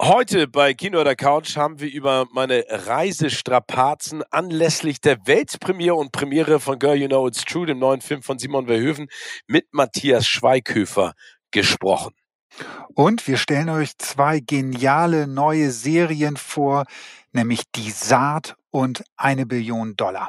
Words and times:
Heute 0.00 0.46
bei 0.46 0.74
Kino 0.74 1.00
oder 1.00 1.16
Couch 1.16 1.56
haben 1.56 1.80
wir 1.80 1.90
über 1.90 2.28
meine 2.30 2.64
Reisestrapazen 2.68 4.22
anlässlich 4.30 5.00
der 5.00 5.26
Weltpremiere 5.26 5.96
und 5.96 6.12
Premiere 6.12 6.60
von 6.60 6.78
Girl 6.78 6.94
You 6.94 7.08
Know 7.08 7.26
It's 7.26 7.44
True, 7.44 7.66
dem 7.66 7.80
neuen 7.80 8.00
Film 8.00 8.22
von 8.22 8.38
Simon 8.38 8.68
Verhoeven, 8.68 9.08
mit 9.48 9.66
Matthias 9.72 10.28
Schweighöfer 10.28 11.14
gesprochen. 11.50 12.14
Und 12.94 13.26
wir 13.26 13.36
stellen 13.36 13.70
euch 13.70 13.98
zwei 13.98 14.38
geniale 14.38 15.26
neue 15.26 15.72
Serien 15.72 16.36
vor, 16.36 16.84
nämlich 17.32 17.62
Die 17.74 17.90
Saat 17.90 18.54
und 18.70 19.02
eine 19.16 19.46
Billion 19.46 19.96
Dollar. 19.96 20.28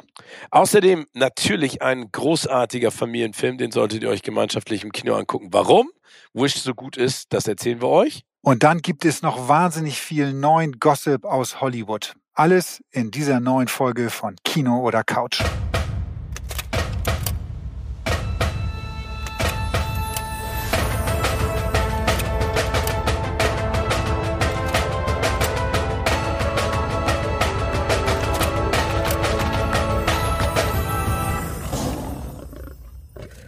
Außerdem 0.50 1.06
natürlich 1.12 1.80
ein 1.80 2.10
großartiger 2.10 2.90
Familienfilm, 2.90 3.56
den 3.58 3.70
solltet 3.70 4.02
ihr 4.02 4.08
euch 4.08 4.22
gemeinschaftlich 4.22 4.82
im 4.82 4.90
Kino 4.90 5.14
angucken. 5.14 5.50
Warum 5.52 5.90
Wish 6.32 6.56
so 6.56 6.74
gut 6.74 6.96
ist, 6.96 7.32
das 7.32 7.46
erzählen 7.46 7.80
wir 7.80 7.88
euch. 7.88 8.24
Und 8.44 8.62
dann 8.62 8.82
gibt 8.82 9.06
es 9.06 9.22
noch 9.22 9.48
wahnsinnig 9.48 9.98
viel 9.98 10.34
neuen 10.34 10.78
Gossip 10.78 11.24
aus 11.24 11.62
Hollywood. 11.62 12.12
Alles 12.34 12.84
in 12.90 13.10
dieser 13.10 13.40
neuen 13.40 13.68
Folge 13.68 14.10
von 14.10 14.36
Kino 14.44 14.80
oder 14.80 15.02
Couch. 15.02 15.42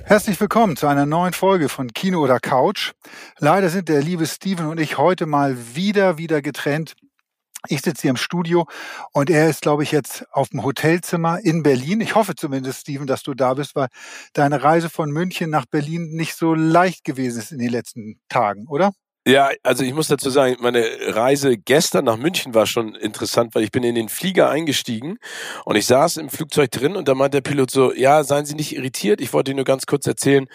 Herzlich 0.09 0.41
willkommen 0.41 0.77
zu 0.77 0.87
einer 0.87 1.05
neuen 1.05 1.33
Folge 1.33 1.69
von 1.69 1.93
Kino 1.93 2.23
oder 2.23 2.39
Couch. 2.39 2.93
Leider 3.41 3.71
sind 3.71 3.89
der 3.89 4.01
liebe 4.01 4.25
Steven 4.25 4.67
und 4.67 4.79
ich 4.79 4.99
heute 4.99 5.27
mal 5.27 5.57
wieder, 5.75 6.17
wieder 6.17 6.43
getrennt. 6.43 6.95
Ich 7.67 7.81
sitze 7.83 8.03
hier 8.03 8.11
im 8.11 8.17
Studio 8.17 8.69
und 9.13 9.31
er 9.31 9.51
ist, 9.51 9.63
glaube 9.63 9.83
ich, 9.83 9.91
jetzt 9.91 10.25
auf 10.31 10.51
dem 10.51 10.63
Hotelzimmer 10.63 11.41
in 11.43 11.65
Berlin. 11.65 12.01
Ich 12.01 12.15
hoffe 12.15 12.37
zumindest, 12.37 12.83
Steven, 12.83 13.09
dass 13.09 13.25
du 13.25 13.35
da 13.35 13.55
bist, 13.55 13.75
weil 13.75 13.89
deine 14.33 14.63
Reise 14.63 14.91
von 14.91 15.11
München 15.11 15.51
nach 15.51 15.67
Berlin 15.67 16.11
nicht 16.13 16.37
so 16.37 16.55
leicht 16.55 17.03
gewesen 17.03 17.41
ist 17.41 17.51
in 17.51 17.59
den 17.59 17.71
letzten 17.71 18.21
Tagen, 18.29 18.69
oder? 18.69 18.93
Ja, 19.29 19.51
also 19.65 19.83
ich 19.83 19.93
muss 19.93 20.07
dazu 20.07 20.31
sagen, 20.31 20.55
meine 20.61 20.85
Reise 21.09 21.59
gestern 21.59 22.05
nach 22.05 22.17
München 22.17 22.55
war 22.55 22.65
schon 22.65 22.95
interessant, 22.95 23.57
weil 23.57 23.65
ich 23.65 23.73
bin 23.73 23.83
in 23.83 23.97
den 23.97 24.09
Flieger 24.09 24.49
eingestiegen 24.51 25.19
und 25.65 25.75
ich 25.75 25.85
saß 25.87 26.19
im 26.19 26.29
Flugzeug 26.29 26.71
drin 26.71 26.95
und 26.95 27.09
da 27.09 27.17
meinte 27.17 27.41
der 27.41 27.51
Pilot 27.51 27.73
so, 27.73 27.93
ja, 27.93 28.23
seien 28.23 28.47
Sie 28.47 28.55
nicht 28.55 28.77
irritiert, 28.77 29.21
ich 29.21 29.33
wollte 29.33 29.51
Ihnen 29.51 29.57
nur 29.57 29.65
ganz 29.65 29.87
kurz 29.87 30.07
erzählen, 30.07 30.47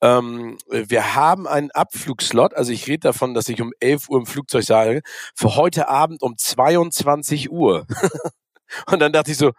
ähm, 0.00 0.56
wir 0.70 1.14
haben 1.14 1.46
einen 1.46 1.70
Abflugslot, 1.72 2.54
also 2.54 2.72
ich 2.72 2.86
rede 2.86 3.00
davon, 3.00 3.34
dass 3.34 3.50
ich 3.50 3.60
um 3.60 3.72
11 3.78 4.08
Uhr 4.08 4.20
im 4.20 4.26
Flugzeug 4.26 4.64
sage, 4.64 5.02
für 5.34 5.56
heute 5.56 5.88
Abend 5.90 6.22
um 6.22 6.34
22 6.38 7.50
Uhr. 7.50 7.86
und 8.90 9.00
dann 9.00 9.12
dachte 9.12 9.32
ich 9.32 9.36
so, 9.36 9.52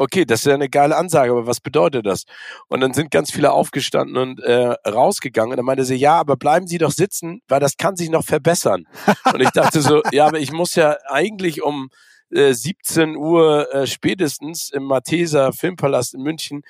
okay, 0.00 0.24
das 0.24 0.40
ist 0.40 0.46
ja 0.46 0.54
eine 0.54 0.70
geile 0.70 0.96
Ansage, 0.96 1.30
aber 1.30 1.46
was 1.46 1.60
bedeutet 1.60 2.06
das? 2.06 2.24
Und 2.68 2.80
dann 2.80 2.94
sind 2.94 3.10
ganz 3.10 3.30
viele 3.30 3.52
aufgestanden 3.52 4.16
und 4.16 4.40
äh, 4.40 4.74
rausgegangen. 4.88 5.52
Und 5.52 5.58
dann 5.58 5.66
meinte 5.66 5.84
sie, 5.84 5.96
ja, 5.96 6.18
aber 6.18 6.36
bleiben 6.36 6.66
Sie 6.66 6.78
doch 6.78 6.90
sitzen, 6.90 7.42
weil 7.48 7.60
das 7.60 7.76
kann 7.76 7.96
sich 7.96 8.08
noch 8.08 8.24
verbessern. 8.24 8.86
und 9.34 9.40
ich 9.40 9.50
dachte 9.50 9.82
so, 9.82 10.02
ja, 10.10 10.26
aber 10.26 10.40
ich 10.40 10.52
muss 10.52 10.74
ja 10.74 10.96
eigentlich 11.06 11.62
um 11.62 11.90
äh, 12.30 12.54
17 12.54 13.14
Uhr 13.14 13.72
äh, 13.74 13.86
spätestens 13.86 14.70
im 14.70 14.84
Matheser 14.84 15.52
Filmpalast 15.52 16.14
in 16.14 16.22
München 16.22 16.62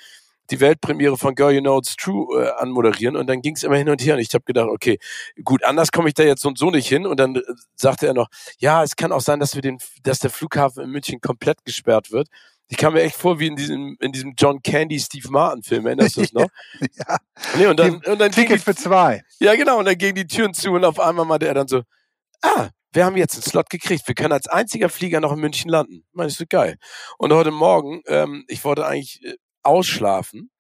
die 0.51 0.59
Weltpremiere 0.59 1.17
von 1.17 1.37
Girl 1.37 1.53
You 1.53 1.61
Know 1.61 1.79
It's 1.79 1.95
True 1.95 2.43
äh, 2.43 2.51
anmoderieren 2.61 3.15
und 3.15 3.29
dann 3.29 3.41
ging 3.41 3.55
es 3.55 3.63
immer 3.63 3.77
hin 3.77 3.89
und 3.89 4.05
her 4.05 4.15
und 4.15 4.21
ich 4.21 4.35
habe 4.35 4.43
gedacht, 4.45 4.69
okay, 4.69 4.99
gut, 5.45 5.63
anders 5.63 5.93
komme 5.93 6.09
ich 6.09 6.15
da 6.15 6.25
jetzt 6.25 6.43
so 6.43 6.49
und 6.49 6.59
so 6.59 6.73
nicht 6.73 6.89
hin 6.89 7.07
und 7.07 7.21
dann 7.21 7.37
äh, 7.37 7.43
sagte 7.77 8.09
er 8.09 8.15
noch, 8.15 8.27
ja, 8.59 8.83
es 8.83 8.97
kann 8.97 9.13
auch 9.13 9.21
sein, 9.21 9.39
dass 9.39 9.55
wir 9.55 9.63
den, 9.63 9.79
dass 10.03 10.19
der 10.19 10.31
Flughafen 10.31 10.83
in 10.83 10.91
München 10.91 11.21
komplett 11.21 11.65
gesperrt 11.65 12.11
wird 12.11 12.27
ich 12.71 12.77
kam 12.77 12.93
mir 12.93 13.03
echt 13.03 13.17
vor 13.17 13.41
wie 13.41 13.49
in 13.49 13.57
diesem, 13.57 13.97
in 14.01 14.13
diesem 14.13 14.35
John 14.39 14.63
Candy 14.63 15.01
Steve 15.01 15.29
Martin 15.29 15.65
Film, 15.65 15.87
erinnerst 15.87 16.17
du 16.17 16.21
es 16.21 16.33
noch? 16.33 16.47
ja. 16.81 17.17
Nee, 17.57 17.67
und 17.67 17.79
dann, 17.79 17.97
und 17.97 18.21
dann 18.21 18.31
Ticket 18.31 18.61
die, 18.61 18.63
für 18.63 18.77
zwei. 18.77 19.23
Ja, 19.41 19.57
genau, 19.57 19.81
und 19.81 19.87
dann 19.87 19.99
gingen 19.99 20.15
die 20.15 20.27
Türen 20.27 20.55
zu 20.55 20.71
und 20.71 20.85
auf 20.85 21.01
einmal 21.01 21.27
meinte 21.27 21.49
er 21.49 21.55
dann 21.55 21.67
so, 21.67 21.83
ah, 22.43 22.69
wir 22.93 23.05
haben 23.05 23.17
jetzt 23.17 23.35
einen 23.35 23.43
Slot 23.43 23.71
gekriegt. 23.71 24.07
Wir 24.07 24.15
können 24.15 24.33
als 24.33 24.47
einziger 24.47 24.89
Flieger 24.89 25.21
noch 25.21 25.33
in 25.33 25.41
München 25.41 25.69
landen. 25.69 26.05
Meine 26.13 26.31
ich 26.31 26.37
so 26.37 26.45
geil. 26.49 26.77
Und 27.19 27.33
heute 27.33 27.51
Morgen, 27.51 28.03
ähm, 28.07 28.45
ich 28.47 28.65
wollte 28.65 28.87
eigentlich 28.87 29.21
äh, 29.25 29.35
ausschlafen, 29.65 30.53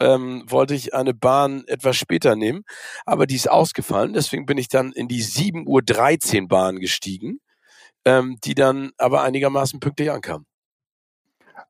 ähm, 0.00 0.44
wollte 0.46 0.74
ich 0.74 0.94
eine 0.94 1.12
Bahn 1.12 1.64
etwas 1.66 1.96
später 1.96 2.36
nehmen, 2.36 2.62
aber 3.04 3.26
die 3.26 3.34
ist 3.34 3.50
ausgefallen. 3.50 4.12
Deswegen 4.12 4.46
bin 4.46 4.58
ich 4.58 4.68
dann 4.68 4.92
in 4.92 5.08
die 5.08 5.24
7.13 5.24 6.42
Uhr 6.42 6.48
Bahn 6.48 6.78
gestiegen, 6.78 7.40
ähm, 8.04 8.38
die 8.44 8.54
dann 8.54 8.92
aber 8.96 9.22
einigermaßen 9.22 9.80
pünktlich 9.80 10.12
ankam. 10.12 10.46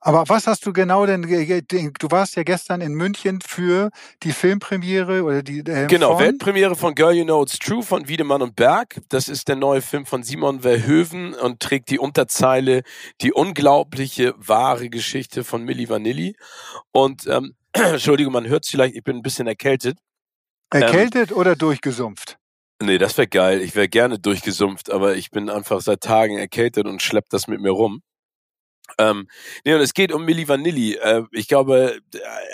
Aber 0.01 0.29
was 0.29 0.47
hast 0.47 0.65
du 0.65 0.73
genau 0.73 1.07
denn, 1.07 1.23
du 1.23 2.11
warst 2.11 2.37
ja 2.37 2.45
gestern 2.45 2.81
in 2.81 2.95
München 2.95 3.41
für 3.41 3.91
die 4.23 4.31
Filmpremiere 4.31 5.25
oder 5.25 5.43
die 5.43 5.59
äh, 5.61 5.87
Genau, 5.89 6.13
von? 6.17 6.25
Weltpremiere 6.25 6.77
von 6.77 6.95
Girl 6.95 7.15
You 7.15 7.25
Know 7.25 7.43
It's 7.43 7.59
True 7.59 7.83
von 7.83 8.07
Wiedemann 8.07 8.41
und 8.41 8.55
Berg. 8.55 9.01
Das 9.09 9.29
ist 9.29 9.49
der 9.49 9.57
neue 9.57 9.83
Film 9.83 10.07
von 10.07 10.23
Simon 10.23 10.61
Verhoeven 10.61 11.35
und 11.35 11.61
trägt 11.61 11.91
die 11.91 11.99
Unterzeile 11.99 12.83
Die 13.23 13.33
unglaubliche 13.33 14.35
wahre 14.39 14.89
Geschichte 14.89 15.43
von 15.43 15.65
Milli 15.65 15.89
Vanilli. 15.89 16.37
Und 16.93 17.27
ähm, 17.27 17.55
Entschuldigung, 17.73 18.33
man 18.33 18.47
hört 18.47 18.65
es 18.65 18.71
vielleicht, 18.71 18.95
ich 18.95 19.03
bin 19.03 19.17
ein 19.17 19.23
bisschen 19.23 19.49
erkältet. 19.49 19.99
Erkältet 20.71 21.33
ähm, 21.33 21.37
oder 21.39 21.57
durchgesumpft? 21.57 22.39
Nee, 22.81 22.99
das 22.99 23.19
wäre 23.19 23.27
geil. 23.27 23.61
Ich 23.63 23.75
wäre 23.75 23.89
gerne 23.89 24.21
durchgesumpft, 24.21 24.93
aber 24.93 25.17
ich 25.17 25.31
bin 25.31 25.51
einfach 25.51 25.81
seit 25.81 26.03
Tagen 26.03 26.39
erkältet 26.39 26.87
und 26.87 27.03
schlepp 27.03 27.29
das 27.31 27.49
mit 27.49 27.61
mir 27.61 27.73
rum. 27.73 28.03
Ähm, 28.99 29.29
nee, 29.65 29.75
und 29.75 29.81
es 29.81 29.95
geht 29.95 30.13
um 30.13 30.25
Milli 30.25 30.49
Vanilli. 30.49 30.95
Äh, 30.95 31.25
ich 31.33 31.49
glaube, 31.49 31.99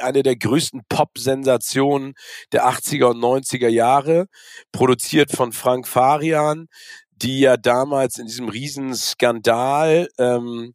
eine 0.02 0.22
der 0.22 0.36
größten 0.36 0.82
Pop-Sensationen 0.88 2.14
der 2.52 2.66
80er 2.66 3.06
und 3.06 3.18
90er 3.18 3.68
Jahre, 3.68 4.26
produziert 4.72 5.30
von 5.30 5.52
Frank 5.52 5.86
Farian, 5.86 6.68
die 7.16 7.40
ja 7.40 7.56
damals 7.56 8.18
in 8.18 8.26
diesem 8.26 8.48
Riesenskandal, 8.48 10.08
ähm, 10.18 10.74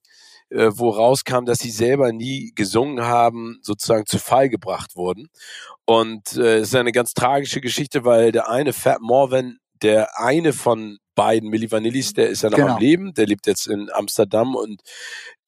äh, 0.49 0.71
wo 0.73 0.89
rauskam, 0.89 1.45
dass 1.45 1.59
sie 1.59 1.71
selber 1.71 2.11
nie 2.11 2.51
gesungen 2.55 3.05
haben, 3.05 3.59
sozusagen 3.61 4.05
zu 4.05 4.17
Fall 4.17 4.49
gebracht 4.49 4.95
wurden. 4.95 5.27
Und 5.85 6.35
äh, 6.37 6.57
es 6.57 6.69
ist 6.69 6.75
eine 6.75 6.91
ganz 6.91 7.13
tragische 7.13 7.61
Geschichte, 7.61 8.05
weil 8.05 8.31
der 8.31 8.49
eine 8.49 8.73
Fat 8.73 9.01
Morvan, 9.01 9.57
der 9.81 10.19
eine 10.19 10.53
von 10.53 10.97
beiden 11.15 11.49
Milli 11.49 11.71
Vanillis, 11.71 12.13
der 12.13 12.29
ist 12.29 12.43
ja 12.43 12.49
noch 12.49 12.57
genau. 12.57 12.75
am 12.75 12.79
Leben, 12.79 13.13
der 13.13 13.27
lebt 13.27 13.45
jetzt 13.45 13.67
in 13.67 13.89
Amsterdam 13.91 14.55
und 14.55 14.81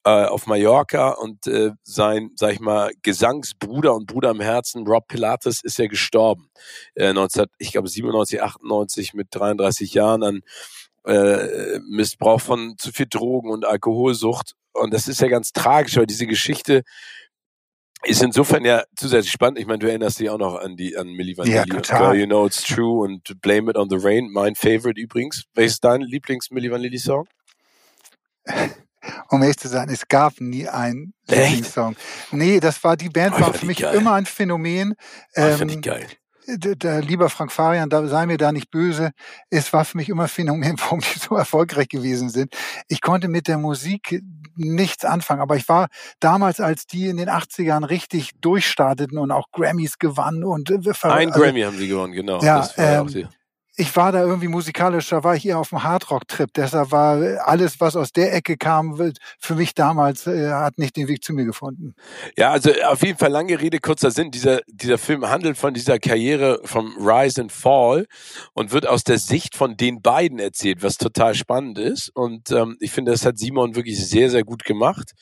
äh, 0.03 0.25
auf 0.25 0.47
Mallorca 0.47 1.11
und 1.11 1.47
äh, 1.47 1.71
sein, 1.83 2.31
sag 2.35 2.53
ich 2.53 2.59
mal, 2.59 2.91
Gesangsbruder 3.03 3.93
und 3.93 4.07
Bruder 4.07 4.31
im 4.31 4.41
Herzen, 4.41 4.87
Rob 4.87 5.07
Pilates, 5.07 5.63
ist 5.63 5.77
ja 5.77 5.87
gestorben. 5.87 6.49
Äh, 6.95 7.13
19, 7.13 7.45
ich 7.57 7.71
glaube 7.71 7.87
97, 7.87 8.41
98 8.41 9.13
mit 9.13 9.27
33 9.31 9.93
Jahren 9.93 10.23
an 10.23 10.41
äh, 11.05 11.79
Missbrauch 11.79 12.41
von 12.41 12.75
zu 12.77 12.91
viel 12.91 13.07
Drogen 13.09 13.49
und 13.49 13.65
Alkoholsucht. 13.65 14.53
Und 14.73 14.93
das 14.93 15.07
ist 15.07 15.21
ja 15.21 15.27
ganz 15.27 15.51
tragisch, 15.51 15.97
weil 15.97 16.05
diese 16.05 16.27
Geschichte 16.27 16.83
ist 18.03 18.23
insofern 18.23 18.65
ja 18.65 18.83
zusätzlich 18.95 19.31
spannend. 19.31 19.59
Ich 19.59 19.67
meine, 19.67 19.79
du 19.79 19.87
erinnerst 19.87 20.19
dich 20.19 20.29
auch 20.29 20.37
noch 20.37 20.55
an 20.55 20.75
die 20.75 20.97
an 20.97 21.09
Milli 21.09 21.37
Vanilli 21.37 21.55
ja, 21.55 21.63
und 21.63 21.87
Girl 21.87 22.15
You 22.15 22.25
Know 22.25 22.47
It's 22.47 22.63
True 22.63 23.03
und 23.03 23.39
Blame 23.41 23.69
It 23.69 23.77
on 23.77 23.89
the 23.89 23.97
Rain, 23.99 24.31
mein 24.31 24.55
Favorite 24.55 24.99
übrigens. 24.99 25.43
Welches 25.53 25.73
ist 25.73 25.83
dein 25.83 26.01
Lieblings-Milli 26.01 26.71
Vanilli-Song? 26.71 27.27
um 29.29 29.41
ehrlich 29.41 29.57
zu 29.57 29.67
sein, 29.67 29.89
es 29.89 30.07
gab 30.07 30.39
nie 30.39 30.67
einen 30.67 31.13
Lieblingssong. 31.27 31.95
Nee, 32.31 32.59
das 32.59 32.83
war, 32.83 32.97
die 32.97 33.09
Band 33.09 33.35
oh, 33.37 33.41
war 33.41 33.53
für 33.53 33.65
mich 33.65 33.79
geil. 33.79 33.95
immer 33.95 34.13
ein 34.13 34.25
Phänomen. 34.25 34.95
Oh, 35.35 35.41
ähm, 35.41 35.69
ich 35.69 35.81
geil. 35.81 36.07
Der, 36.47 37.01
lieber 37.01 37.29
Frank 37.29 37.51
Farian, 37.51 37.89
da 37.89 38.05
sei 38.07 38.25
mir 38.25 38.37
da 38.37 38.51
nicht 38.51 38.71
böse. 38.71 39.11
Es 39.49 39.71
war 39.73 39.85
für 39.85 39.95
mich 39.97 40.09
immer 40.09 40.23
ein 40.23 40.29
Phänomen, 40.29 40.75
warum 40.79 40.99
die 40.99 41.19
so 41.19 41.35
erfolgreich 41.35 41.87
gewesen 41.87 42.29
sind. 42.29 42.55
Ich 42.87 43.01
konnte 43.01 43.27
mit 43.27 43.47
der 43.47 43.57
Musik 43.57 44.21
nichts 44.55 45.05
anfangen, 45.05 45.41
aber 45.41 45.55
ich 45.55 45.69
war 45.69 45.87
damals, 46.19 46.59
als 46.59 46.85
die 46.87 47.07
in 47.07 47.17
den 47.17 47.29
80ern 47.29 47.87
richtig 47.87 48.31
durchstarteten 48.41 49.17
und 49.17 49.31
auch 49.31 49.51
Grammys 49.51 49.97
gewannen 49.97 50.43
und 50.43 50.69
äh, 50.69 50.75
ein 51.03 51.29
also, 51.29 51.39
Grammy 51.39 51.61
haben 51.61 51.77
sie 51.77 51.87
gewonnen, 51.87 52.13
genau. 52.13 52.41
Ja, 52.41 52.69
ähm, 52.77 53.29
ich 53.77 53.95
war 53.95 54.11
da 54.11 54.21
irgendwie 54.23 54.49
musikalisch, 54.49 55.09
da 55.09 55.23
war 55.23 55.35
ich 55.35 55.45
eher 55.45 55.57
auf 55.57 55.69
dem 55.69 55.83
Hardrock-Trip. 55.83 56.49
Deshalb 56.53 56.91
war 56.91 57.47
alles, 57.47 57.79
was 57.79 57.95
aus 57.95 58.11
der 58.11 58.33
Ecke 58.33 58.57
kam, 58.57 59.13
für 59.39 59.55
mich 59.55 59.73
damals, 59.73 60.27
äh, 60.27 60.49
hat 60.51 60.77
nicht 60.77 60.97
den 60.97 61.07
Weg 61.07 61.23
zu 61.23 61.33
mir 61.33 61.45
gefunden. 61.45 61.95
Ja, 62.37 62.51
also 62.51 62.71
auf 62.87 63.01
jeden 63.01 63.17
Fall 63.17 63.31
lange 63.31 63.59
Rede, 63.59 63.79
kurzer 63.79 64.11
Sinn. 64.11 64.31
Dieser, 64.31 64.59
dieser 64.67 64.97
Film 64.97 65.27
handelt 65.29 65.57
von 65.57 65.73
dieser 65.73 65.99
Karriere 65.99 66.59
vom 66.65 66.95
Rise 66.97 67.41
and 67.41 67.51
Fall 67.51 68.07
und 68.53 68.71
wird 68.73 68.87
aus 68.87 69.03
der 69.03 69.19
Sicht 69.19 69.55
von 69.55 69.77
den 69.77 70.01
beiden 70.01 70.39
erzählt, 70.39 70.83
was 70.83 70.97
total 70.97 71.33
spannend 71.33 71.77
ist. 71.77 72.09
Und 72.13 72.51
ähm, 72.51 72.77
ich 72.81 72.91
finde, 72.91 73.11
das 73.11 73.25
hat 73.25 73.37
Simon 73.37 73.75
wirklich 73.75 74.05
sehr, 74.05 74.29
sehr 74.29 74.43
gut 74.43 74.65
gemacht, 74.65 75.13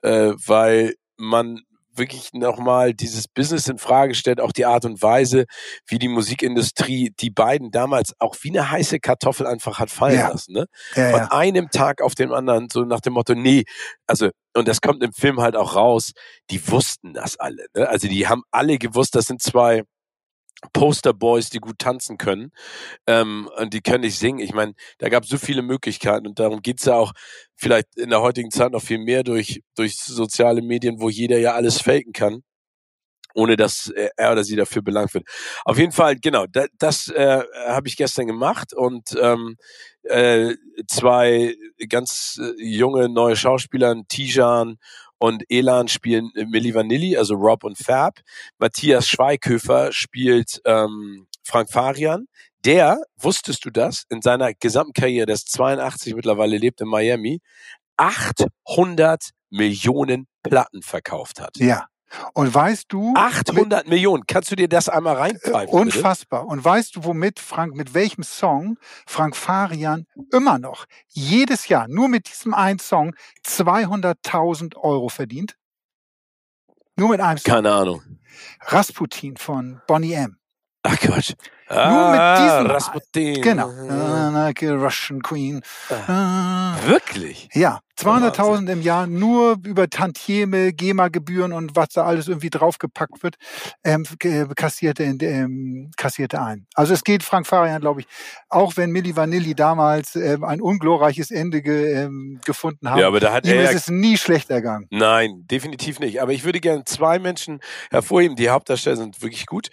äh, 0.00 0.32
weil 0.46 0.94
man 1.18 1.60
wirklich 1.94 2.32
nochmal 2.32 2.94
dieses 2.94 3.28
Business 3.28 3.68
in 3.68 3.78
Frage 3.78 4.14
stellt, 4.14 4.40
auch 4.40 4.52
die 4.52 4.66
Art 4.66 4.84
und 4.84 5.02
Weise, 5.02 5.44
wie 5.86 5.98
die 5.98 6.08
Musikindustrie 6.08 7.12
die 7.18 7.30
beiden 7.30 7.70
damals 7.70 8.14
auch 8.18 8.36
wie 8.42 8.50
eine 8.50 8.70
heiße 8.70 9.00
Kartoffel 9.00 9.46
einfach 9.46 9.78
hat 9.78 9.90
fallen 9.90 10.18
ja. 10.18 10.28
lassen. 10.28 10.52
Ne? 10.52 10.66
Ja, 10.94 11.10
Von 11.10 11.20
ja. 11.20 11.32
einem 11.32 11.70
Tag 11.70 12.02
auf 12.02 12.14
den 12.14 12.32
anderen, 12.32 12.68
so 12.72 12.84
nach 12.84 13.00
dem 13.00 13.14
Motto, 13.14 13.34
nee, 13.34 13.64
also, 14.06 14.30
und 14.54 14.68
das 14.68 14.80
kommt 14.80 15.02
im 15.02 15.12
Film 15.12 15.40
halt 15.40 15.56
auch 15.56 15.76
raus, 15.76 16.12
die 16.50 16.66
wussten 16.68 17.14
das 17.14 17.38
alle. 17.38 17.66
Ne? 17.74 17.88
Also 17.88 18.08
die 18.08 18.26
haben 18.26 18.42
alle 18.50 18.78
gewusst, 18.78 19.14
das 19.14 19.26
sind 19.26 19.42
zwei 19.42 19.84
Posterboys, 20.72 21.50
die 21.50 21.58
gut 21.58 21.78
tanzen 21.78 22.18
können 22.18 22.52
ähm, 23.06 23.48
und 23.56 23.72
die 23.72 23.80
können 23.80 24.02
nicht 24.02 24.18
singen. 24.18 24.40
Ich 24.40 24.52
meine, 24.52 24.74
da 24.98 25.08
gab 25.08 25.24
es 25.24 25.30
so 25.30 25.38
viele 25.38 25.62
Möglichkeiten 25.62 26.26
und 26.26 26.38
darum 26.38 26.60
geht's 26.60 26.84
ja 26.84 26.94
auch 26.94 27.12
vielleicht 27.56 27.96
in 27.96 28.10
der 28.10 28.20
heutigen 28.20 28.50
Zeit 28.50 28.72
noch 28.72 28.82
viel 28.82 28.98
mehr 28.98 29.22
durch, 29.22 29.62
durch 29.74 29.96
soziale 29.96 30.62
Medien, 30.62 31.00
wo 31.00 31.08
jeder 31.08 31.38
ja 31.38 31.54
alles 31.54 31.80
faken 31.80 32.12
kann 32.12 32.42
ohne 33.34 33.56
dass 33.56 33.92
er 34.16 34.32
oder 34.32 34.44
sie 34.44 34.56
dafür 34.56 34.82
belangt 34.82 35.14
wird. 35.14 35.24
Auf 35.64 35.78
jeden 35.78 35.92
Fall, 35.92 36.16
genau, 36.16 36.46
das, 36.46 36.68
das 36.78 37.08
äh, 37.08 37.42
habe 37.66 37.88
ich 37.88 37.96
gestern 37.96 38.26
gemacht 38.26 38.72
und 38.74 39.16
ähm, 39.20 39.56
äh, 40.02 40.54
zwei 40.88 41.54
ganz 41.88 42.40
äh, 42.42 42.62
junge 42.62 43.08
neue 43.08 43.36
Schauspieler, 43.36 43.94
Tijan 44.08 44.78
und 45.20 45.44
Elan 45.50 45.88
spielen 45.88 46.32
Milli 46.34 46.74
Vanilli, 46.74 47.16
also 47.16 47.34
Rob 47.34 47.62
und 47.62 47.78
Fab. 47.78 48.20
Matthias 48.58 49.06
Schweighöfer 49.06 49.92
spielt 49.92 50.60
ähm, 50.64 51.26
Frank 51.44 51.70
Farian. 51.70 52.26
Der, 52.64 52.98
wusstest 53.18 53.64
du 53.64 53.70
das, 53.70 54.04
in 54.08 54.22
seiner 54.22 54.54
gesamten 54.54 54.94
Karriere, 54.94 55.26
der 55.26 55.34
ist 55.34 55.50
82 55.52 56.14
mittlerweile, 56.14 56.56
lebt 56.56 56.80
in 56.80 56.88
Miami, 56.88 57.40
800 57.96 59.30
Millionen 59.50 60.26
Platten 60.42 60.82
verkauft 60.82 61.40
hat. 61.40 61.56
Ja. 61.58 61.89
Und 62.34 62.52
weißt 62.52 62.86
du. 62.88 63.14
800 63.14 63.84
mit, 63.84 63.88
Millionen. 63.88 64.24
Kannst 64.26 64.50
du 64.50 64.56
dir 64.56 64.68
das 64.68 64.88
einmal 64.88 65.16
reingreifen? 65.16 65.72
Unfassbar. 65.72 66.42
Bitte? 66.42 66.52
Und 66.52 66.64
weißt 66.64 66.96
du, 66.96 67.04
womit 67.04 67.38
Frank, 67.38 67.74
mit 67.74 67.94
welchem 67.94 68.22
Song 68.22 68.78
Frank 69.06 69.36
Farian 69.36 70.06
immer 70.32 70.58
noch 70.58 70.86
jedes 71.08 71.68
Jahr 71.68 71.86
nur 71.88 72.08
mit 72.08 72.28
diesem 72.28 72.54
einen 72.54 72.78
Song 72.78 73.14
200.000 73.46 74.76
Euro 74.76 75.08
verdient? 75.08 75.56
Nur 76.96 77.10
mit 77.10 77.20
einem 77.20 77.38
Song. 77.38 77.54
Keine 77.54 77.72
Ahnung. 77.72 78.02
Rasputin 78.60 79.36
von 79.36 79.80
Bonnie 79.86 80.14
M. 80.14 80.39
Ach 80.82 80.98
Gott. 81.00 81.34
Ah, 81.68 81.90
Nur 81.90 82.10
mit 82.10 82.20
ah, 82.20 82.42
diesem. 82.42 82.70
Rasputin. 82.70 83.42
Genau. 83.42 83.70
Like 84.32 84.62
a 84.64 84.72
Russian 84.72 85.22
Queen. 85.22 85.62
Ah, 86.08 86.76
wirklich? 86.86 87.48
Ja. 87.52 87.80
200.000 88.00 88.72
im 88.72 88.80
Jahr 88.80 89.06
nur 89.06 89.58
über 89.62 89.90
Tantieme, 89.90 90.72
GEMA-Gebühren 90.72 91.52
und 91.52 91.76
was 91.76 91.90
da 91.90 92.04
alles 92.04 92.28
irgendwie 92.28 92.48
draufgepackt 92.48 93.22
wird, 93.22 93.36
ähm, 93.84 94.06
kassierte, 94.56 95.04
ähm, 95.04 95.90
kassierte 95.98 96.40
ein. 96.40 96.66
Also 96.74 96.94
es 96.94 97.04
geht 97.04 97.22
Frank 97.22 97.46
Farian, 97.46 97.82
glaube 97.82 98.00
ich, 98.00 98.06
auch 98.48 98.78
wenn 98.78 98.90
Milli 98.90 99.16
Vanilli 99.16 99.54
damals 99.54 100.16
ähm, 100.16 100.44
ein 100.44 100.62
unglorreiches 100.62 101.30
Ende 101.30 101.60
ge, 101.60 101.92
ähm, 101.92 102.40
gefunden 102.46 102.90
hat. 102.90 102.98
Ja, 102.98 103.06
aber 103.06 103.20
da 103.20 103.34
hat 103.34 103.44
ihm 103.44 103.52
er 103.52 103.70
ist 103.70 103.74
es 103.74 103.88
nie 103.90 104.16
schlecht 104.16 104.48
ergangen. 104.48 104.86
Nein, 104.90 105.44
definitiv 105.50 106.00
nicht. 106.00 106.22
Aber 106.22 106.32
ich 106.32 106.44
würde 106.44 106.60
gerne 106.60 106.84
zwei 106.84 107.18
Menschen 107.18 107.60
hervorheben. 107.90 108.34
Die 108.34 108.48
Hauptdarsteller 108.48 108.96
sind 108.96 109.20
wirklich 109.20 109.44
gut. 109.44 109.68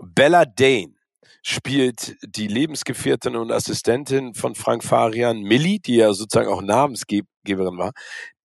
Bella 0.00 0.44
Dane 0.44 0.94
spielt 1.42 2.16
die 2.22 2.48
Lebensgefährtin 2.48 3.36
und 3.36 3.52
Assistentin 3.52 4.34
von 4.34 4.54
Frank 4.54 4.84
Farian, 4.84 5.42
Millie, 5.42 5.78
die 5.78 5.96
ja 5.96 6.12
sozusagen 6.12 6.50
auch 6.50 6.62
Namensgeberin 6.62 7.78
war, 7.78 7.92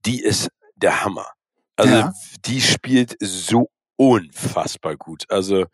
die 0.05 0.21
ist 0.21 0.49
der 0.75 1.03
Hammer. 1.03 1.27
Also 1.75 1.93
ja. 1.93 2.13
die 2.45 2.61
spielt 2.61 3.17
so 3.19 3.69
unfassbar 3.97 4.95
gut. 4.95 5.25
Also 5.29 5.65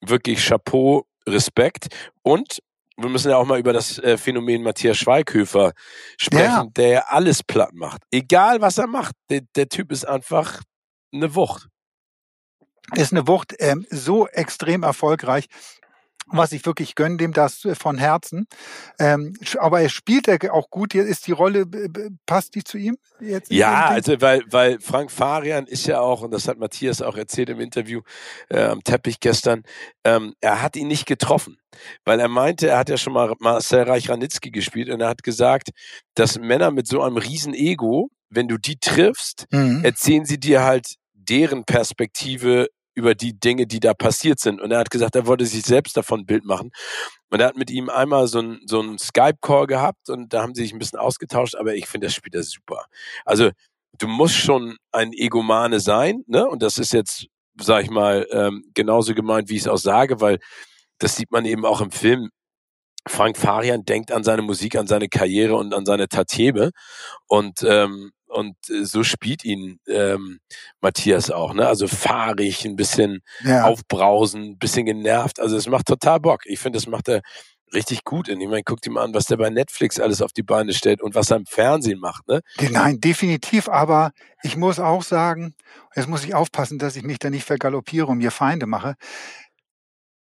wirklich 0.00 0.44
Chapeau, 0.44 1.06
Respekt 1.26 1.88
und 2.22 2.58
wir 2.96 3.08
müssen 3.08 3.30
ja 3.30 3.36
auch 3.36 3.46
mal 3.46 3.60
über 3.60 3.72
das 3.72 3.98
äh, 4.00 4.18
Phänomen 4.18 4.62
Matthias 4.62 4.96
Schweighöfer 4.96 5.72
sprechen, 6.18 6.42
ja. 6.42 6.66
der 6.76 7.12
alles 7.12 7.44
platt 7.44 7.72
macht. 7.72 8.02
Egal 8.10 8.60
was 8.60 8.78
er 8.78 8.88
macht, 8.88 9.14
der, 9.30 9.42
der 9.54 9.68
Typ 9.68 9.92
ist 9.92 10.06
einfach 10.06 10.62
eine 11.12 11.34
Wucht 11.34 11.68
ist 12.94 13.12
eine 13.12 13.26
Wucht 13.26 13.54
ähm, 13.58 13.86
so 13.90 14.26
extrem 14.28 14.82
erfolgreich, 14.82 15.48
was 16.30 16.52
ich 16.52 16.64
wirklich 16.66 16.94
gönne 16.94 17.16
dem 17.16 17.32
das 17.32 17.66
von 17.74 17.98
Herzen. 17.98 18.46
Ähm, 18.98 19.34
aber 19.58 19.80
er 19.80 19.88
spielt 19.88 20.28
er 20.28 20.52
auch 20.52 20.70
gut. 20.70 20.94
Ist 20.94 21.26
die 21.26 21.32
Rolle 21.32 21.66
passt 22.26 22.54
die 22.54 22.64
zu 22.64 22.78
ihm 22.78 22.98
jetzt? 23.20 23.50
Ja, 23.50 23.86
also 23.86 24.20
weil 24.20 24.42
weil 24.50 24.80
Frank 24.80 25.10
Farian 25.10 25.66
ist 25.66 25.86
ja 25.86 26.00
auch 26.00 26.22
und 26.22 26.30
das 26.30 26.48
hat 26.48 26.58
Matthias 26.58 27.02
auch 27.02 27.16
erzählt 27.16 27.48
im 27.48 27.60
Interview 27.60 28.02
äh, 28.50 28.62
am 28.62 28.82
Teppich 28.82 29.20
gestern. 29.20 29.62
Ähm, 30.04 30.34
er 30.40 30.62
hat 30.62 30.76
ihn 30.76 30.88
nicht 30.88 31.06
getroffen, 31.06 31.58
weil 32.04 32.20
er 32.20 32.28
meinte, 32.28 32.68
er 32.68 32.78
hat 32.78 32.90
ja 32.90 32.96
schon 32.96 33.12
mal 33.12 33.34
Marcel 33.38 33.84
Reich-Ranitzky 33.84 34.50
gespielt 34.50 34.90
und 34.90 35.00
er 35.00 35.08
hat 35.08 35.22
gesagt, 35.22 35.70
dass 36.14 36.38
Männer 36.38 36.70
mit 36.70 36.86
so 36.86 37.02
einem 37.02 37.16
riesen 37.16 37.54
Ego, 37.54 38.10
wenn 38.28 38.48
du 38.48 38.58
die 38.58 38.78
triffst, 38.78 39.46
mhm. 39.50 39.84
erzählen 39.84 40.26
sie 40.26 40.38
dir 40.38 40.62
halt 40.62 40.96
deren 41.14 41.64
Perspektive 41.64 42.68
über 42.98 43.14
die 43.14 43.38
Dinge, 43.38 43.66
die 43.66 43.78
da 43.78 43.94
passiert 43.94 44.40
sind. 44.40 44.60
Und 44.60 44.72
er 44.72 44.80
hat 44.80 44.90
gesagt, 44.90 45.14
er 45.14 45.26
wollte 45.26 45.46
sich 45.46 45.64
selbst 45.64 45.96
davon 45.96 46.20
ein 46.20 46.26
Bild 46.26 46.44
machen. 46.44 46.72
Und 47.30 47.40
er 47.40 47.46
hat 47.46 47.56
mit 47.56 47.70
ihm 47.70 47.88
einmal 47.88 48.26
so 48.26 48.40
ein, 48.40 48.60
so 48.66 48.80
ein 48.80 48.98
Skype-Call 48.98 49.68
gehabt 49.68 50.10
und 50.10 50.32
da 50.32 50.42
haben 50.42 50.54
sie 50.54 50.62
sich 50.62 50.72
ein 50.72 50.80
bisschen 50.80 50.98
ausgetauscht, 50.98 51.54
aber 51.54 51.74
ich 51.74 51.86
finde 51.86 52.08
das 52.08 52.14
Spiel 52.14 52.32
da 52.32 52.42
super. 52.42 52.86
Also 53.24 53.50
du 53.98 54.08
musst 54.08 54.34
schon 54.34 54.76
ein 54.90 55.12
Egomane 55.12 55.78
sein, 55.78 56.24
ne? 56.26 56.46
Und 56.48 56.62
das 56.62 56.78
ist 56.78 56.92
jetzt, 56.92 57.26
sag 57.60 57.84
ich 57.84 57.90
mal, 57.90 58.26
ähm, 58.32 58.64
genauso 58.74 59.14
gemeint, 59.14 59.48
wie 59.48 59.54
ich 59.54 59.62
es 59.62 59.68
auch 59.68 59.78
sage, 59.78 60.20
weil 60.20 60.38
das 60.98 61.14
sieht 61.16 61.30
man 61.30 61.44
eben 61.44 61.64
auch 61.64 61.80
im 61.80 61.92
Film. 61.92 62.30
Frank 63.06 63.38
Farian 63.38 63.84
denkt 63.84 64.10
an 64.12 64.24
seine 64.24 64.42
Musik, 64.42 64.76
an 64.76 64.88
seine 64.88 65.08
Karriere 65.08 65.54
und 65.54 65.72
an 65.72 65.86
seine 65.86 66.08
Tatebe. 66.08 66.72
Und 67.28 67.62
ähm, 67.62 68.10
und 68.28 68.56
äh, 68.70 68.84
so 68.84 69.02
spielt 69.02 69.44
ihn 69.44 69.80
ähm, 69.86 70.40
Matthias 70.80 71.30
auch, 71.30 71.54
ne? 71.54 71.66
Also 71.66 71.88
fahrig, 71.88 72.64
ein 72.64 72.76
bisschen 72.76 73.20
ja. 73.42 73.64
aufbrausen, 73.64 74.42
ein 74.42 74.58
bisschen 74.58 74.86
genervt. 74.86 75.40
Also 75.40 75.56
es 75.56 75.66
macht 75.66 75.86
total 75.86 76.20
Bock. 76.20 76.42
Ich 76.44 76.60
finde, 76.60 76.78
das 76.78 76.86
macht 76.86 77.08
er 77.08 77.22
richtig 77.74 78.04
gut. 78.04 78.28
Und 78.28 78.40
ich 78.40 78.48
meine, 78.48 78.62
guckt 78.62 78.86
ihm 78.86 78.96
an, 78.96 79.14
was 79.14 79.26
der 79.26 79.36
bei 79.36 79.50
Netflix 79.50 80.00
alles 80.00 80.22
auf 80.22 80.32
die 80.32 80.42
Beine 80.42 80.72
stellt 80.72 81.02
und 81.02 81.14
was 81.14 81.30
er 81.30 81.38
im 81.38 81.46
Fernsehen 81.46 82.00
macht, 82.00 82.28
ne? 82.28 82.40
Nein, 82.70 83.00
definitiv. 83.00 83.68
Aber 83.68 84.12
ich 84.42 84.56
muss 84.56 84.78
auch 84.78 85.02
sagen, 85.02 85.54
jetzt 85.94 86.08
muss 86.08 86.24
ich 86.24 86.34
aufpassen, 86.34 86.78
dass 86.78 86.96
ich 86.96 87.02
mich 87.02 87.18
da 87.18 87.30
nicht 87.30 87.44
vergaloppiere 87.44 88.06
und 88.06 88.18
mir 88.18 88.30
Feinde 88.30 88.66
mache. 88.66 88.94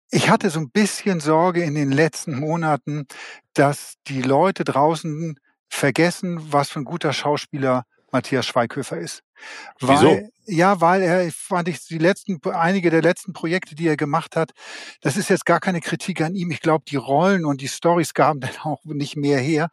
Ich 0.09 0.29
hatte 0.29 0.49
so 0.49 0.59
ein 0.59 0.69
bisschen 0.69 1.19
Sorge 1.19 1.63
in 1.63 1.75
den 1.75 1.91
letzten 1.91 2.39
Monaten, 2.39 3.07
dass 3.53 3.95
die 4.07 4.21
Leute 4.21 4.63
draußen 4.63 5.37
vergessen, 5.69 6.51
was 6.51 6.69
für 6.69 6.79
ein 6.79 6.85
guter 6.85 7.11
Schauspieler 7.11 7.83
Matthias 8.11 8.45
Schweighöfer 8.45 8.97
ist. 8.97 9.23
Weil, 9.79 9.95
Wieso? 9.95 10.29
Ja, 10.49 10.79
weil 10.79 11.01
er, 11.01 11.29
fand 11.31 11.67
ich, 11.67 11.85
die 11.87 11.97
letzten, 11.97 12.39
einige 12.53 12.89
der 12.89 13.01
letzten 13.01 13.33
Projekte, 13.33 13.75
die 13.75 13.87
er 13.87 13.97
gemacht 13.97 14.37
hat, 14.37 14.51
das 15.01 15.17
ist 15.17 15.29
jetzt 15.29 15.45
gar 15.45 15.59
keine 15.59 15.81
Kritik 15.81 16.21
an 16.21 16.35
ihm. 16.35 16.51
Ich 16.51 16.61
glaube, 16.61 16.85
die 16.87 16.95
Rollen 16.95 17.45
und 17.45 17.59
die 17.59 17.67
Stories 17.67 18.13
gaben 18.13 18.39
dann 18.41 18.57
auch 18.63 18.83
nicht 18.85 19.17
mehr 19.17 19.39
her. 19.39 19.69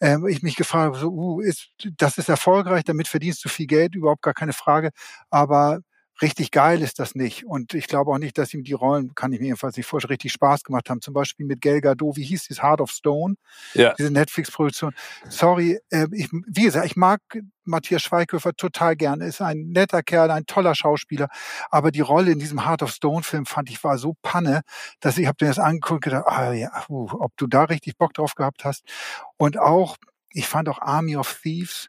Ähm, 0.00 0.26
ich 0.26 0.42
mich 0.42 0.56
gefragt 0.56 0.86
habe, 0.86 0.98
so, 0.98 1.10
uh, 1.10 1.40
ist, 1.40 1.68
das 1.96 2.18
ist 2.18 2.28
erfolgreich, 2.28 2.84
damit 2.84 3.06
verdienst 3.06 3.44
du 3.44 3.48
viel 3.48 3.66
Geld, 3.66 3.94
überhaupt 3.94 4.22
gar 4.22 4.34
keine 4.34 4.52
Frage. 4.52 4.90
Aber 5.30 5.80
richtig 6.22 6.50
geil 6.50 6.82
ist 6.82 6.98
das 6.98 7.14
nicht. 7.14 7.44
Und 7.46 7.74
ich 7.74 7.86
glaube 7.86 8.10
auch 8.10 8.18
nicht, 8.18 8.38
dass 8.38 8.54
ihm 8.54 8.62
die 8.62 8.72
Rollen, 8.72 9.14
kann 9.14 9.32
ich 9.32 9.40
mir 9.40 9.46
jedenfalls 9.46 9.76
nicht 9.76 9.86
vorstellen, 9.86 10.12
richtig 10.12 10.32
Spaß 10.32 10.64
gemacht 10.64 10.88
haben. 10.90 11.00
Zum 11.00 11.14
Beispiel 11.14 11.46
mit 11.46 11.60
Gal 11.60 11.80
Gadot, 11.80 12.16
wie 12.16 12.24
hieß 12.24 12.48
das? 12.48 12.62
Heart 12.62 12.80
of 12.80 12.90
Stone? 12.90 13.36
Ja. 13.74 13.94
Diese 13.94 14.10
Netflix-Produktion. 14.10 14.94
Sorry, 15.28 15.78
äh, 15.90 16.06
ich, 16.12 16.28
wie 16.32 16.64
gesagt, 16.64 16.86
ich 16.86 16.96
mag 16.96 17.20
Matthias 17.64 18.02
Schweighöfer 18.02 18.54
total 18.54 18.96
gerne. 18.96 19.26
Ist 19.26 19.42
ein 19.42 19.70
netter 19.70 20.02
Kerl, 20.02 20.30
ein 20.30 20.46
toller 20.46 20.74
Schauspieler. 20.74 21.28
Aber 21.70 21.90
die 21.90 22.00
Rolle 22.00 22.32
in 22.32 22.38
diesem 22.38 22.66
Heart 22.66 22.82
of 22.82 22.90
Stone-Film 22.90 23.46
fand 23.46 23.70
ich 23.70 23.82
war 23.84 23.98
so 23.98 24.14
panne, 24.22 24.62
dass 25.00 25.18
ich 25.18 25.26
habe 25.26 25.44
mir 25.44 25.48
das 25.48 25.58
angeguckt 25.58 26.06
und 26.06 26.12
gedacht, 26.12 26.24
ah 26.26 26.52
ja, 26.52 26.70
uh, 26.88 27.08
ob 27.12 27.36
du 27.36 27.46
da 27.46 27.64
richtig 27.64 27.98
Bock 27.98 28.14
drauf 28.14 28.34
gehabt 28.34 28.64
hast. 28.64 28.84
Und 29.36 29.58
auch, 29.58 29.96
ich 30.30 30.46
fand 30.46 30.68
auch 30.68 30.80
Army 30.80 31.16
of 31.16 31.40
Thieves, 31.42 31.88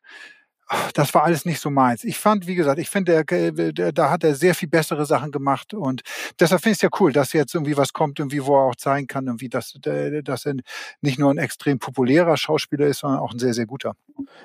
das 0.93 1.13
war 1.13 1.23
alles 1.23 1.45
nicht 1.45 1.59
so 1.59 1.69
meins. 1.69 2.03
Ich 2.03 2.17
fand, 2.17 2.47
wie 2.47 2.55
gesagt, 2.55 2.79
ich 2.79 2.89
finde, 2.89 3.23
da 3.23 4.09
hat 4.09 4.23
er 4.23 4.35
sehr 4.35 4.55
viel 4.55 4.67
bessere 4.67 5.05
Sachen 5.05 5.31
gemacht 5.31 5.73
und 5.73 6.01
deshalb 6.39 6.61
finde 6.61 6.73
ich 6.73 6.77
es 6.77 6.81
ja 6.81 6.89
cool, 6.99 7.13
dass 7.13 7.33
jetzt 7.33 7.53
irgendwie 7.55 7.77
was 7.77 7.93
kommt, 7.93 8.19
irgendwie, 8.19 8.45
wo 8.45 8.55
er 8.57 8.63
auch 8.63 8.75
zeigen 8.75 9.07
kann, 9.07 9.27
irgendwie, 9.27 9.49
dass, 9.49 9.77
dass 9.81 10.45
er 10.45 10.55
nicht 11.01 11.19
nur 11.19 11.31
ein 11.31 11.37
extrem 11.37 11.79
populärer 11.79 12.35
Schauspieler 12.37 12.87
ist, 12.87 12.99
sondern 12.99 13.19
auch 13.19 13.31
ein 13.31 13.39
sehr, 13.39 13.53
sehr 13.53 13.65
guter. 13.65 13.93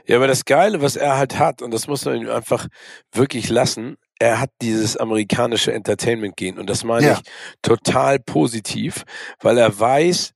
Ja, 0.07 0.17
aber 0.17 0.26
das 0.26 0.45
Geile, 0.45 0.81
was 0.81 0.97
er 0.97 1.17
halt 1.17 1.38
hat, 1.38 1.62
und 1.62 1.73
das 1.73 1.88
muss 1.88 2.05
man 2.05 2.17
ihm 2.17 2.31
einfach 2.31 2.69
wirklich 3.12 3.49
lassen, 3.49 3.97
er 4.19 4.38
hat 4.38 4.50
dieses 4.61 4.97
amerikanische 4.97 5.73
Entertainment 5.73 6.37
gehen 6.37 6.59
und 6.59 6.71
das 6.71 6.85
meine 6.85 7.07
ja. 7.07 7.12
ich 7.14 7.33
total 7.62 8.21
positiv, 8.21 9.02
weil 9.41 9.59
er 9.59 9.79
weiß, 9.79 10.33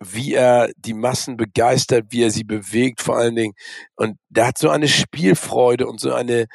wie 0.00 0.34
er 0.34 0.70
die 0.76 0.94
Massen 0.94 1.36
begeistert, 1.36 2.06
wie 2.10 2.22
er 2.22 2.30
sie 2.30 2.44
bewegt, 2.44 3.00
vor 3.00 3.16
allen 3.16 3.36
Dingen. 3.36 3.54
Und 3.96 4.18
der 4.28 4.48
hat 4.48 4.58
so 4.58 4.70
eine 4.70 4.88
Spielfreude 4.88 5.86
und 5.86 6.00
so 6.00 6.12
eine, 6.12 6.46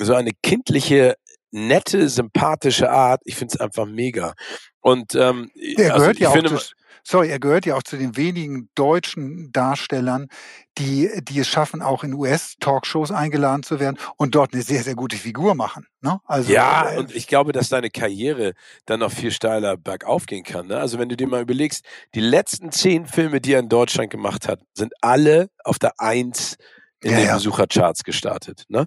so 0.00 0.14
eine 0.14 0.30
kindliche 0.42 1.16
nette, 1.50 2.08
sympathische 2.08 2.90
Art. 2.90 3.20
Ich 3.24 3.36
finde 3.36 3.54
es 3.54 3.60
einfach 3.60 3.86
mega. 3.86 4.34
Und 4.80 5.14
ähm, 5.14 5.50
der 5.78 5.94
also 5.94 6.00
gehört 6.00 6.18
ja 6.18 6.28
auch 6.30 6.58
zu, 6.58 6.74
sorry, 7.06 7.28
er 7.28 7.38
gehört 7.38 7.66
ja 7.66 7.76
auch 7.76 7.82
zu 7.82 7.96
den 7.96 8.16
wenigen 8.16 8.68
deutschen 8.74 9.52
Darstellern, 9.52 10.28
die, 10.76 11.08
die 11.22 11.38
es 11.38 11.48
schaffen, 11.48 11.80
auch 11.80 12.02
in 12.02 12.12
US-Talkshows 12.12 13.12
eingeladen 13.12 13.62
zu 13.62 13.78
werden 13.78 13.96
und 14.16 14.34
dort 14.34 14.52
eine 14.52 14.62
sehr, 14.62 14.82
sehr 14.82 14.96
gute 14.96 15.16
Figur 15.16 15.54
machen. 15.54 15.86
Ne? 16.00 16.20
Also, 16.24 16.52
ja, 16.52 16.90
äh, 16.90 16.98
und 16.98 17.14
ich 17.14 17.28
glaube, 17.28 17.52
dass 17.52 17.68
deine 17.68 17.90
Karriere 17.90 18.54
dann 18.86 19.00
noch 19.00 19.12
viel 19.12 19.30
steiler 19.30 19.76
bergauf 19.76 20.26
gehen 20.26 20.42
kann. 20.42 20.66
Ne? 20.66 20.78
Also 20.78 20.98
wenn 20.98 21.08
du 21.08 21.16
dir 21.16 21.28
mal 21.28 21.42
überlegst, 21.42 21.84
die 22.14 22.20
letzten 22.20 22.72
zehn 22.72 23.06
Filme, 23.06 23.40
die 23.40 23.52
er 23.52 23.60
in 23.60 23.68
Deutschland 23.68 24.10
gemacht 24.10 24.48
hat, 24.48 24.60
sind 24.74 24.92
alle 25.00 25.48
auf 25.64 25.78
der 25.78 26.00
Eins 26.00 26.56
in 27.00 27.12
ja, 27.12 27.18
den 27.18 27.26
ja. 27.26 27.34
Besuchercharts 27.34 28.02
gestartet. 28.02 28.64
Ne? 28.68 28.86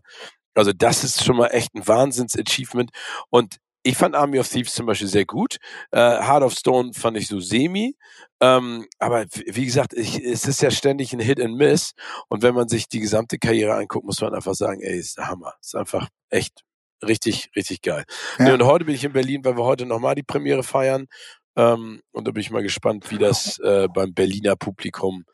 Also 0.53 0.73
das 0.73 1.05
ist 1.05 1.23
schon 1.23 1.37
mal 1.37 1.47
echt 1.47 1.73
ein 1.73 1.87
Wahnsinns-Achievement. 1.87 2.91
Und 3.29 3.57
ich 3.83 3.97
fand 3.97 4.15
Army 4.15 4.39
of 4.39 4.49
Thieves 4.49 4.73
zum 4.73 4.85
Beispiel 4.85 5.07
sehr 5.07 5.25
gut. 5.25 5.57
Äh, 5.91 5.99
Heart 5.99 6.43
of 6.43 6.53
Stone 6.53 6.93
fand 6.93 7.17
ich 7.17 7.27
so 7.27 7.39
semi. 7.39 7.95
Ähm, 8.41 8.85
aber 8.99 9.25
wie 9.45 9.65
gesagt, 9.65 9.93
ich, 9.93 10.23
es 10.23 10.45
ist 10.45 10.61
ja 10.61 10.71
ständig 10.71 11.13
ein 11.13 11.19
Hit 11.19 11.39
and 11.41 11.55
Miss. 11.55 11.93
Und 12.27 12.43
wenn 12.43 12.55
man 12.55 12.67
sich 12.67 12.87
die 12.87 12.99
gesamte 12.99 13.37
Karriere 13.37 13.75
anguckt, 13.75 14.05
muss 14.05 14.21
man 14.21 14.33
einfach 14.33 14.53
sagen, 14.53 14.81
ey, 14.81 14.97
ist 14.97 15.17
der 15.17 15.27
Hammer. 15.27 15.53
Ist 15.61 15.75
einfach 15.75 16.07
echt 16.29 16.63
richtig, 17.05 17.49
richtig 17.55 17.81
geil. 17.81 18.03
Ja. 18.37 18.45
Nee, 18.45 18.51
und 18.51 18.63
heute 18.63 18.85
bin 18.85 18.95
ich 18.95 19.03
in 19.03 19.13
Berlin, 19.13 19.43
weil 19.45 19.57
wir 19.57 19.63
heute 19.63 19.85
nochmal 19.85 20.15
die 20.15 20.23
Premiere 20.23 20.63
feiern. 20.63 21.07
Ähm, 21.55 22.01
und 22.11 22.27
da 22.27 22.31
bin 22.31 22.41
ich 22.41 22.51
mal 22.51 22.63
gespannt, 22.63 23.09
wie 23.11 23.17
das 23.17 23.59
äh, 23.59 23.87
beim 23.93 24.13
Berliner 24.13 24.55
Publikum 24.55 25.25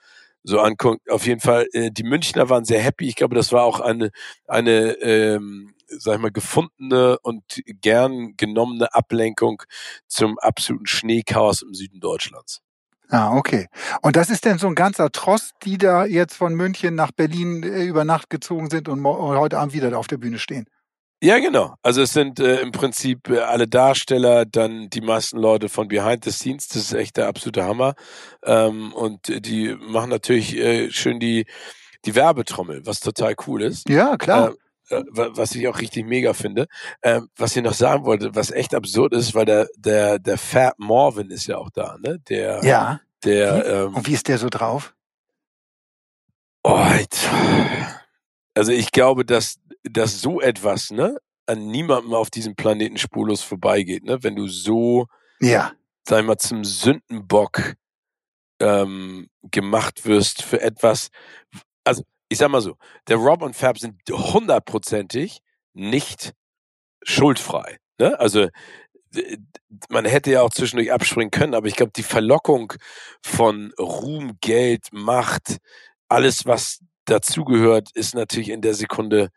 so 0.46 0.60
anguckt. 0.60 1.10
Auf 1.10 1.26
jeden 1.26 1.42
Fall, 1.42 1.68
äh, 1.74 1.92
die 1.92 2.04
Münchner 2.04 2.50
waren 2.50 2.66
sehr 2.66 2.82
happy. 2.82 3.08
Ich 3.08 3.16
glaube, 3.16 3.36
das 3.36 3.52
war 3.52 3.64
auch 3.64 3.80
eine, 3.80 4.12
eine 4.48 4.94
ähm, 5.02 5.74
sag 5.88 6.16
ich 6.16 6.22
mal, 6.22 6.32
gefundene 6.32 7.20
und 7.20 7.44
gern 7.82 8.36
genommene 8.38 8.94
Ablenkung 8.94 9.62
zum 10.08 10.40
absoluten 10.40 10.88
Schneechaos 10.88 11.62
im 11.62 11.74
Süden 11.74 12.00
Deutschlands. 12.00 12.62
Ah, 13.10 13.36
okay. 13.36 13.68
Und 14.02 14.16
das 14.16 14.30
ist 14.30 14.46
denn 14.46 14.58
so 14.58 14.68
ein 14.68 14.76
ganzer 14.76 15.12
Tross, 15.12 15.52
die 15.64 15.78
da 15.78 16.06
jetzt 16.06 16.36
von 16.36 16.56
München 16.56 16.96
nach 16.96 17.12
Berlin 17.12 17.62
äh, 17.62 17.84
über 17.84 18.04
Nacht 18.04 18.30
gezogen 18.30 18.70
sind 18.70 18.90
und 18.90 19.04
heute 19.06 19.60
Abend 19.60 19.74
wieder 19.74 19.96
auf 19.98 20.08
der 20.08 20.18
Bühne 20.18 20.40
stehen? 20.40 20.66
Ja, 21.22 21.40
genau. 21.40 21.76
Also 21.82 22.02
es 22.02 22.14
sind 22.14 22.40
äh, 22.40 22.62
im 22.62 22.72
Prinzip 22.72 23.30
äh, 23.30 23.40
alle 23.40 23.68
Darsteller, 23.68 24.46
dann 24.46 24.90
die 24.90 25.02
meisten 25.02 25.38
Leute 25.38 25.70
von 25.70 25.88
Behind 25.88 26.24
the 26.24 26.32
Scenes. 26.32 26.68
Das 26.68 26.78
ist 26.78 26.94
echt 26.94 27.18
der 27.18 27.28
absolute 27.28 27.64
Hammer. 27.64 27.96
Ähm, 28.44 28.94
und 28.94 29.46
die 29.46 29.76
machen 29.76 30.10
natürlich 30.10 30.56
äh, 30.56 30.92
schön 30.92 31.20
die 31.20 31.46
die 32.06 32.16
Werbetrommel, 32.16 32.86
was 32.86 33.00
total 33.00 33.36
cool 33.48 33.64
ist. 33.64 33.90
Ja, 33.90 34.18
klar. 34.18 34.54
Äh, 34.90 34.96
äh, 34.96 35.04
was 35.16 35.56
ich 35.56 35.68
auch 35.68 35.80
richtig 35.80 36.06
mega 36.06 36.34
finde. 36.34 36.68
Ähm, 37.02 37.30
was 37.38 37.56
ich 37.56 37.64
noch 37.64 37.74
sagen 37.74 38.06
wollte, 38.06 38.36
was 38.36 38.52
echt 38.52 38.76
absurd 38.76 39.14
ist, 39.14 39.34
weil 39.34 39.46
der, 39.46 39.68
der, 39.78 40.20
der 40.20 40.38
Fat 40.38 40.78
Morvin 40.78 41.32
ist 41.32 41.48
ja 41.48 41.58
auch 41.58 41.72
da, 41.72 41.98
ne? 42.00 42.20
Der, 42.30 42.64
ja. 42.64 43.00
Der, 43.24 43.66
ähm, 43.66 43.96
Und 43.96 44.08
wie 44.08 44.14
ist 44.14 44.28
der 44.28 44.38
so 44.38 44.50
drauf? 44.50 44.94
Oh, 46.64 46.86
also 48.56 48.72
ich 48.72 48.92
glaube, 48.92 49.26
dass, 49.26 49.58
dass 49.90 50.22
so 50.22 50.42
etwas, 50.42 50.92
ne, 50.92 51.18
an 51.46 51.68
niemandem 51.68 52.14
auf 52.14 52.30
diesem 52.30 52.56
Planeten 52.56 52.98
spurlos 52.98 53.42
vorbeigeht, 53.42 54.04
ne? 54.04 54.24
Wenn 54.24 54.36
du 54.36 54.48
so, 54.48 55.08
ja. 55.40 55.74
sag 56.08 56.22
ich 56.22 56.26
mal, 56.26 56.38
zum 56.38 56.64
Sündenbock 56.64 57.76
ähm, 58.60 59.28
gemacht 59.52 60.06
wirst 60.06 60.42
für 60.42 60.62
etwas, 60.62 61.10
also 61.84 62.04
ich 62.30 62.38
sag 62.38 62.50
mal 62.50 62.62
so, 62.62 62.76
der 63.08 63.18
Rob 63.18 63.42
und 63.42 63.56
Fab 63.56 63.78
sind 63.78 64.02
hundertprozentig 64.10 65.42
nicht 65.74 66.34
schuldfrei. 67.04 67.78
Ne? 68.00 68.20
Also 68.20 68.48
man 69.90 70.06
hätte 70.06 70.32
ja 70.32 70.42
auch 70.42 70.50
zwischendurch 70.50 70.92
abspringen 70.92 71.32
können, 71.32 71.54
aber 71.54 71.68
ich 71.68 71.76
glaube, 71.76 71.92
die 71.96 72.04
Verlockung 72.04 72.74
von 73.22 73.72
Ruhm, 73.80 74.38
Geld, 74.42 74.88
Macht, 74.92 75.58
alles, 76.10 76.46
was 76.46 76.80
dazugehört, 77.06 77.90
ist 77.94 78.16
natürlich 78.16 78.50
in 78.50 78.62
der 78.62 78.74
Sekunde 78.74 79.30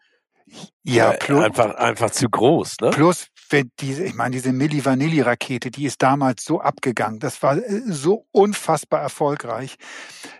ja, 0.84 1.12
äh, 1.12 1.18
plus, 1.18 1.44
einfach, 1.44 1.74
einfach 1.74 2.10
zu 2.10 2.28
groß. 2.28 2.76
Ne? 2.80 2.90
Plus, 2.90 3.28
wenn 3.50 3.70
diese, 3.80 4.04
ich 4.04 4.14
meine, 4.14 4.34
diese 4.34 4.52
Milli 4.52 4.84
Vanilli 4.84 5.20
Rakete, 5.20 5.70
die 5.70 5.84
ist 5.84 6.02
damals 6.02 6.44
so 6.44 6.60
abgegangen. 6.60 7.18
Das 7.18 7.42
war 7.42 7.56
äh, 7.56 7.82
so 7.86 8.26
unfassbar 8.32 9.00
erfolgreich, 9.00 9.76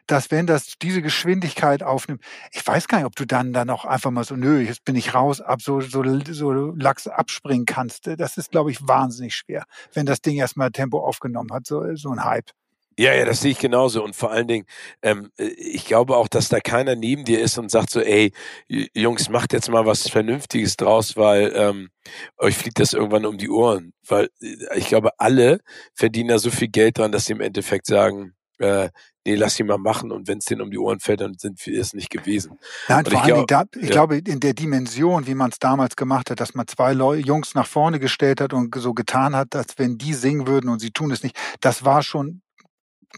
dass 0.07 0.31
wenn 0.31 0.47
das 0.47 0.75
diese 0.81 1.03
Geschwindigkeit 1.03 1.83
aufnimmt, 1.83 2.23
ich 2.53 2.67
weiß 2.67 2.89
gar 2.89 2.99
nicht, 2.99 3.07
ob 3.07 3.17
du 3.17 3.27
dann 3.27 3.53
dann 3.53 3.67
noch 3.67 3.85
einfach 3.85 4.11
mal 4.11 4.25
so, 4.25 4.37
nö, 4.37 4.61
jetzt 4.61 4.85
bin 4.85 4.97
ich 4.97 5.15
raus, 5.15 5.41
ab 5.41 5.63
so, 5.63 5.81
so, 5.81 6.03
so 6.31 6.53
lax 6.53 7.07
abspringen 7.07 7.67
kannst. 7.67 8.07
Das 8.07 8.37
ist, 8.37 8.51
glaube 8.51 8.71
ich, 8.71 8.87
wahnsinnig 8.87 9.35
schwer, 9.35 9.65
wenn 9.95 10.07
das 10.07 10.21
Ding 10.21 10.37
erstmal 10.37 10.71
Tempo 10.71 11.01
aufgenommen 11.01 11.53
hat, 11.53 11.67
so, 11.67 11.95
so 11.95 12.11
ein 12.11 12.25
Hype. 12.25 12.51
Ja, 12.99 13.15
ja, 13.15 13.25
das 13.25 13.43
sehe 13.43 13.53
ich 13.53 13.61
genauso. 13.61 14.03
Und 14.03 14.17
vor 14.17 14.33
allen 14.33 14.49
Dingen, 14.49 14.67
ähm, 15.03 15.31
äh, 15.39 15.45
ich 15.45 15.85
glaube 15.85 16.17
auch, 16.17 16.27
dass 16.27 16.49
da 16.49 16.59
keiner 16.59 16.97
neben 16.97 17.25
dir 17.25 17.41
ist 17.41 17.57
und 17.57 17.71
sagt 17.71 17.91
so, 17.91 18.01
ey, 18.01 18.33
Jungs, 18.69 19.29
macht 19.29 19.53
jetzt 19.53 19.71
mal 19.71 19.87
was 19.87 20.09
Vernünftiges 20.09 20.77
draus, 20.77 21.17
weil 21.17 21.53
ähm, 21.55 21.91
euch 22.39 22.57
fliegt 22.57 22.81
das 22.81 22.95
irgendwann 22.95 23.25
um 23.25 23.39
die 23.39 23.51
Ohren. 23.51 23.93
Weil 24.05 24.31
äh, 24.43 24.77
ich 24.77 24.89
glaube, 24.89 25.11
alle 25.19 25.61
verdienen 25.95 26.31
da 26.31 26.41
so 26.41 26.51
viel 26.51 26.67
Geld 26.67 26.99
dran, 26.99 27.13
dass 27.13 27.27
sie 27.27 27.35
im 27.35 27.41
Endeffekt 27.41 27.87
sagen, 27.87 28.35
äh, 28.59 28.91
nee, 29.25 29.37
lass 29.37 29.55
sie 29.55 29.63
mal 29.63 29.79
machen 29.79 30.11
und 30.11 30.27
wenn 30.27 30.39
es 30.39 30.47
denen 30.47 30.63
um 30.63 30.73
die 30.73 30.79
Ohren 30.79 30.99
fällt, 30.99 31.21
dann 31.21 31.35
sind 31.39 31.65
wir 31.65 31.81
es 31.81 31.95
nicht 31.95 32.11
gewesen. 32.11 32.59
Nein, 32.89 33.05
vor 33.05 33.13
ich, 33.13 33.47
glaub, 33.47 33.77
ich 33.77 33.83
ja. 33.85 33.91
glaube, 33.91 34.19
in 34.19 34.41
der 34.41 34.55
Dimension, 34.55 35.29
wie 35.29 35.37
man 35.37 35.53
es 35.53 35.61
damals 35.61 35.95
gemacht 35.95 36.31
hat, 36.31 36.41
dass 36.41 36.55
man 36.55 36.67
zwei 36.67 36.95
Leute, 36.95 37.25
Jungs 37.25 37.55
nach 37.55 37.69
vorne 37.69 38.01
gestellt 38.01 38.41
hat 38.41 38.53
und 38.53 38.75
so 38.75 38.93
getan 38.93 39.37
hat, 39.37 39.55
als 39.55 39.79
wenn 39.79 39.99
die 39.99 40.15
singen 40.15 40.49
würden 40.49 40.69
und 40.69 40.81
sie 40.81 40.91
tun 40.91 41.13
es 41.13 41.23
nicht, 41.23 41.37
das 41.61 41.85
war 41.85 42.03
schon 42.03 42.43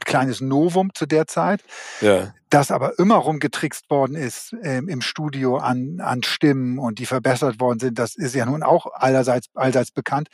kleines 0.04 0.40
Novum 0.40 0.90
zu 0.94 1.06
der 1.06 1.26
Zeit, 1.26 1.62
ja. 2.00 2.34
das 2.50 2.70
aber 2.70 2.98
immer 2.98 3.16
rumgetrickst 3.16 3.90
worden 3.90 4.16
ist 4.16 4.54
ähm, 4.62 4.88
im 4.88 5.00
Studio 5.00 5.58
an, 5.58 6.00
an 6.00 6.22
Stimmen 6.22 6.78
und 6.78 6.98
die 6.98 7.06
verbessert 7.06 7.60
worden 7.60 7.78
sind. 7.78 7.98
Das 7.98 8.16
ist 8.16 8.34
ja 8.34 8.46
nun 8.46 8.62
auch 8.62 8.86
allerseits, 8.92 9.48
allseits 9.54 9.90
bekannt 9.90 10.28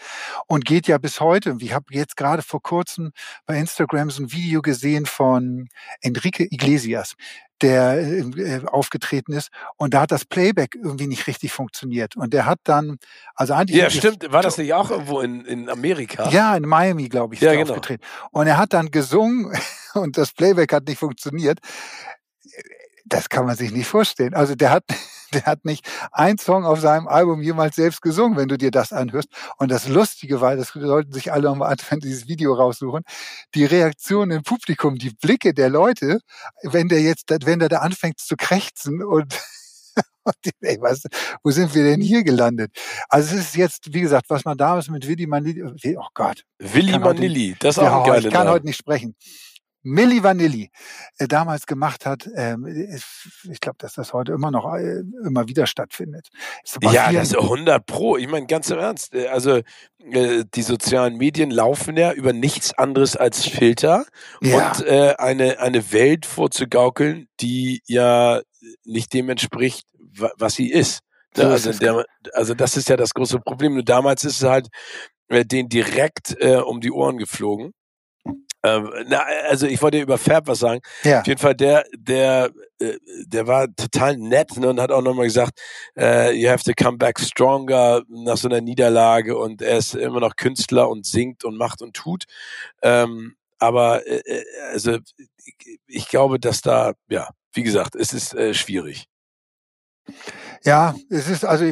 und 0.47 0.65
geht 0.65 0.87
ja 0.87 0.99
bis 0.99 1.21
heute. 1.21 1.57
Ich 1.61 1.73
habe 1.73 1.87
jetzt 1.91 2.17
gerade 2.17 2.43
vor 2.43 2.63
kurzem 2.63 3.13
bei 3.47 3.59
Instagram 3.59 4.11
so 4.11 4.23
ein 4.23 4.33
Video 4.33 4.63
gesehen 4.63 5.07
von 5.07 5.69
Enrique 6.01 6.47
Iglesias 6.51 7.15
der 7.63 7.99
äh, 7.99 8.61
aufgetreten 8.67 9.33
ist. 9.33 9.49
Und 9.77 9.95
da 9.95 10.03
hat 10.03 10.13
das 10.13 10.25
Playback 10.25 10.75
irgendwie 10.75 11.07
nicht 11.07 11.27
richtig 11.27 11.53
funktioniert. 11.53 12.17
Und 12.17 12.33
der 12.33 12.47
hat 12.47 12.61
dann, 12.65 12.99
also 13.35 13.55
eigentlich. 13.55 13.77
Ja, 13.77 13.91
stimmt. 13.91 14.31
War 14.31 14.43
das 14.43 14.59
nicht 14.59 14.75
auch 14.75 14.91
irgendwo 14.91 15.21
in, 15.21 15.45
in 15.45 15.69
Amerika? 15.69 16.29
Ja, 16.31 16.57
in 16.57 16.65
Miami, 16.65 17.09
glaube 17.09 17.35
ich, 17.35 17.41
ja, 17.41 17.53
genau. 17.53 17.71
aufgetreten. 17.71 18.05
Und 18.31 18.47
er 18.47 18.59
hat 18.59 18.73
dann 18.73 18.91
gesungen 18.91 19.53
und 19.95 20.19
das 20.19 20.33
Playback 20.33 20.73
hat 20.73 20.87
nicht 20.87 20.99
funktioniert. 20.99 21.61
Das 23.05 23.29
kann 23.29 23.47
man 23.47 23.57
sich 23.57 23.73
nicht 23.73 23.87
vorstellen. 23.87 24.35
Also 24.35 24.55
der 24.55 24.71
hat, 24.71 24.85
der 25.33 25.45
hat 25.45 25.65
nicht 25.65 25.87
ein 26.13 26.39
Song 26.39 26.65
auf 26.65 26.81
seinem 26.81 27.09
Album 27.09 27.43
jemals 27.43 27.77
selbst 27.77 28.03
gesungen, 28.03 28.37
wenn 28.37 28.49
du 28.49 28.59
dir 28.59 28.71
das 28.71 28.93
anhörst. 28.93 29.29
Und 29.59 29.71
das 29.71 29.89
Lustige 29.89 30.41
war, 30.41 30.57
das 30.57 30.69
sollten 30.69 31.13
sich 31.13 31.33
alle 31.33 31.45
nochmal 31.45 31.77
wenn 31.91 32.01
dieses 32.01 32.29
Video 32.29 32.55
raussuchen, 32.55 33.03
die 33.55 33.65
Reaktion 33.65 34.31
im 34.31 34.43
Publikum, 34.43 34.97
die 34.97 35.11
Blicke 35.11 35.55
der 35.55 35.69
Leute, 35.69 36.21
wenn 36.63 36.89
der 36.89 37.03
jetzt, 37.03 37.31
wenn 37.45 37.59
der 37.59 37.69
da 37.69 37.79
anfängt 37.79 38.19
zu 38.19 38.37
krächzen 38.37 39.03
und 39.03 39.35
Ey, 40.61 40.79
was, 40.81 41.03
wo 41.43 41.51
sind 41.51 41.75
wir 41.75 41.85
denn 41.85 42.01
hier 42.01 42.25
gelandet? 42.25 42.73
Also 43.09 43.37
es 43.37 43.47
ist 43.47 43.57
jetzt, 43.57 43.95
wie 43.95 44.01
gesagt, 44.01 44.29
was 44.29 44.45
man 44.45 44.57
damals 44.57 44.89
mit 44.89 45.07
Willi 45.07 45.27
Manilli, 45.27 45.63
oh 45.97 46.09
Gott. 46.15 46.45
Willi 46.59 46.99
Manilli, 46.99 47.57
das 47.59 47.77
ist 47.77 47.83
auch 47.83 48.05
ein 48.05 48.11
geiler 48.11 48.27
Ich 48.27 48.35
kann 48.35 48.49
heute 48.49 48.67
nicht 48.67 48.77
sprechen. 48.77 49.15
Milli 49.87 50.21
Vanilli 50.25 50.71
äh, 51.19 51.29
damals 51.29 51.67
gemacht 51.67 52.07
hat. 52.07 52.29
Ähm, 52.35 52.67
ich 52.67 53.61
glaube, 53.61 53.77
dass 53.79 53.95
das 53.95 54.13
heute 54.13 54.33
immer 54.33 54.51
noch 54.51 54.75
äh, 54.75 55.03
immer 55.25 55.47
wieder 55.47 55.67
stattfindet. 55.69 56.29
Ja, 56.83 57.13
das 57.13 57.29
ist 57.29 57.39
100 57.39 57.87
pro. 57.87 58.17
Ich 58.17 58.27
meine, 58.27 58.47
ganz 58.47 58.69
im 58.71 58.79
Ernst. 58.79 59.15
Äh, 59.15 59.29
also 59.29 59.61
äh, 60.11 60.45
die 60.53 60.63
sozialen 60.63 61.17
Medien 61.17 61.53
laufen 61.53 61.97
ja 61.97 62.13
über 62.13 62.33
nichts 62.33 62.77
anderes 62.77 63.17
als 63.17 63.45
Filter 63.45 64.07
ja. 64.41 64.71
und 64.71 64.87
äh, 64.87 65.15
eine, 65.19 65.61
eine 65.61 65.93
Welt 65.93 66.27
vorzugaukeln, 66.27 67.29
die 67.39 67.81
ja 67.87 68.41
nicht 68.85 69.15
dem 69.15 69.29
entspricht, 69.29 69.87
was 70.37 70.55
sie 70.55 70.69
ist. 70.69 71.01
So 71.37 71.45
also, 71.45 71.71
ist 71.71 71.81
der, 71.81 72.05
also 72.33 72.55
das 72.55 72.77
ist 72.77 72.89
ja 72.89 72.97
das 72.97 73.15
große 73.15 73.39
Problem. 73.39 73.75
Nur 73.75 73.85
damals 73.85 74.25
ist 74.25 74.43
es 74.43 74.49
halt 74.49 74.67
äh, 75.29 75.45
den 75.45 75.69
direkt 75.69 76.37
um 76.43 76.81
die 76.81 76.91
Ohren 76.91 77.19
geflogen. 77.19 77.73
Ähm, 78.67 78.91
na, 79.07 79.23
also 79.49 79.67
ich 79.67 79.81
wollte 79.81 80.01
über 80.01 80.19
Fab 80.19 80.49
was 80.49 80.59
sagen. 80.59 80.81
Ja. 81.05 81.21
Auf 81.21 81.27
jeden 81.27 81.41
Fall, 81.41 81.55
der, 81.55 81.85
der, 81.97 82.51
äh, 82.81 82.99
der 83.25 83.47
war 83.47 83.69
total 83.77 84.17
nett 84.17 84.57
ne, 84.57 84.69
und 84.69 84.81
hat 84.81 84.91
auch 84.91 85.03
nochmal 85.03 85.27
gesagt, 85.27 85.61
äh, 85.97 86.33
you 86.33 86.49
have 86.49 86.65
to 86.65 86.73
come 86.77 86.99
back 86.99 87.21
stronger 87.21 88.03
nach 88.09 88.37
so 88.37 88.49
einer 88.49 88.61
Niederlage 88.61 89.39
und 89.39 89.63
er 89.63 89.79
ist 89.79 89.95
immer 89.95 90.19
noch 90.21 90.35
Künstler 90.35 90.89
und 90.89 91.07
singt 91.07 91.45
und 91.45 91.57
macht 91.57 91.81
und 91.81 91.95
tut. 91.95 92.25
Ähm, 92.83 93.37
aber 93.59 94.07
äh, 94.07 94.21
äh 94.25 94.45
also 94.73 94.99
ich, 95.45 95.79
ich 95.87 96.09
glaube, 96.09 96.41
dass 96.41 96.61
da, 96.61 96.95
ja, 97.09 97.29
wie 97.53 97.63
gesagt, 97.63 97.95
es 97.95 98.13
ist 98.13 98.35
äh, 98.35 98.53
schwierig. 98.53 99.07
Ja, 100.65 100.97
es 101.09 101.29
ist 101.29 101.45
also 101.45 101.71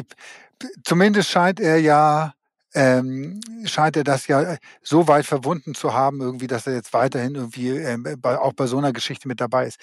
zumindest 0.85 1.29
scheint 1.29 1.59
er 1.59 1.77
ja 1.77 2.34
ähm, 2.75 3.39
scheint 3.63 3.95
er 3.95 4.03
das 4.03 4.27
ja 4.27 4.57
so 4.83 5.07
weit 5.07 5.25
verwunden 5.25 5.73
zu 5.73 5.93
haben, 5.93 6.19
irgendwie, 6.19 6.47
dass 6.47 6.67
er 6.67 6.73
jetzt 6.73 6.93
weiterhin 6.93 7.35
irgendwie 7.35 7.69
ähm, 7.69 8.05
bei, 8.19 8.37
auch 8.37 8.53
bei 8.53 8.67
so 8.67 8.77
einer 8.77 8.91
Geschichte 8.91 9.27
mit 9.29 9.39
dabei 9.39 9.67
ist. 9.67 9.79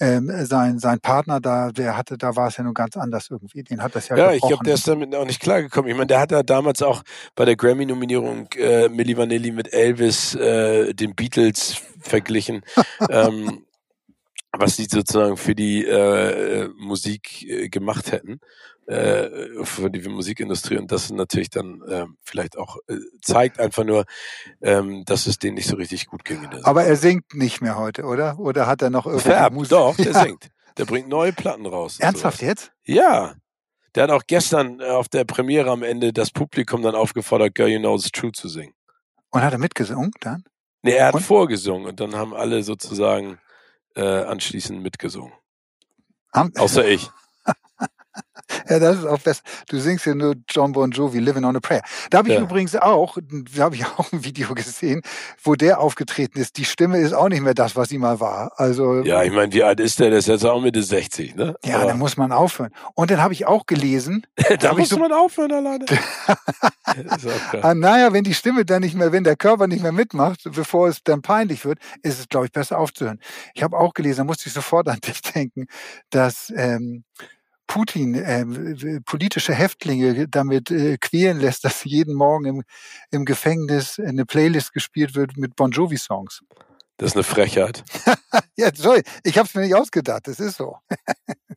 Ähm, 0.00 0.30
sein, 0.44 0.80
sein 0.80 0.98
Partner 0.98 1.40
da, 1.40 1.70
der 1.70 1.96
hatte, 1.96 2.18
da 2.18 2.34
war 2.34 2.48
es 2.48 2.56
ja 2.56 2.64
nur 2.64 2.74
ganz 2.74 2.96
anders 2.96 3.30
irgendwie. 3.30 3.62
Den 3.62 3.82
hat 3.82 3.94
das 3.94 4.08
ja. 4.08 4.16
Ja, 4.16 4.32
gebrochen. 4.32 4.36
ich 4.36 4.48
glaube, 4.48 4.64
der 4.64 4.74
ist 4.74 4.88
damit 4.88 5.14
auch 5.14 5.24
nicht 5.24 5.40
klargekommen. 5.40 5.88
Ich 5.88 5.96
meine, 5.96 6.08
der 6.08 6.20
hat 6.20 6.32
ja 6.32 6.42
damals 6.42 6.82
auch 6.82 7.02
bei 7.36 7.44
der 7.44 7.54
Grammy-Nominierung 7.56 8.48
äh, 8.56 8.88
Milli 8.88 9.16
Vanilli 9.16 9.52
mit 9.52 9.72
Elvis, 9.72 10.34
äh, 10.34 10.92
den 10.94 11.14
Beatles 11.14 11.80
verglichen. 12.00 12.62
ähm, 13.08 13.64
was 14.54 14.76
die 14.76 14.84
sozusagen 14.84 15.38
für 15.38 15.54
die 15.54 15.84
äh, 15.84 16.68
Musik 16.76 17.48
äh, 17.48 17.68
gemacht 17.70 18.12
hätten 18.12 18.40
äh, 18.86 19.64
für 19.64 19.90
die 19.90 20.08
Musikindustrie 20.08 20.76
und 20.76 20.90
das 20.90 21.10
natürlich 21.10 21.50
dann 21.50 21.82
ähm, 21.88 22.16
vielleicht 22.22 22.58
auch 22.58 22.78
äh, 22.88 22.96
zeigt 23.20 23.60
einfach 23.60 23.84
nur, 23.84 24.04
ähm, 24.60 25.04
dass 25.04 25.26
es 25.26 25.38
denen 25.38 25.54
nicht 25.54 25.68
so 25.68 25.76
richtig 25.76 26.06
gut 26.06 26.24
ging. 26.24 26.48
Aber 26.64 26.84
er 26.84 26.96
singt 26.96 27.34
nicht 27.34 27.60
mehr 27.60 27.76
heute, 27.76 28.04
oder? 28.04 28.38
Oder 28.38 28.66
hat 28.66 28.82
er 28.82 28.90
noch 28.90 29.06
irgendwie 29.06 29.54
Musik? 29.54 29.70
Doch, 29.70 29.96
der 29.96 30.14
singt. 30.24 30.48
Der 30.78 30.84
bringt 30.84 31.08
neue 31.08 31.32
Platten 31.32 31.66
raus. 31.66 31.98
Ernsthaft 32.00 32.38
sowas. 32.38 32.48
jetzt? 32.48 32.72
Ja. 32.84 33.34
Der 33.94 34.04
hat 34.04 34.10
auch 34.10 34.22
gestern 34.26 34.80
äh, 34.80 34.84
auf 34.84 35.08
der 35.08 35.24
Premiere 35.24 35.70
am 35.70 35.82
Ende 35.82 36.12
das 36.12 36.30
Publikum 36.30 36.82
dann 36.82 36.94
aufgefordert, 36.94 37.54
Girl 37.54 37.68
You 37.68 37.78
Know 37.78 37.94
It's 37.94 38.10
True 38.10 38.32
zu 38.32 38.48
singen. 38.48 38.74
Und 39.30 39.42
hat 39.42 39.52
er 39.52 39.58
mitgesungen 39.58 40.10
dann? 40.20 40.44
Nee, 40.82 40.92
er 40.92 41.08
hat 41.08 41.14
und? 41.14 41.22
vorgesungen 41.22 41.86
und 41.86 42.00
dann 42.00 42.16
haben 42.16 42.34
alle 42.34 42.62
sozusagen 42.62 43.38
äh, 43.94 44.02
anschließend 44.02 44.82
mitgesungen. 44.82 45.32
Haben, 46.32 46.52
Außer 46.56 46.86
ich. 46.88 47.10
Ja, 48.68 48.78
das 48.78 48.98
ist 48.98 49.06
auch 49.06 49.18
besser. 49.18 49.42
Du 49.68 49.78
singst 49.78 50.06
ja 50.06 50.14
nur 50.14 50.34
John 50.48 50.72
Bon 50.72 50.90
Jovi, 50.90 51.18
Living 51.18 51.44
on 51.44 51.56
a 51.56 51.60
Prayer. 51.60 51.82
Da 52.10 52.18
habe 52.18 52.28
ich 52.28 52.34
ja. 52.34 52.40
übrigens 52.40 52.76
auch, 52.76 53.16
da 53.54 53.62
habe 53.64 53.76
ich 53.76 53.86
auch 53.98 54.12
ein 54.12 54.24
Video 54.24 54.54
gesehen, 54.54 55.02
wo 55.42 55.54
der 55.54 55.80
aufgetreten 55.80 56.38
ist. 56.38 56.56
Die 56.56 56.64
Stimme 56.64 56.98
ist 56.98 57.12
auch 57.12 57.28
nicht 57.28 57.42
mehr 57.42 57.54
das, 57.54 57.76
was 57.76 57.88
sie 57.88 57.98
mal 57.98 58.20
war. 58.20 58.52
Also 58.56 59.02
ja, 59.02 59.22
ich 59.22 59.32
meine, 59.32 59.52
wie 59.52 59.62
alt 59.62 59.80
ist 59.80 59.98
der? 59.98 60.10
Der 60.10 60.18
ist 60.18 60.28
jetzt 60.28 60.44
auch 60.44 60.60
Mitte 60.60 60.82
60, 60.82 61.34
ne? 61.36 61.54
Ja, 61.64 61.76
Aber 61.76 61.86
dann 61.86 61.98
muss 61.98 62.16
man 62.16 62.32
aufhören. 62.32 62.70
Und 62.94 63.10
dann 63.10 63.22
habe 63.22 63.32
ich 63.32 63.46
auch 63.46 63.66
gelesen. 63.66 64.26
da 64.60 64.74
muss 64.74 64.90
so, 64.90 64.98
man 64.98 65.12
aufhören 65.12 65.52
alleine. 65.52 65.86
ah, 67.62 67.74
naja, 67.74 68.12
wenn 68.12 68.24
die 68.24 68.34
Stimme 68.34 68.64
dann 68.64 68.82
nicht 68.82 68.94
mehr, 68.94 69.12
wenn 69.12 69.24
der 69.24 69.36
Körper 69.36 69.66
nicht 69.66 69.82
mehr 69.82 69.92
mitmacht, 69.92 70.40
bevor 70.44 70.88
es 70.88 71.02
dann 71.02 71.22
peinlich 71.22 71.64
wird, 71.64 71.78
ist 72.02 72.20
es, 72.20 72.28
glaube 72.28 72.46
ich, 72.46 72.52
besser 72.52 72.78
aufzuhören. 72.78 73.20
Ich 73.54 73.62
habe 73.62 73.78
auch 73.78 73.94
gelesen, 73.94 74.18
da 74.18 74.24
musste 74.24 74.48
ich 74.48 74.52
sofort 74.52 74.88
an 74.88 75.00
dich 75.00 75.22
denken, 75.22 75.66
dass 76.10 76.52
ähm, 76.56 77.04
Putin 77.66 78.14
äh, 78.14 79.00
politische 79.04 79.54
Häftlinge 79.54 80.28
damit 80.28 80.70
äh, 80.70 80.98
quälen 80.98 81.40
lässt, 81.40 81.64
dass 81.64 81.84
jeden 81.84 82.14
Morgen 82.14 82.44
im, 82.44 82.62
im 83.10 83.24
Gefängnis 83.24 83.98
eine 83.98 84.26
Playlist 84.26 84.72
gespielt 84.72 85.14
wird 85.14 85.36
mit 85.36 85.56
Bon 85.56 85.70
Jovi-Songs. 85.70 86.42
Das 86.98 87.10
ist 87.10 87.16
eine 87.16 87.24
Frechheit. 87.24 87.84
ja, 88.56 88.70
sorry, 88.74 89.02
ich 89.24 89.38
habe 89.38 89.48
es 89.48 89.54
mir 89.54 89.62
nicht 89.62 89.74
ausgedacht, 89.74 90.28
das 90.28 90.38
ist 90.38 90.56
so. 90.56 90.76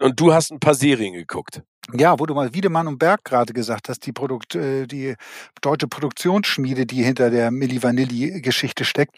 Und 0.00 0.18
du 0.18 0.32
hast 0.32 0.50
ein 0.50 0.58
paar 0.58 0.74
Serien 0.74 1.12
geguckt. 1.12 1.62
Ja, 1.90 2.18
wo 2.20 2.26
du 2.26 2.34
mal 2.34 2.54
Wiedemann 2.54 2.86
und 2.86 2.98
Berg 2.98 3.24
gerade 3.24 3.52
gesagt 3.52 3.88
hast, 3.88 4.06
die, 4.06 4.12
Produkt, 4.12 4.54
äh, 4.54 4.86
die 4.86 5.16
deutsche 5.62 5.88
Produktionsschmiede, 5.88 6.86
die 6.86 7.02
hinter 7.02 7.28
der 7.28 7.50
Milli 7.50 7.82
Vanilli-Geschichte 7.82 8.84
steckt, 8.84 9.16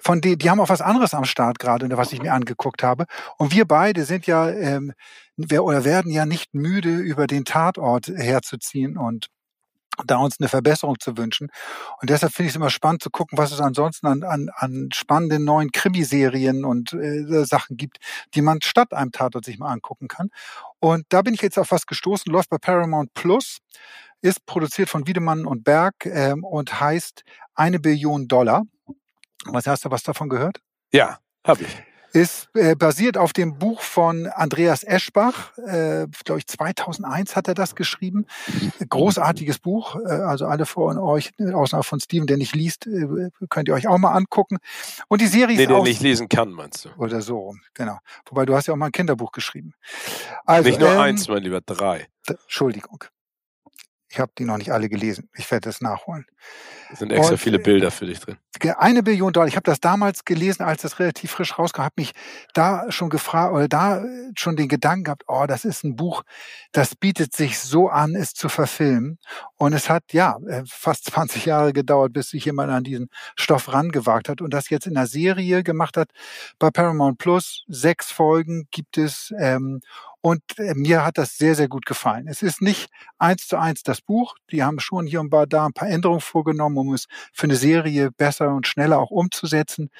von 0.00 0.20
die, 0.20 0.36
die 0.36 0.50
haben 0.50 0.58
auch 0.58 0.68
was 0.68 0.80
anderes 0.80 1.14
am 1.14 1.24
Start 1.24 1.60
gerade, 1.60 1.88
was 1.96 2.12
ich 2.12 2.20
mir 2.20 2.32
angeguckt 2.32 2.82
habe. 2.82 3.04
Und 3.38 3.54
wir 3.54 3.64
beide 3.64 4.04
sind 4.04 4.26
ja, 4.26 4.50
ähm, 4.50 4.92
wir, 5.36 5.62
oder 5.62 5.84
werden 5.84 6.10
ja 6.10 6.26
nicht 6.26 6.52
müde, 6.52 6.96
über 6.96 7.28
den 7.28 7.44
Tatort 7.44 8.08
herzuziehen 8.08 8.96
und 8.98 9.28
da 10.06 10.16
uns 10.18 10.36
eine 10.38 10.48
Verbesserung 10.48 10.98
zu 10.98 11.16
wünschen. 11.16 11.48
Und 12.00 12.10
deshalb 12.10 12.32
finde 12.32 12.48
ich 12.48 12.52
es 12.52 12.56
immer 12.56 12.70
spannend 12.70 13.02
zu 13.02 13.10
gucken, 13.10 13.38
was 13.38 13.52
es 13.52 13.60
ansonsten 13.60 14.06
an, 14.06 14.22
an, 14.22 14.50
an 14.54 14.88
spannenden 14.92 15.44
neuen 15.44 15.72
Krimiserien 15.72 16.64
und 16.64 16.92
äh, 16.92 17.44
Sachen 17.44 17.76
gibt, 17.76 17.98
die 18.34 18.42
man 18.42 18.60
statt 18.62 18.92
einem 18.92 19.12
Tatort 19.12 19.44
sich 19.44 19.58
mal 19.58 19.72
angucken 19.72 20.08
kann. 20.08 20.30
Und 20.78 21.04
da 21.08 21.22
bin 21.22 21.34
ich 21.34 21.42
jetzt 21.42 21.58
auf 21.58 21.70
was 21.70 21.86
gestoßen, 21.86 22.32
läuft 22.32 22.50
bei 22.50 22.58
Paramount 22.58 23.14
Plus, 23.14 23.58
ist 24.22 24.44
produziert 24.46 24.88
von 24.88 25.06
Wiedemann 25.06 25.46
und 25.46 25.64
Berg 25.64 26.06
ähm, 26.06 26.44
und 26.44 26.80
heißt 26.80 27.24
eine 27.54 27.80
Billion 27.80 28.28
Dollar. 28.28 28.64
Was 29.46 29.66
hast 29.66 29.84
du 29.84 29.90
was 29.90 30.02
davon 30.02 30.28
gehört? 30.28 30.60
Ja, 30.92 31.18
habe 31.44 31.62
ich 31.62 31.89
ist 32.12 32.48
äh, 32.54 32.74
basiert 32.74 33.16
auf 33.16 33.32
dem 33.32 33.58
Buch 33.58 33.80
von 33.82 34.26
Andreas 34.26 34.82
Eschbach. 34.82 35.56
Äh, 35.58 36.06
Glaube 36.24 36.38
ich, 36.38 36.46
2001 36.46 37.36
hat 37.36 37.48
er 37.48 37.54
das 37.54 37.74
geschrieben. 37.74 38.26
Großartiges 38.88 39.58
Buch. 39.58 39.96
Äh, 39.96 40.08
also 40.08 40.46
alle 40.46 40.66
von 40.66 40.98
euch, 40.98 41.32
außer 41.40 41.82
von 41.82 42.00
Steven, 42.00 42.26
der 42.26 42.36
nicht 42.36 42.54
liest, 42.54 42.86
äh, 42.86 43.30
könnt 43.48 43.68
ihr 43.68 43.74
euch 43.74 43.86
auch 43.86 43.98
mal 43.98 44.12
angucken. 44.12 44.58
Und 45.08 45.20
die 45.20 45.26
Serie 45.26 45.56
nee, 45.56 45.62
ist 45.62 45.70
der 45.70 45.82
nicht 45.82 46.02
lesen 46.02 46.28
kann, 46.28 46.50
meinst 46.50 46.84
du? 46.84 46.90
Oder 46.98 47.20
so, 47.22 47.54
genau. 47.74 47.98
Wobei 48.26 48.44
du 48.44 48.54
hast 48.54 48.66
ja 48.66 48.74
auch 48.74 48.78
mal 48.78 48.86
ein 48.86 48.92
Kinderbuch 48.92 49.32
geschrieben. 49.32 49.74
Also, 50.44 50.68
nicht 50.68 50.80
nur 50.80 50.90
ähm, 50.90 51.00
eins, 51.00 51.28
mein 51.28 51.42
lieber, 51.42 51.60
drei. 51.60 52.08
Entschuldigung. 52.26 53.04
Ich 54.08 54.18
habe 54.18 54.32
die 54.36 54.44
noch 54.44 54.58
nicht 54.58 54.72
alle 54.72 54.88
gelesen. 54.88 55.28
Ich 55.36 55.50
werde 55.50 55.68
das 55.68 55.80
nachholen. 55.80 56.26
Es 56.92 56.98
sind 56.98 57.12
extra 57.12 57.32
und, 57.32 57.38
viele 57.38 57.58
Bilder 57.58 57.90
für 57.90 58.06
dich 58.06 58.20
drin. 58.20 58.36
Eine 58.78 59.02
Billion 59.02 59.32
Dollar. 59.32 59.46
Ich 59.46 59.56
habe 59.56 59.64
das 59.64 59.80
damals 59.80 60.24
gelesen, 60.24 60.62
als 60.62 60.82
das 60.82 60.98
relativ 60.98 61.30
frisch 61.30 61.58
rauskam, 61.58 61.82
habe 61.82 61.94
mich 61.96 62.12
da 62.52 62.90
schon 62.90 63.08
gefragt 63.10 63.54
oder 63.54 63.68
da 63.68 64.04
schon 64.36 64.56
den 64.56 64.68
Gedanken 64.68 65.04
gehabt, 65.04 65.22
oh, 65.28 65.46
das 65.46 65.64
ist 65.64 65.84
ein 65.84 65.96
Buch, 65.96 66.24
das 66.72 66.94
bietet 66.94 67.32
sich 67.32 67.58
so 67.58 67.88
an, 67.88 68.14
es 68.14 68.34
zu 68.34 68.48
verfilmen. 68.48 69.18
Und 69.56 69.72
es 69.72 69.88
hat 69.88 70.12
ja 70.12 70.36
äh, 70.48 70.62
fast 70.66 71.04
20 71.10 71.46
Jahre 71.46 71.72
gedauert, 71.72 72.12
bis 72.12 72.30
sich 72.30 72.44
jemand 72.44 72.72
an 72.72 72.84
diesen 72.84 73.08
Stoff 73.36 73.72
rangewagt 73.72 74.28
hat 74.28 74.40
und 74.40 74.52
das 74.52 74.68
jetzt 74.68 74.86
in 74.86 74.96
einer 74.96 75.06
Serie 75.06 75.62
gemacht 75.62 75.96
hat. 75.96 76.10
Bei 76.58 76.70
Paramount 76.70 77.18
Plus 77.18 77.64
sechs 77.68 78.10
Folgen 78.10 78.66
gibt 78.70 78.98
es 78.98 79.32
ähm, 79.38 79.80
und 80.22 80.42
äh, 80.58 80.74
mir 80.74 81.04
hat 81.04 81.16
das 81.16 81.38
sehr, 81.38 81.54
sehr 81.54 81.68
gut 81.68 81.86
gefallen. 81.86 82.26
Es 82.28 82.42
ist 82.42 82.60
nicht 82.60 82.90
eins 83.18 83.46
zu 83.46 83.56
eins 83.56 83.82
das 83.82 84.02
Buch. 84.02 84.36
Die 84.52 84.62
haben 84.62 84.78
schon 84.78 85.06
hier 85.06 85.20
und 85.20 85.30
da 85.30 85.66
ein 85.66 85.72
paar 85.72 85.88
Änderungen 85.88 86.20
vorgenommen, 86.20 86.76
um 86.80 86.94
es 86.94 87.06
für 87.32 87.44
eine 87.44 87.56
Serie 87.56 88.10
besser 88.10 88.54
und 88.54 88.66
schneller 88.66 88.98
auch 88.98 89.10
umzusetzen. 89.10 89.90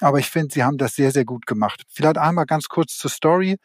Aber 0.00 0.18
ich 0.18 0.30
finde, 0.30 0.54
sie 0.54 0.64
haben 0.64 0.78
das 0.78 0.94
sehr, 0.94 1.12
sehr 1.12 1.24
gut 1.24 1.46
gemacht. 1.46 1.84
Vielleicht 1.88 2.18
einmal 2.18 2.46
ganz 2.46 2.68
kurz 2.68 2.96
zur 2.96 3.10
Story. 3.10 3.56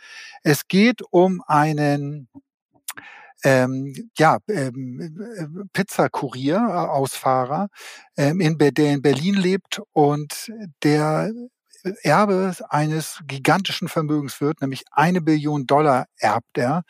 Es 0.44 0.68
geht 0.68 1.02
um 1.12 1.42
einen 1.48 2.30
ähm, 3.44 4.10
ja, 4.18 4.40
ähm, 4.48 5.00
äh, 5.00 5.66
Pizzakurier, 5.74 6.56
äh, 6.56 6.72
Ausfahrer, 6.72 7.70
ähm, 8.18 8.42
in, 8.42 8.58
der 8.58 8.94
in 8.94 9.02
Berlin 9.02 9.36
lebt 9.36 9.80
und 9.94 10.52
der 10.84 11.32
Erbe 12.02 12.54
eines 12.70 13.22
gigantischen 13.28 13.88
Vermögens 13.88 14.42
wird, 14.42 14.62
nämlich 14.62 14.84
eine 14.92 15.22
Billion 15.22 15.68
Dollar 15.68 16.08
erbt 16.18 16.58
er. 16.58 16.84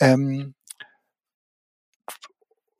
Ähm, 0.00 0.54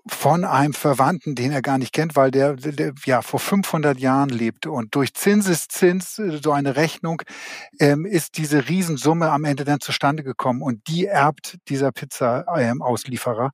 von 0.08 0.44
einem 0.44 0.74
Verwandten, 0.74 1.34
den 1.34 1.52
er 1.52 1.62
gar 1.62 1.78
nicht 1.78 1.92
kennt, 1.92 2.16
weil 2.16 2.30
der, 2.30 2.54
der 2.54 2.92
ja 3.04 3.22
vor 3.22 3.40
500 3.40 3.98
Jahren 3.98 4.28
lebte 4.28 4.70
und 4.70 4.94
durch 4.94 5.14
Zinseszins 5.14 6.18
äh, 6.18 6.40
so 6.42 6.52
eine 6.52 6.76
Rechnung 6.76 7.22
ähm, 7.78 8.06
ist 8.06 8.38
diese 8.38 8.68
Riesensumme 8.68 9.30
am 9.30 9.44
Ende 9.44 9.64
dann 9.64 9.80
zustande 9.80 10.22
gekommen 10.22 10.62
und 10.62 10.88
die 10.88 11.06
erbt 11.06 11.58
dieser 11.68 11.92
Pizza-Auslieferer. 11.92 13.50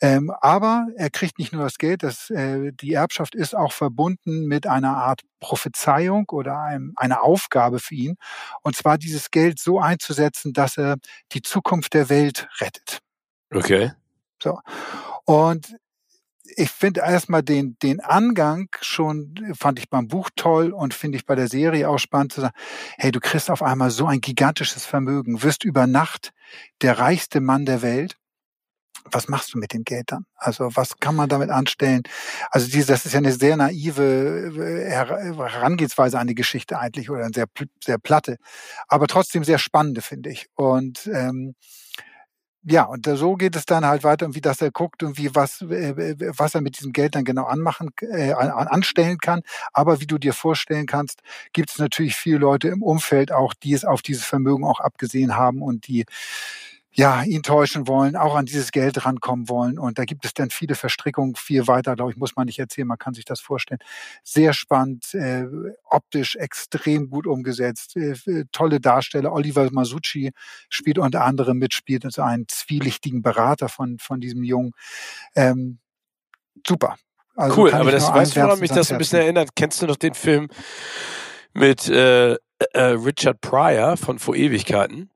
Ähm, 0.00 0.32
aber 0.40 0.86
er 0.96 1.10
kriegt 1.10 1.38
nicht 1.38 1.52
nur 1.52 1.64
das 1.64 1.78
Geld, 1.78 2.02
das, 2.02 2.30
äh, 2.30 2.72
die 2.72 2.92
Erbschaft 2.92 3.34
ist 3.34 3.56
auch 3.56 3.72
verbunden 3.72 4.46
mit 4.46 4.66
einer 4.66 4.96
Art 4.96 5.20
Prophezeiung 5.40 6.26
oder 6.30 6.60
einem, 6.60 6.92
einer 6.96 7.22
Aufgabe 7.22 7.80
für 7.80 7.94
ihn 7.94 8.16
und 8.62 8.76
zwar 8.76 8.98
dieses 8.98 9.30
Geld 9.30 9.58
so 9.58 9.80
einzusetzen, 9.80 10.52
dass 10.52 10.78
er 10.78 10.96
die 11.32 11.42
Zukunft 11.42 11.94
der 11.94 12.08
Welt 12.08 12.48
rettet. 12.60 13.00
Okay. 13.52 13.92
So. 14.42 14.58
Und 15.24 15.76
ich 16.56 16.70
finde 16.70 17.00
erstmal 17.00 17.42
den, 17.42 17.76
den 17.82 18.00
Angang 18.00 18.68
schon, 18.80 19.34
fand 19.54 19.78
ich 19.78 19.88
beim 19.88 20.08
Buch 20.08 20.30
toll 20.36 20.72
und 20.72 20.94
finde 20.94 21.16
ich 21.16 21.26
bei 21.26 21.34
der 21.34 21.48
Serie 21.48 21.88
auch 21.88 21.98
spannend 21.98 22.32
zu 22.32 22.40
sagen, 22.40 22.54
hey, 22.98 23.12
du 23.12 23.20
kriegst 23.20 23.50
auf 23.50 23.62
einmal 23.62 23.90
so 23.90 24.06
ein 24.06 24.20
gigantisches 24.20 24.84
Vermögen, 24.84 25.42
wirst 25.42 25.64
über 25.64 25.86
Nacht 25.86 26.32
der 26.82 26.98
reichste 26.98 27.40
Mann 27.40 27.64
der 27.64 27.82
Welt. 27.82 28.16
Was 29.10 29.28
machst 29.28 29.52
du 29.52 29.58
mit 29.58 29.72
dem 29.72 29.82
Geld 29.82 30.12
dann? 30.12 30.26
Also 30.36 30.70
was 30.74 30.98
kann 30.98 31.16
man 31.16 31.28
damit 31.28 31.50
anstellen? 31.50 32.02
Also 32.50 32.68
diese, 32.70 32.88
das 32.88 33.04
ist 33.04 33.12
ja 33.12 33.18
eine 33.18 33.32
sehr 33.32 33.56
naive 33.56 34.52
äh, 34.56 34.90
Herangehensweise 34.90 36.18
an 36.18 36.28
die 36.28 36.36
Geschichte 36.36 36.78
eigentlich 36.78 37.10
oder 37.10 37.24
eine 37.24 37.34
sehr, 37.34 37.46
sehr 37.82 37.98
platte, 37.98 38.36
aber 38.86 39.08
trotzdem 39.08 39.42
sehr 39.42 39.58
spannende, 39.58 40.02
finde 40.02 40.30
ich. 40.30 40.46
Und 40.54 41.08
ähm, 41.12 41.54
ja, 42.64 42.84
und 42.84 43.06
so 43.06 43.34
geht 43.36 43.56
es 43.56 43.66
dann 43.66 43.84
halt 43.84 44.04
weiter, 44.04 44.34
wie 44.34 44.40
dass 44.40 44.60
er 44.60 44.70
guckt 44.70 45.02
und 45.02 45.18
wie 45.18 45.34
was, 45.34 45.62
äh, 45.62 46.14
was 46.36 46.54
er 46.54 46.60
mit 46.60 46.78
diesem 46.78 46.92
Geld 46.92 47.14
dann 47.16 47.24
genau 47.24 47.44
anmachen, 47.44 47.90
äh, 48.00 48.32
anstellen 48.32 49.18
kann. 49.18 49.42
Aber 49.72 50.00
wie 50.00 50.06
du 50.06 50.18
dir 50.18 50.32
vorstellen 50.32 50.86
kannst, 50.86 51.22
gibt 51.52 51.70
es 51.70 51.78
natürlich 51.78 52.14
viele 52.14 52.38
Leute 52.38 52.68
im 52.68 52.82
Umfeld 52.82 53.32
auch, 53.32 53.54
die 53.54 53.72
es 53.72 53.84
auf 53.84 54.02
dieses 54.02 54.24
Vermögen 54.24 54.64
auch 54.64 54.80
abgesehen 54.80 55.36
haben 55.36 55.60
und 55.62 55.88
die 55.88 56.04
ja, 56.94 57.22
ihn 57.22 57.42
täuschen 57.42 57.88
wollen, 57.88 58.16
auch 58.16 58.34
an 58.34 58.44
dieses 58.44 58.70
Geld 58.70 59.06
rankommen 59.06 59.48
wollen. 59.48 59.78
Und 59.78 59.98
da 59.98 60.04
gibt 60.04 60.24
es 60.24 60.34
dann 60.34 60.50
viele 60.50 60.74
Verstrickungen, 60.74 61.34
viel 61.36 61.66
weiter, 61.66 61.94
glaube 61.96 62.12
ich, 62.12 62.18
muss 62.18 62.36
man 62.36 62.46
nicht 62.46 62.58
erzählen, 62.58 62.86
man 62.86 62.98
kann 62.98 63.14
sich 63.14 63.24
das 63.24 63.40
vorstellen. 63.40 63.80
Sehr 64.22 64.52
spannend, 64.52 65.14
äh, 65.14 65.46
optisch 65.84 66.36
extrem 66.36 67.08
gut 67.08 67.26
umgesetzt, 67.26 67.96
äh, 67.96 68.44
tolle 68.52 68.78
Darsteller. 68.78 69.32
Oliver 69.32 69.70
Masucci 69.72 70.32
spielt 70.68 70.98
unter 70.98 71.24
anderem 71.24 71.58
mit, 71.58 71.72
spielt 71.72 72.04
also 72.04 72.22
einen 72.22 72.46
zwielichtigen 72.48 73.22
Berater 73.22 73.70
von, 73.70 73.98
von 73.98 74.20
diesem 74.20 74.44
Jungen. 74.44 74.72
Ähm, 75.34 75.78
super. 76.66 76.96
Also 77.34 77.62
cool, 77.62 77.72
aber 77.72 77.90
das 77.90 78.12
weißt 78.12 78.36
du, 78.36 78.42
woran 78.42 78.60
mich 78.60 78.70
das 78.70 78.92
ein 78.92 78.98
bisschen 78.98 79.20
erinnert? 79.20 79.56
Kennst 79.56 79.80
du 79.80 79.86
noch 79.86 79.96
den 79.96 80.12
Film 80.12 80.48
mit 81.54 81.88
äh, 81.88 82.32
äh, 82.34 82.38
Richard 82.74 83.40
Pryor 83.40 83.96
von 83.96 84.18
Vor 84.18 84.36
Ewigkeiten? 84.36 85.11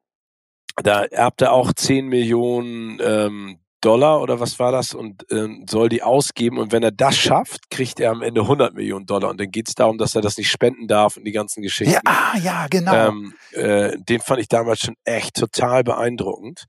Da 0.82 1.04
erbt 1.04 1.42
er 1.42 1.52
auch 1.52 1.72
10 1.72 2.06
Millionen 2.06 3.00
ähm, 3.02 3.58
Dollar 3.80 4.20
oder 4.20 4.40
was 4.40 4.58
war 4.58 4.72
das 4.72 4.94
und 4.94 5.26
ähm, 5.30 5.64
soll 5.68 5.88
die 5.88 6.02
ausgeben 6.02 6.58
und 6.58 6.72
wenn 6.72 6.82
er 6.82 6.90
das 6.90 7.16
schafft, 7.16 7.70
kriegt 7.70 8.00
er 8.00 8.10
am 8.10 8.22
Ende 8.22 8.40
100 8.40 8.74
Millionen 8.74 9.06
Dollar 9.06 9.30
und 9.30 9.38
dann 9.38 9.50
geht 9.50 9.68
es 9.68 9.74
darum, 9.74 9.96
dass 9.96 10.14
er 10.16 10.22
das 10.22 10.36
nicht 10.38 10.50
spenden 10.50 10.88
darf 10.88 11.16
und 11.16 11.24
die 11.24 11.32
ganzen 11.32 11.62
Geschichten. 11.62 11.92
Ja, 11.94 12.00
ah, 12.04 12.36
ja 12.38 12.66
genau. 12.68 12.92
Ähm, 12.94 13.34
äh, 13.52 13.96
den 13.96 14.20
fand 14.20 14.40
ich 14.40 14.48
damals 14.48 14.80
schon 14.80 14.96
echt 15.04 15.36
total 15.36 15.84
beeindruckend. 15.84 16.64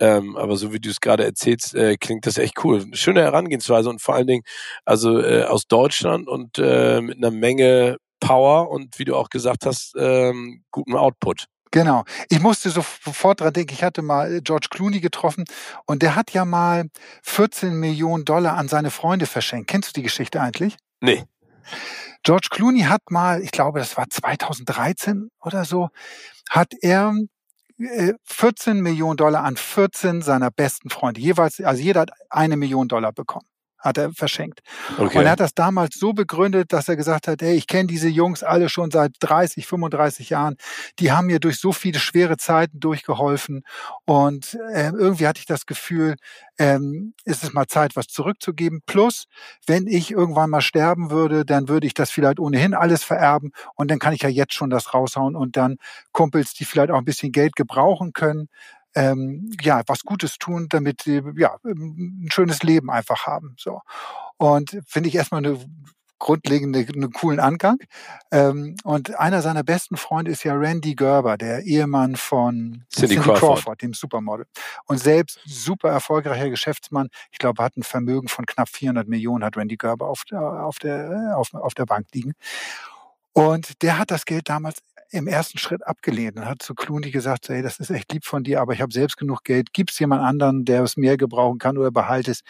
Ähm, 0.00 0.36
aber 0.36 0.56
so 0.56 0.72
wie 0.72 0.80
du 0.80 0.88
es 0.88 1.00
gerade 1.00 1.24
erzählst, 1.24 1.74
äh, 1.74 1.96
klingt 1.96 2.26
das 2.26 2.38
echt 2.38 2.64
cool. 2.64 2.86
Schöne 2.92 3.20
Herangehensweise 3.20 3.90
und 3.90 4.00
vor 4.00 4.14
allen 4.14 4.26
Dingen 4.26 4.42
also 4.84 5.20
äh, 5.20 5.44
aus 5.44 5.66
Deutschland 5.66 6.26
und 6.26 6.58
äh, 6.58 7.00
mit 7.02 7.18
einer 7.18 7.30
Menge 7.30 7.98
Power 8.18 8.70
und 8.70 8.98
wie 8.98 9.04
du 9.04 9.16
auch 9.16 9.28
gesagt 9.28 9.66
hast, 9.66 9.94
ähm, 9.98 10.64
gutem 10.70 10.96
Output. 10.96 11.46
Genau. 11.72 12.04
Ich 12.28 12.38
musste 12.40 12.68
sofort 12.68 13.40
dran 13.40 13.52
denken, 13.52 13.72
ich 13.72 13.82
hatte 13.82 14.02
mal 14.02 14.36
äh, 14.36 14.40
George 14.42 14.68
Clooney 14.70 15.00
getroffen 15.00 15.44
und 15.86 16.02
der 16.02 16.14
hat 16.14 16.30
ja 16.32 16.44
mal 16.44 16.84
14 17.22 17.74
Millionen 17.74 18.24
Dollar 18.24 18.56
an 18.56 18.68
seine 18.68 18.90
Freunde 18.90 19.26
verschenkt. 19.26 19.70
Kennst 19.70 19.88
du 19.88 19.92
die 20.00 20.04
Geschichte 20.04 20.40
eigentlich? 20.40 20.76
Nee. 21.00 21.24
George 22.22 22.48
Clooney 22.50 22.82
hat 22.82 23.10
mal, 23.10 23.42
ich 23.42 23.50
glaube, 23.50 23.78
das 23.78 23.96
war 23.96 24.08
2013 24.08 25.30
oder 25.40 25.64
so, 25.64 25.88
hat 26.50 26.74
er 26.82 27.14
14 28.24 28.76
äh, 28.76 28.80
Millionen 28.80 29.16
Dollar 29.16 29.42
an 29.42 29.56
14 29.56 30.20
seiner 30.20 30.50
besten 30.50 30.90
Freunde, 30.90 31.22
jeweils, 31.22 31.58
also 31.62 31.82
jeder 31.82 32.02
hat 32.02 32.10
eine 32.28 32.58
Million 32.58 32.86
Dollar 32.86 33.12
bekommen 33.12 33.46
hat 33.82 33.98
er 33.98 34.12
verschenkt. 34.12 34.60
Okay. 34.96 35.18
Und 35.18 35.24
er 35.24 35.32
hat 35.32 35.40
das 35.40 35.54
damals 35.54 35.96
so 35.98 36.12
begründet, 36.12 36.72
dass 36.72 36.88
er 36.88 36.96
gesagt 36.96 37.28
hat, 37.28 37.42
hey, 37.42 37.54
ich 37.54 37.66
kenne 37.66 37.88
diese 37.88 38.08
Jungs 38.08 38.42
alle 38.42 38.68
schon 38.68 38.90
seit 38.90 39.12
30, 39.20 39.66
35 39.66 40.30
Jahren. 40.30 40.56
Die 40.98 41.12
haben 41.12 41.26
mir 41.26 41.40
durch 41.40 41.58
so 41.58 41.72
viele 41.72 41.98
schwere 41.98 42.36
Zeiten 42.36 42.78
durchgeholfen. 42.78 43.64
Und 44.04 44.58
äh, 44.72 44.90
irgendwie 44.90 45.26
hatte 45.26 45.40
ich 45.40 45.46
das 45.46 45.66
Gefühl, 45.66 46.14
ähm, 46.58 47.14
ist 47.24 47.42
es 47.42 47.52
mal 47.52 47.66
Zeit, 47.66 47.96
was 47.96 48.06
zurückzugeben. 48.06 48.80
Plus, 48.86 49.24
wenn 49.66 49.86
ich 49.86 50.12
irgendwann 50.12 50.50
mal 50.50 50.60
sterben 50.60 51.10
würde, 51.10 51.44
dann 51.44 51.68
würde 51.68 51.86
ich 51.86 51.94
das 51.94 52.10
vielleicht 52.10 52.38
ohnehin 52.38 52.74
alles 52.74 53.02
vererben. 53.02 53.50
Und 53.74 53.90
dann 53.90 53.98
kann 53.98 54.14
ich 54.14 54.22
ja 54.22 54.28
jetzt 54.28 54.54
schon 54.54 54.70
das 54.70 54.94
raushauen 54.94 55.34
und 55.34 55.56
dann 55.56 55.76
Kumpels, 56.12 56.54
die 56.54 56.64
vielleicht 56.64 56.92
auch 56.92 56.98
ein 56.98 57.04
bisschen 57.04 57.32
Geld 57.32 57.56
gebrauchen 57.56 58.12
können, 58.12 58.48
ähm, 58.94 59.50
ja, 59.60 59.82
was 59.86 60.02
Gutes 60.02 60.38
tun, 60.38 60.66
damit 60.68 61.02
sie 61.02 61.22
ja, 61.36 61.56
ein 61.64 62.28
schönes 62.30 62.62
Leben 62.62 62.90
einfach 62.90 63.26
haben. 63.26 63.54
So. 63.58 63.80
Und 64.36 64.78
finde 64.86 65.08
ich 65.08 65.14
erstmal 65.14 65.44
eine 65.44 65.58
grundlegende, 66.22 66.78
einen 66.78 67.12
coolen 67.12 67.40
Angang. 67.40 67.78
Ähm, 68.30 68.76
und 68.84 69.18
einer 69.18 69.42
seiner 69.42 69.64
besten 69.64 69.96
Freunde 69.96 70.30
ist 70.30 70.44
ja 70.44 70.54
Randy 70.54 70.94
Gerber, 70.94 71.36
der 71.36 71.64
Ehemann 71.64 72.14
von 72.14 72.84
Cindy, 72.94 73.14
Cindy 73.14 73.16
Crawford. 73.16 73.40
Crawford. 73.40 73.82
dem 73.82 73.92
Supermodel. 73.92 74.46
Und 74.86 74.98
selbst 74.98 75.40
super 75.44 75.90
erfolgreicher 75.90 76.48
Geschäftsmann. 76.48 77.08
Ich 77.32 77.38
glaube, 77.38 77.62
hat 77.62 77.76
ein 77.76 77.82
Vermögen 77.82 78.28
von 78.28 78.46
knapp 78.46 78.68
400 78.68 79.08
Millionen, 79.08 79.44
hat 79.44 79.56
Randy 79.56 79.76
Gerber 79.76 80.06
auf 80.06 80.22
der, 80.30 80.40
auf 80.40 80.78
der, 80.78 81.36
auf, 81.36 81.52
auf 81.54 81.74
der 81.74 81.86
Bank 81.86 82.06
liegen. 82.14 82.34
Und 83.32 83.82
der 83.82 83.98
hat 83.98 84.10
das 84.10 84.24
Geld 84.24 84.48
damals 84.48 84.78
im 85.10 85.26
ersten 85.26 85.58
Schritt 85.58 85.86
abgelehnt 85.86 86.36
und 86.38 86.46
hat 86.46 86.62
zu 86.62 86.74
Clooney 86.74 87.10
gesagt, 87.10 87.48
hey, 87.48 87.62
das 87.62 87.78
ist 87.78 87.90
echt 87.90 88.12
lieb 88.12 88.24
von 88.24 88.44
dir, 88.44 88.60
aber 88.60 88.72
ich 88.72 88.80
habe 88.80 88.92
selbst 88.92 89.18
genug 89.18 89.44
Geld. 89.44 89.72
Gibt 89.74 89.90
es 89.90 89.98
jemand 89.98 90.22
anderen, 90.22 90.64
der 90.64 90.82
es 90.82 90.96
mehr 90.96 91.18
gebrauchen 91.18 91.58
kann 91.58 91.76
oder 91.76 91.90
behalte 91.90 92.30
es? 92.30 92.40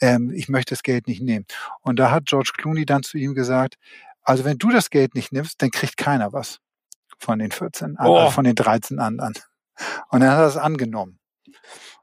Ähm, 0.00 0.30
ich 0.30 0.48
möchte 0.48 0.72
das 0.72 0.84
Geld 0.84 1.08
nicht 1.08 1.20
nehmen. 1.20 1.46
Und 1.80 1.98
da 1.98 2.10
hat 2.10 2.26
George 2.26 2.52
Clooney 2.56 2.86
dann 2.86 3.02
zu 3.02 3.18
ihm 3.18 3.34
gesagt, 3.34 3.76
also 4.22 4.44
wenn 4.44 4.58
du 4.58 4.70
das 4.70 4.90
Geld 4.90 5.14
nicht 5.16 5.32
nimmst, 5.32 5.60
dann 5.62 5.70
kriegt 5.70 5.96
keiner 5.96 6.32
was 6.32 6.58
von 7.18 7.40
den 7.40 7.50
14, 7.50 7.96
oh. 8.00 8.30
von 8.30 8.44
den 8.44 8.54
13 8.54 9.00
anderen. 9.00 9.34
Und 10.10 10.20
dann 10.20 10.30
hat 10.30 10.38
er 10.38 10.46
es 10.46 10.56
angenommen. 10.56 11.18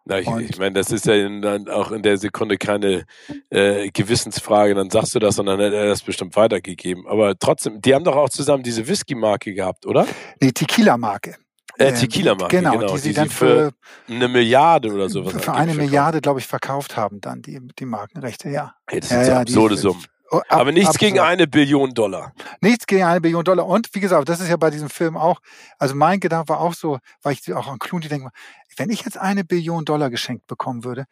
Na, 0.10 0.20
ich, 0.20 0.28
ich 0.28 0.58
meine, 0.58 0.74
das 0.74 0.92
ist 0.92 1.06
ja 1.06 1.14
dann 1.40 1.70
auch 1.70 1.92
in 1.92 2.02
der 2.02 2.18
Sekunde 2.18 2.58
keine 2.58 3.06
äh, 3.52 3.92
Gewissensfrage, 3.92 4.74
dann 4.74 4.90
sagst 4.90 5.14
du 5.14 5.20
das 5.20 5.38
und 5.38 5.46
dann 5.46 5.60
hat 5.60 5.72
er 5.72 5.86
das 5.86 6.02
bestimmt 6.02 6.36
weitergegeben. 6.36 7.06
Aber 7.08 7.38
trotzdem, 7.38 7.80
die 7.80 7.94
haben 7.94 8.04
doch 8.04 8.16
auch 8.16 8.30
zusammen 8.30 8.64
diese 8.64 8.88
Whisky-Marke 8.88 9.54
gehabt, 9.54 9.86
oder? 9.86 10.08
Nee, 10.42 10.52
Tequila-Marke. 10.52 11.36
Äh, 11.78 11.90
ähm, 11.90 11.96
Tequila-Marke, 11.96 12.58
genau, 12.58 12.72
genau, 12.72 12.94
die 12.94 12.98
sie 12.98 13.10
die 13.10 13.16
dann 13.16 13.30
für, 13.30 13.72
für, 13.72 14.14
eine 14.14 14.28
Milliarde 14.28 14.92
oder 14.92 15.10
sowas. 15.10 15.32
Für 15.44 15.54
eine 15.54 15.76
Milliarde, 15.76 16.22
glaube 16.22 16.40
ich, 16.40 16.48
verkauft 16.48 16.98
haben 16.98 17.22
dann 17.22 17.44
die, 17.44 17.60
die 17.78 17.86
Markenrechte, 17.86 18.50
ja. 18.50 18.74
Hey, 18.88 19.02
das 19.02 19.10
sind 19.10 19.20
ja, 19.20 19.26
so 19.26 19.32
ja, 19.32 19.40
absurde 19.42 19.78
Summen. 19.78 20.04
Oh, 20.32 20.38
ab, 20.38 20.46
Aber 20.50 20.72
nichts 20.72 20.90
absurd. 20.90 21.00
gegen 21.00 21.20
eine 21.20 21.48
Billion 21.48 21.94
Dollar. 21.94 22.34
Nichts 22.62 22.86
gegen 22.86 23.04
eine 23.04 23.20
Billion 23.20 23.44
Dollar. 23.44 23.66
Und 23.66 23.90
wie 23.94 24.00
gesagt, 24.00 24.30
das 24.30 24.40
ist 24.40 24.50
ja 24.50 24.58
bei 24.58 24.70
diesem 24.70 24.90
Film 24.90 25.18
auch, 25.18 25.40
also 25.78 25.96
mein 25.96 26.20
Gedanke 26.20 26.50
war 26.50 26.60
auch 26.60 26.74
so, 26.74 27.00
weil 27.24 27.34
ich 27.34 27.54
auch 27.54 27.68
an 27.68 27.80
Clooney 27.80 28.08
denke, 28.08 28.30
wenn 28.78 28.90
ich 28.90 29.02
jetzt 29.04 29.18
eine 29.18 29.44
Billion 29.44 29.86
Dollar 29.86 30.10
geschenkt 30.10 30.46
bekommen 30.48 30.84
würde, 30.84 31.06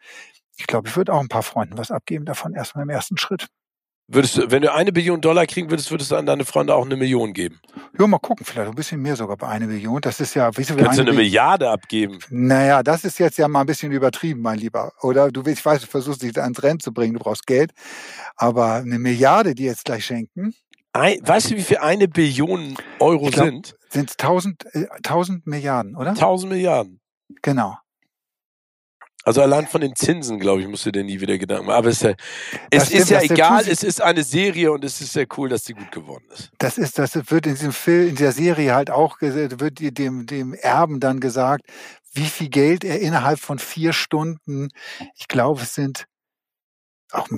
ich 0.56 0.66
glaube, 0.66 0.88
ich 0.88 0.96
würde 0.96 1.12
auch 1.12 1.20
ein 1.20 1.28
paar 1.28 1.42
Freunden 1.42 1.78
was 1.78 1.90
abgeben 1.90 2.24
davon 2.24 2.54
erstmal 2.54 2.82
im 2.82 2.90
ersten 2.90 3.16
Schritt. 3.16 3.46
Würdest 4.10 4.38
du, 4.38 4.50
wenn 4.50 4.62
du 4.62 4.72
eine 4.72 4.90
Billion 4.90 5.20
Dollar 5.20 5.44
kriegen 5.44 5.68
würdest, 5.68 5.90
würdest 5.90 6.10
du 6.10 6.16
an 6.16 6.24
deine 6.24 6.46
Freunde 6.46 6.74
auch 6.74 6.86
eine 6.86 6.96
Million 6.96 7.34
geben? 7.34 7.60
Ja, 7.98 8.06
mal 8.06 8.18
gucken, 8.18 8.46
vielleicht 8.46 8.70
ein 8.70 8.74
bisschen 8.74 9.02
mehr 9.02 9.16
sogar 9.16 9.36
bei 9.36 9.48
einer 9.48 9.66
Million. 9.66 10.00
Das 10.00 10.18
ist 10.18 10.32
ja, 10.32 10.48
weißt 10.48 10.70
du, 10.70 10.76
Kannst 10.76 10.98
du 10.98 11.02
eine 11.02 11.12
Milliarde 11.12 11.68
abgeben? 11.68 12.18
Naja, 12.30 12.82
das 12.82 13.04
ist 13.04 13.18
jetzt 13.18 13.36
ja 13.36 13.46
mal 13.48 13.60
ein 13.60 13.66
bisschen 13.66 13.92
übertrieben, 13.92 14.40
mein 14.40 14.58
Lieber. 14.58 14.92
Oder 15.02 15.30
du 15.30 15.44
willst, 15.44 15.58
ich 15.58 15.66
weiß, 15.66 15.82
du 15.82 15.86
versuchst 15.88 16.22
dich 16.22 16.40
ans 16.40 16.62
Rennen 16.62 16.80
zu 16.80 16.94
bringen, 16.94 17.12
du 17.12 17.20
brauchst 17.20 17.46
Geld. 17.46 17.72
Aber 18.36 18.76
eine 18.76 18.98
Milliarde, 18.98 19.54
die 19.54 19.64
jetzt 19.64 19.84
gleich 19.84 20.06
schenken. 20.06 20.54
Ein, 20.94 21.18
weißt 21.22 21.50
du, 21.50 21.56
wie 21.56 21.62
viel 21.62 21.76
eine 21.76 22.08
Billion 22.08 22.78
Euro 23.00 23.26
glaub, 23.26 23.44
sind? 23.44 23.76
Sind 23.90 24.08
es 24.08 24.16
tausend, 24.16 24.64
äh, 24.74 24.86
tausend 25.02 25.46
Milliarden, 25.46 25.96
oder? 25.96 26.14
Tausend 26.14 26.50
Milliarden. 26.50 27.00
Genau. 27.42 27.76
Also 29.28 29.42
allein 29.42 29.66
von 29.66 29.82
den 29.82 29.94
Zinsen, 29.94 30.40
glaube 30.40 30.62
ich, 30.62 30.68
musst 30.68 30.86
du 30.86 30.90
dir 30.90 31.04
nie 31.04 31.20
wieder 31.20 31.36
Gedanken 31.36 31.66
machen. 31.66 31.76
Aber 31.76 31.88
es 31.88 31.96
ist 31.96 32.02
ja, 32.02 32.14
es 32.70 32.86
stimmt, 32.86 33.02
ist 33.02 33.10
ja 33.10 33.20
egal, 33.20 33.68
es 33.68 33.82
ist 33.82 34.00
eine 34.00 34.22
Serie 34.22 34.72
und 34.72 34.82
es 34.86 35.02
ist 35.02 35.12
sehr 35.12 35.26
cool, 35.36 35.50
dass 35.50 35.66
sie 35.66 35.74
gut 35.74 35.92
geworden 35.92 36.24
ist. 36.32 36.50
Das 36.56 36.78
ist, 36.78 36.98
das 36.98 37.14
wird 37.14 37.46
in 37.46 37.52
diesem 37.52 37.74
Film, 37.74 38.08
in 38.08 38.14
der 38.14 38.32
Serie 38.32 38.74
halt 38.74 38.90
auch, 38.90 39.20
wird 39.20 39.98
dem, 39.98 40.24
dem 40.24 40.54
Erben 40.54 40.98
dann 40.98 41.20
gesagt, 41.20 41.66
wie 42.14 42.24
viel 42.24 42.48
Geld 42.48 42.84
er 42.84 43.00
innerhalb 43.00 43.38
von 43.38 43.58
vier 43.58 43.92
Stunden, 43.92 44.70
ich 45.14 45.28
glaube, 45.28 45.60
es 45.60 45.74
sind 45.74 46.06
auch, 47.12 47.28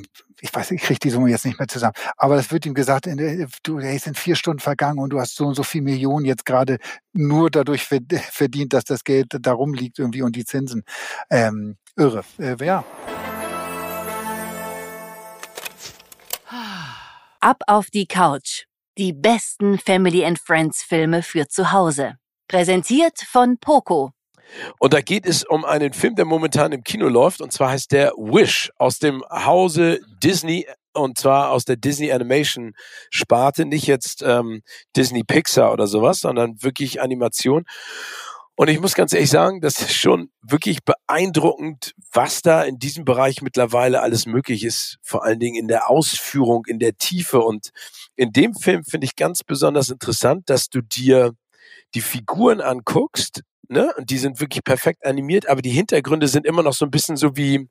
ich 0.40 0.54
weiß, 0.54 0.72
ich 0.72 0.82
kriege 0.82 1.00
die 1.00 1.10
Summe 1.10 1.30
jetzt 1.30 1.44
nicht 1.44 1.58
mehr 1.58 1.68
zusammen, 1.68 1.94
aber 2.16 2.36
es 2.36 2.50
wird 2.50 2.66
ihm 2.66 2.74
gesagt, 2.74 3.08
du, 3.62 3.78
es 3.78 4.04
sind 4.04 4.18
vier 4.18 4.36
Stunden 4.36 4.60
vergangen 4.60 4.98
und 4.98 5.10
du 5.10 5.20
hast 5.20 5.36
so 5.36 5.46
und 5.46 5.54
so 5.54 5.62
viel 5.62 5.82
Millionen 5.82 6.24
jetzt 6.24 6.44
gerade 6.44 6.78
nur 7.12 7.50
dadurch 7.50 7.84
verdient, 8.30 8.72
dass 8.72 8.84
das 8.84 9.04
Geld 9.04 9.36
darum 9.40 9.74
liegt 9.74 9.98
irgendwie 9.98 10.22
und 10.22 10.36
die 10.36 10.44
Zinsen. 10.44 10.84
Ähm, 11.30 11.76
irre, 11.96 12.24
äh, 12.38 12.56
ja. 12.64 12.84
Ab 17.40 17.62
auf 17.66 17.86
die 17.86 18.06
Couch. 18.06 18.64
Die 18.98 19.12
besten 19.12 19.78
Family 19.78 20.24
and 20.24 20.38
Friends 20.38 20.82
Filme 20.82 21.22
für 21.22 21.48
zu 21.48 21.72
Hause. 21.72 22.16
Präsentiert 22.48 23.18
von 23.20 23.56
Poco. 23.58 24.12
Und 24.78 24.92
da 24.92 25.00
geht 25.00 25.26
es 25.26 25.44
um 25.44 25.64
einen 25.64 25.92
Film, 25.92 26.14
der 26.14 26.24
momentan 26.24 26.72
im 26.72 26.84
Kino 26.84 27.08
läuft, 27.08 27.40
und 27.40 27.52
zwar 27.52 27.70
heißt 27.70 27.92
der 27.92 28.12
Wish 28.16 28.70
aus 28.76 28.98
dem 28.98 29.22
Hause 29.30 30.00
Disney 30.22 30.66
und 30.92 31.18
zwar 31.18 31.50
aus 31.50 31.64
der 31.64 31.76
Disney 31.76 32.12
Animation 32.12 32.74
Sparte, 33.10 33.64
nicht 33.64 33.86
jetzt 33.86 34.22
ähm, 34.22 34.62
Disney 34.96 35.22
Pixar 35.22 35.72
oder 35.72 35.86
sowas, 35.86 36.20
sondern 36.20 36.62
wirklich 36.62 37.00
Animation. 37.00 37.64
Und 38.56 38.68
ich 38.68 38.78
muss 38.78 38.94
ganz 38.94 39.14
ehrlich 39.14 39.30
sagen, 39.30 39.62
das 39.62 39.80
ist 39.80 39.94
schon 39.94 40.30
wirklich 40.42 40.80
beeindruckend, 40.84 41.94
was 42.12 42.42
da 42.42 42.62
in 42.62 42.78
diesem 42.78 43.06
Bereich 43.06 43.40
mittlerweile 43.40 44.02
alles 44.02 44.26
möglich 44.26 44.64
ist. 44.64 44.98
Vor 45.00 45.24
allen 45.24 45.38
Dingen 45.40 45.56
in 45.56 45.66
der 45.66 45.88
Ausführung, 45.88 46.66
in 46.66 46.78
der 46.78 46.94
Tiefe. 46.98 47.40
Und 47.40 47.70
in 48.16 48.32
dem 48.32 48.54
Film 48.54 48.84
finde 48.84 49.06
ich 49.06 49.16
ganz 49.16 49.42
besonders 49.44 49.88
interessant, 49.88 50.50
dass 50.50 50.68
du 50.68 50.82
dir 50.82 51.32
die 51.94 52.02
Figuren 52.02 52.60
anguckst 52.60 53.40
ne? 53.70 53.92
Und 53.96 54.10
die 54.10 54.18
sind 54.18 54.40
wirklich 54.40 54.64
perfekt 54.64 55.04
animiert, 55.06 55.48
aber 55.48 55.62
die 55.62 55.70
Hintergründe 55.70 56.28
sind 56.28 56.46
immer 56.46 56.62
noch 56.62 56.74
so 56.74 56.84
ein 56.84 56.90
bisschen 56.90 57.16
so 57.16 57.36
wie 57.36 57.68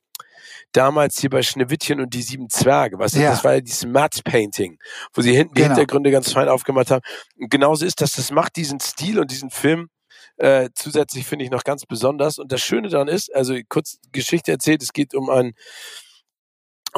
damals 0.71 1.19
hier 1.19 1.29
bei 1.29 1.41
Schneewittchen 1.41 1.99
und 1.99 2.13
die 2.13 2.21
sieben 2.21 2.49
Zwerge. 2.49 2.97
Du, 2.97 3.03
ja. 3.03 3.31
das 3.31 3.43
war 3.43 3.55
ja 3.55 3.61
dieses 3.61 3.85
Matte 3.85 4.21
Painting, 4.23 4.77
wo 5.13 5.21
sie 5.21 5.35
hinten 5.35 5.55
die 5.55 5.61
genau. 5.61 5.75
Hintergründe 5.75 6.11
ganz 6.11 6.31
fein 6.31 6.49
aufgemacht 6.49 6.91
haben. 6.91 7.01
Und 7.37 7.49
genauso 7.49 7.85
ist 7.85 8.01
das, 8.01 8.13
das 8.13 8.31
macht 8.31 8.55
diesen 8.55 8.79
Stil 8.79 9.19
und 9.19 9.31
diesen 9.31 9.49
Film 9.49 9.89
äh, 10.37 10.69
zusätzlich 10.73 11.25
finde 11.25 11.45
ich 11.45 11.51
noch 11.51 11.63
ganz 11.63 11.85
besonders. 11.85 12.39
Und 12.39 12.51
das 12.51 12.61
Schöne 12.61 12.87
daran 12.89 13.09
ist, 13.09 13.33
also 13.35 13.55
kurz 13.67 13.97
Geschichte 14.11 14.51
erzählt, 14.51 14.81
es 14.81 14.93
geht 14.93 15.13
um 15.13 15.29
ein 15.29 15.53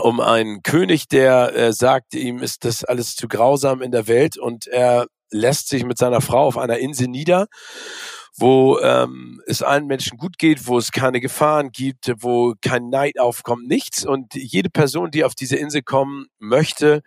um 0.04 0.20
einen 0.20 0.64
König, 0.64 1.08
der 1.08 1.56
äh, 1.56 1.74
sagt, 1.74 2.14
ihm 2.14 2.40
ist 2.40 2.66
das 2.66 2.84
alles 2.84 3.16
zu 3.16 3.28
grausam 3.28 3.82
in 3.82 3.92
der 3.92 4.08
Welt 4.08 4.38
und 4.38 4.68
er 4.68 5.08
lässt 5.32 5.70
sich 5.70 5.86
mit 5.86 5.98
seiner 5.98 6.22
Frau 6.22 6.46
auf 6.46 6.58
einer 6.58 6.78
Insel 6.78 7.08
nieder, 7.08 7.48
wo 8.38 8.80
ähm, 8.80 9.42
es 9.48 9.62
allen 9.62 9.88
Menschen 9.88 10.18
gut 10.18 10.38
geht, 10.38 10.68
wo 10.68 10.78
es 10.78 10.92
keine 10.92 11.20
Gefahren 11.20 11.72
gibt, 11.72 12.12
wo 12.18 12.54
kein 12.62 12.90
Neid 12.90 13.20
aufkommt, 13.20 13.68
nichts. 13.68 14.06
Und 14.06 14.36
jede 14.36 14.70
Person, 14.70 15.12
die 15.12 15.24
auf 15.24 15.36
diese 15.36 15.56
Insel 15.56 15.82
kommen 15.82 16.28
möchte, 16.40 17.02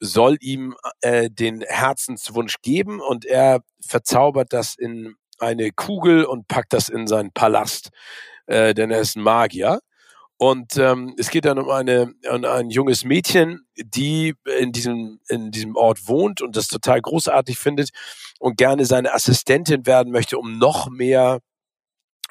soll 0.00 0.36
ihm 0.40 0.74
äh, 1.00 1.30
den 1.30 1.62
Herzenswunsch 1.66 2.56
geben 2.62 3.00
und 3.00 3.24
er 3.24 3.62
verzaubert 3.80 4.52
das 4.52 4.74
in 4.76 5.14
eine 5.38 5.70
Kugel 5.72 6.24
und 6.24 6.48
packt 6.48 6.72
das 6.72 6.88
in 6.88 7.06
seinen 7.06 7.32
Palast, 7.32 7.90
äh, 8.46 8.74
denn 8.74 8.90
er 8.90 9.00
ist 9.00 9.16
ein 9.16 9.22
Magier. 9.22 9.80
Und 10.44 10.76
ähm, 10.76 11.14
es 11.16 11.30
geht 11.30 11.46
dann 11.46 11.58
um, 11.58 11.70
eine, 11.70 12.12
um 12.30 12.44
ein 12.44 12.68
junges 12.68 13.02
Mädchen, 13.02 13.66
die 13.78 14.34
in 14.58 14.72
diesem, 14.72 15.18
in 15.30 15.50
diesem 15.50 15.74
Ort 15.74 16.06
wohnt 16.06 16.42
und 16.42 16.54
das 16.54 16.68
total 16.68 17.00
großartig 17.00 17.58
findet 17.58 17.88
und 18.40 18.58
gerne 18.58 18.84
seine 18.84 19.14
Assistentin 19.14 19.86
werden 19.86 20.12
möchte, 20.12 20.36
um 20.36 20.58
noch 20.58 20.90
mehr 20.90 21.38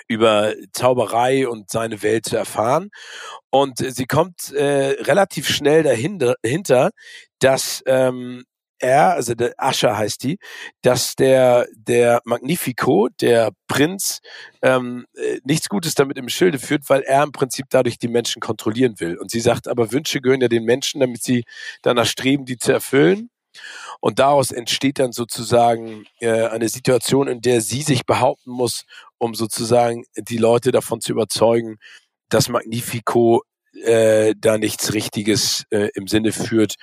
über 0.08 0.54
Zauberei 0.74 1.48
und 1.48 1.72
seine 1.72 2.04
Welt 2.04 2.26
zu 2.26 2.38
erfahren. 2.38 2.92
Und 3.50 3.80
sie 3.80 4.06
kommt 4.06 4.52
äh, 4.52 5.02
relativ 5.02 5.50
schnell 5.50 5.82
dahinter, 5.82 6.92
dass 7.40 7.82
ähm, 7.88 8.44
er, 8.84 9.14
also 9.14 9.34
der 9.34 9.54
Ascher 9.58 9.98
heißt 9.98 10.24
die, 10.24 10.38
dass 10.82 11.16
der, 11.16 11.68
der 11.76 12.22
Magnifico, 12.26 13.10
der 13.22 13.52
Prinz, 13.68 14.20
ähm, 14.62 15.06
äh, 15.16 15.40
nichts 15.44 15.70
Gutes 15.70 15.96
damit 15.96 16.18
im 16.18 16.30
Schilde 16.30 16.60
führt, 16.60 16.90
weil 16.90 17.02
er 17.02 17.24
im 17.24 17.32
Prinzip 17.32 17.68
dadurch 17.70 17.98
die 17.98 18.08
Menschen 18.10 18.42
kontrollieren 18.42 19.00
will. 19.00 19.18
Und 19.18 19.32
sie 19.32 19.40
sagt, 19.40 19.68
aber 19.68 19.92
Wünsche 19.92 20.22
gehören 20.22 20.42
ja 20.42 20.50
den 20.50 20.66
Menschen, 20.66 21.00
damit 21.00 21.24
sie 21.24 21.44
danach 21.82 22.06
streben, 22.06 22.46
die 22.46 22.58
zu 22.58 22.72
erfüllen. 22.72 23.30
Und 24.02 24.20
daraus 24.20 24.52
entsteht 24.52 25.00
dann 25.00 25.12
sozusagen 25.12 26.06
äh, 26.20 26.48
eine 26.48 26.70
Situation, 26.70 27.28
in 27.28 27.42
der 27.42 27.62
sie 27.62 27.84
sich 27.84 28.06
behaupten 28.06 28.52
muss, 28.52 28.84
um 29.18 29.36
sozusagen 29.36 30.06
die 30.18 30.38
Leute 30.38 30.72
davon 30.72 31.02
zu 31.02 31.12
überzeugen, 31.12 31.78
dass 32.30 32.50
Magnifico 32.50 33.44
äh, 33.84 34.34
da 34.38 34.58
nichts 34.58 34.94
Richtiges 34.94 35.66
äh, 35.70 35.90
im 35.96 36.08
Sinne 36.08 36.32
führt 36.32 36.76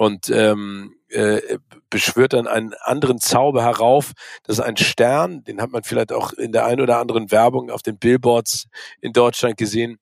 und 0.00 0.30
ähm, 0.30 0.94
äh, 1.10 1.58
beschwört 1.90 2.32
dann 2.32 2.46
einen 2.46 2.72
anderen 2.84 3.18
Zauber 3.18 3.62
herauf. 3.62 4.12
Das 4.44 4.56
ist 4.56 4.64
ein 4.64 4.78
Stern, 4.78 5.44
den 5.44 5.60
hat 5.60 5.72
man 5.72 5.82
vielleicht 5.82 6.10
auch 6.10 6.32
in 6.32 6.52
der 6.52 6.64
einen 6.64 6.80
oder 6.80 6.96
anderen 6.96 7.30
Werbung 7.30 7.70
auf 7.70 7.82
den 7.82 7.98
Billboards 7.98 8.68
in 9.02 9.12
Deutschland 9.12 9.58
gesehen, 9.58 9.98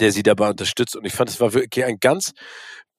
der 0.00 0.10
sie 0.10 0.24
dabei 0.24 0.50
unterstützt. 0.50 0.96
Und 0.96 1.04
ich 1.04 1.12
fand, 1.12 1.30
es 1.30 1.38
war 1.38 1.54
wirklich 1.54 1.84
ein 1.84 2.00
ganz 2.00 2.32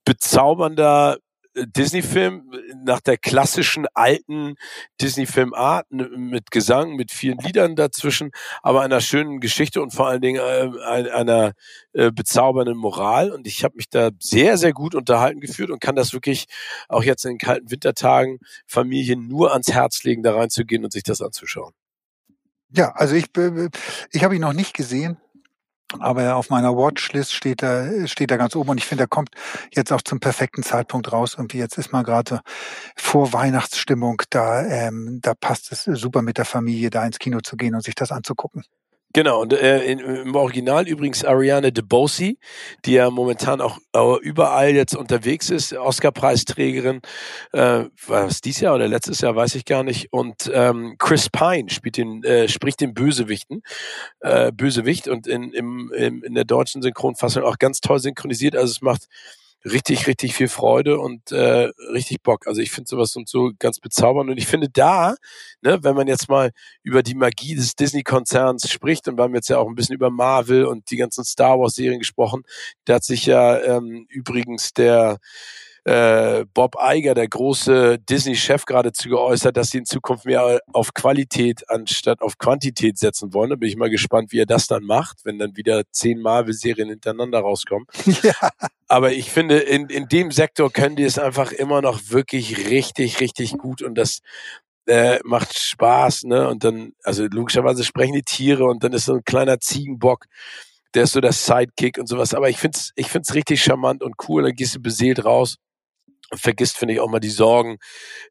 bezaubernder 0.05 1.17
Disney-Film 1.55 2.51
nach 2.83 2.99
der 2.99 3.17
klassischen 3.17 3.85
alten 3.93 4.55
Disney-Film-Art 5.01 5.87
mit 5.91 6.51
Gesang, 6.51 6.95
mit 6.95 7.11
vielen 7.11 7.37
Liedern 7.39 7.75
dazwischen, 7.75 8.31
aber 8.61 8.81
einer 8.81 9.01
schönen 9.01 9.39
Geschichte 9.39 9.81
und 9.81 9.93
vor 9.93 10.07
allen 10.07 10.21
Dingen 10.21 10.41
äh, 10.41 11.09
einer 11.11 11.53
äh, 11.93 12.11
bezaubernden 12.11 12.77
Moral. 12.77 13.31
Und 13.31 13.47
ich 13.47 13.63
habe 13.63 13.77
mich 13.77 13.89
da 13.89 14.11
sehr, 14.19 14.57
sehr 14.57 14.73
gut 14.73 14.95
unterhalten 14.95 15.39
gefühlt 15.39 15.71
und 15.71 15.79
kann 15.79 15.95
das 15.95 16.13
wirklich 16.13 16.45
auch 16.89 17.03
jetzt 17.03 17.25
in 17.25 17.31
den 17.31 17.37
kalten 17.37 17.71
Wintertagen 17.71 18.39
Familien 18.67 19.27
nur 19.27 19.53
ans 19.53 19.71
Herz 19.71 20.03
legen, 20.03 20.23
da 20.23 20.35
reinzugehen 20.35 20.83
und 20.83 20.91
sich 20.91 21.03
das 21.03 21.21
anzuschauen. 21.21 21.73
Ja, 22.69 22.91
also 22.91 23.15
ich, 23.15 23.27
ich 24.11 24.23
habe 24.23 24.35
ihn 24.35 24.41
noch 24.41 24.53
nicht 24.53 24.73
gesehen. 24.73 25.17
Aber 25.99 26.35
auf 26.35 26.49
meiner 26.49 26.75
Watchlist 26.75 27.33
steht 27.33 27.61
er, 27.61 28.07
steht 28.07 28.31
er 28.31 28.37
ganz 28.37 28.55
oben 28.55 28.71
und 28.71 28.77
ich 28.79 28.85
finde, 28.85 29.03
er 29.03 29.07
kommt 29.07 29.29
jetzt 29.71 29.93
auch 29.93 30.01
zum 30.01 30.19
perfekten 30.19 30.63
Zeitpunkt 30.63 31.11
raus. 31.11 31.35
Irgendwie 31.37 31.59
jetzt 31.59 31.77
ist 31.77 31.91
man 31.91 32.03
gerade 32.03 32.41
vor 32.95 33.33
Weihnachtsstimmung, 33.33 34.21
da, 34.29 34.65
ähm, 34.65 35.19
da 35.21 35.33
passt 35.35 35.71
es 35.71 35.83
super 35.83 36.21
mit 36.21 36.37
der 36.37 36.45
Familie 36.45 36.89
da 36.89 37.05
ins 37.05 37.19
Kino 37.19 37.39
zu 37.41 37.55
gehen 37.55 37.75
und 37.75 37.81
sich 37.83 37.95
das 37.95 38.11
anzugucken. 38.11 38.63
Genau, 39.15 39.43
und 39.43 39.53
äh, 39.53 39.85
im 39.93 40.35
Original 40.35 40.89
übrigens 40.89 41.23
Ariane 41.23 41.71
DeBose, 41.71 42.33
die 42.83 42.91
ja 42.91 43.09
momentan 43.09 43.61
auch 43.61 43.77
äh, 43.95 44.19
überall 44.19 44.75
jetzt 44.75 44.93
unterwegs 44.93 45.49
ist, 45.49 45.71
Oscar-Preisträgerin, 45.71 46.99
äh, 47.53 47.85
war 48.07 48.25
es 48.27 48.41
dieses 48.41 48.59
Jahr 48.59 48.75
oder 48.75 48.89
letztes 48.89 49.21
Jahr, 49.21 49.33
weiß 49.33 49.55
ich 49.55 49.63
gar 49.63 49.83
nicht. 49.83 50.11
Und 50.11 50.51
ähm, 50.53 50.97
Chris 50.99 51.29
Pine 51.29 51.69
spielt 51.69 51.95
den, 51.95 52.25
äh, 52.25 52.49
spricht 52.49 52.81
den 52.81 52.93
Bösewichten, 52.93 53.61
äh, 54.19 54.51
Bösewicht 54.51 55.07
und 55.07 55.27
in, 55.27 55.53
im, 55.53 55.93
im, 55.95 56.21
in 56.21 56.33
der 56.33 56.43
deutschen 56.43 56.81
Synchronfassung 56.81 57.43
auch 57.43 57.57
ganz 57.57 57.79
toll 57.79 57.99
synchronisiert. 57.99 58.57
Also 58.57 58.71
es 58.71 58.81
macht 58.81 59.07
richtig, 59.65 60.07
richtig 60.07 60.35
viel 60.35 60.47
Freude 60.47 60.99
und 60.99 61.31
äh, 61.31 61.69
richtig 61.91 62.21
Bock. 62.21 62.47
Also 62.47 62.61
ich 62.61 62.71
finde 62.71 62.87
sowas 62.87 63.15
und 63.15 63.27
so 63.27 63.51
ganz 63.57 63.79
bezaubernd. 63.79 64.29
Und 64.29 64.37
ich 64.37 64.47
finde 64.47 64.69
da, 64.69 65.15
ne, 65.61 65.79
wenn 65.81 65.95
man 65.95 66.07
jetzt 66.07 66.29
mal 66.29 66.51
über 66.83 67.03
die 67.03 67.15
Magie 67.15 67.55
des 67.55 67.75
Disney-Konzerns 67.75 68.69
spricht, 68.69 69.07
und 69.07 69.17
wir 69.17 69.23
haben 69.23 69.35
jetzt 69.35 69.49
ja 69.49 69.57
auch 69.57 69.67
ein 69.67 69.75
bisschen 69.75 69.95
über 69.95 70.09
Marvel 70.09 70.65
und 70.65 70.91
die 70.91 70.97
ganzen 70.97 71.23
Star 71.23 71.59
Wars-Serien 71.59 71.99
gesprochen, 71.99 72.43
da 72.85 72.95
hat 72.95 73.03
sich 73.03 73.25
ja 73.25 73.59
ähm, 73.61 74.05
übrigens 74.09 74.73
der 74.73 75.17
äh, 75.85 76.45
Bob 76.53 76.75
Iger, 76.81 77.13
der 77.13 77.27
große 77.27 77.99
Disney-Chef, 77.99 78.65
geradezu 78.65 79.07
geäußert, 79.09 79.55
dass 79.55 79.69
sie 79.69 79.77
in 79.77 79.85
Zukunft 79.85 80.25
mehr 80.25 80.59
auf 80.73 80.95
Qualität 80.95 81.69
anstatt 81.69 82.21
auf 82.21 82.39
Quantität 82.39 82.97
setzen 82.97 83.33
wollen. 83.33 83.51
Da 83.51 83.55
bin 83.55 83.69
ich 83.69 83.77
mal 83.77 83.91
gespannt, 83.91 84.31
wie 84.31 84.39
er 84.39 84.47
das 84.47 84.65
dann 84.65 84.83
macht, 84.83 85.25
wenn 85.25 85.37
dann 85.37 85.55
wieder 85.55 85.83
zehn 85.91 86.19
Marvel-Serien 86.19 86.89
hintereinander 86.89 87.39
rauskommen. 87.39 87.87
Ja. 88.23 88.49
Aber 88.87 89.11
ich 89.11 89.29
finde, 89.29 89.59
in, 89.59 89.87
in 89.87 90.07
dem 90.07 90.31
Sektor 90.31 90.71
können 90.71 90.95
die 90.95 91.03
es 91.03 91.19
einfach 91.19 91.51
immer 91.51 91.81
noch 91.81 92.09
wirklich 92.09 92.69
richtig, 92.69 93.19
richtig 93.19 93.57
gut 93.57 93.83
und 93.83 93.95
das 93.95 94.21
äh, 94.87 95.19
macht 95.23 95.57
Spaß, 95.57 96.23
ne? 96.23 96.47
Und 96.47 96.63
dann, 96.63 96.93
also 97.03 97.25
logischerweise 97.25 97.83
sprechen 97.83 98.13
die 98.13 98.23
Tiere 98.23 98.65
und 98.65 98.83
dann 98.83 98.93
ist 98.93 99.05
so 99.05 99.15
ein 99.15 99.23
kleiner 99.23 99.59
Ziegenbock, 99.59 100.25
der 100.95 101.03
ist 101.03 101.11
so 101.11 101.21
der 101.21 101.33
Sidekick 101.33 101.97
und 101.99 102.07
sowas. 102.07 102.33
Aber 102.33 102.49
ich 102.49 102.57
find's, 102.57 102.91
ich 102.95 103.09
find's 103.09 103.33
richtig 103.35 103.61
charmant 103.61 104.01
und 104.01 104.15
cool. 104.27 104.43
Dann 104.43 104.53
gehst 104.53 104.75
du 104.75 104.79
beseelt 104.79 105.25
raus 105.25 105.57
vergisst, 106.37 106.77
finde 106.77 106.93
ich, 106.93 106.99
auch 106.99 107.09
mal 107.09 107.19
die 107.19 107.29
Sorgen 107.29 107.77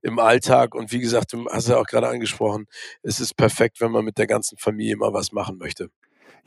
im 0.03 0.19
Alltag. 0.19 0.75
Und 0.75 0.93
wie 0.93 1.01
gesagt, 1.01 1.33
du 1.33 1.47
hast 1.51 1.69
ja 1.69 1.77
auch 1.77 1.87
gerade 1.87 2.09
angesprochen, 2.09 2.67
es 3.03 3.21
ist 3.21 3.37
perfekt, 3.37 3.81
wenn 3.81 3.91
man 3.91 4.05
mit 4.05 4.19
der 4.19 4.27
ganzen 4.27 4.59
Familie 4.59 4.97
mal 4.97 5.13
was 5.13 5.33
machen 5.33 5.59
möchte. 5.59 5.91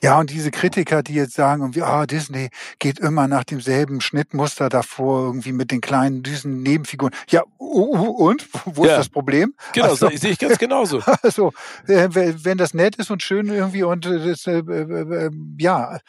Ja, 0.03 0.19
und 0.19 0.29
diese 0.29 0.51
Kritiker, 0.51 1.01
die 1.01 1.15
jetzt 1.15 1.33
sagen, 1.33 1.63
irgendwie, 1.63 1.81
ah, 1.81 2.05
Disney 2.05 2.49
geht 2.77 2.99
immer 2.99 3.27
nach 3.27 3.43
demselben 3.43 3.99
Schnittmuster 3.99 4.69
davor, 4.69 5.25
irgendwie 5.25 5.53
mit 5.53 5.71
den 5.71 5.81
kleinen, 5.81 6.21
diesen 6.21 6.61
Nebenfiguren. 6.61 7.13
Ja, 7.29 7.41
und? 7.57 8.47
Wo 8.65 8.85
ja. 8.85 8.91
ist 8.91 8.97
das 8.97 9.09
Problem? 9.09 9.55
Genau, 9.73 9.87
also, 9.87 10.09
sehe 10.13 10.31
ich 10.31 10.39
ganz 10.39 10.57
genauso. 10.59 11.01
Also, 11.23 11.51
wenn 11.85 12.57
das 12.57 12.73
nett 12.73 12.95
ist 12.97 13.09
und 13.09 13.23
schön 13.23 13.47
irgendwie 13.47 13.83
und 13.83 14.05
das, 14.05 14.45
äh, 14.45 14.59
äh, 14.59 15.25
äh, 15.25 15.31
ja, 15.57 15.99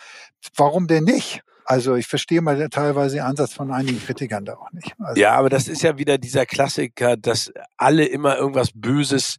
warum 0.54 0.86
denn 0.86 1.04
nicht? 1.04 1.42
Also 1.70 1.96
ich 1.96 2.06
verstehe 2.06 2.40
mal 2.40 2.70
teilweise 2.70 3.16
den 3.16 3.24
Ansatz 3.24 3.52
von 3.52 3.70
einigen 3.70 4.00
Kritikern 4.00 4.46
da 4.46 4.54
auch 4.54 4.72
nicht. 4.72 4.94
Also, 4.98 5.20
ja, 5.20 5.34
aber 5.34 5.50
das 5.50 5.68
ist 5.68 5.82
ja 5.82 5.98
wieder 5.98 6.16
dieser 6.16 6.46
Klassiker, 6.46 7.18
dass 7.18 7.52
alle 7.76 8.06
immer 8.06 8.38
irgendwas 8.38 8.70
Böses 8.72 9.36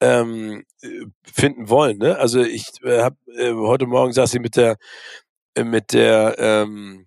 ähm, 0.00 0.62
finden 1.24 1.68
wollen. 1.68 1.98
Ne? 1.98 2.16
Also 2.16 2.40
ich 2.40 2.68
äh, 2.84 3.02
habe 3.02 3.16
äh, 3.36 3.52
heute 3.52 3.86
Morgen 3.86 4.12
saß 4.12 4.32
ich 4.32 4.40
mit 4.40 4.54
der 4.54 4.76
äh, 5.56 5.64
mit 5.64 5.92
der 5.92 6.36
ähm, 6.38 7.04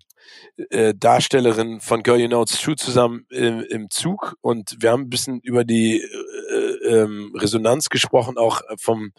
äh, 0.68 0.92
Darstellerin 0.94 1.80
von 1.80 2.02
Girl 2.02 2.20
You 2.20 2.28
Know 2.28 2.42
It's 2.42 2.60
True 2.60 2.76
zusammen 2.76 3.24
im, 3.30 3.60
im 3.62 3.88
Zug 3.88 4.36
und 4.42 4.76
wir 4.78 4.90
haben 4.90 5.04
ein 5.04 5.10
bisschen 5.10 5.40
über 5.40 5.64
die 5.64 6.02
äh, 6.02 6.86
ähm, 6.86 7.32
Resonanz 7.34 7.88
gesprochen, 7.88 8.36
auch 8.36 8.60
vom 8.78 9.12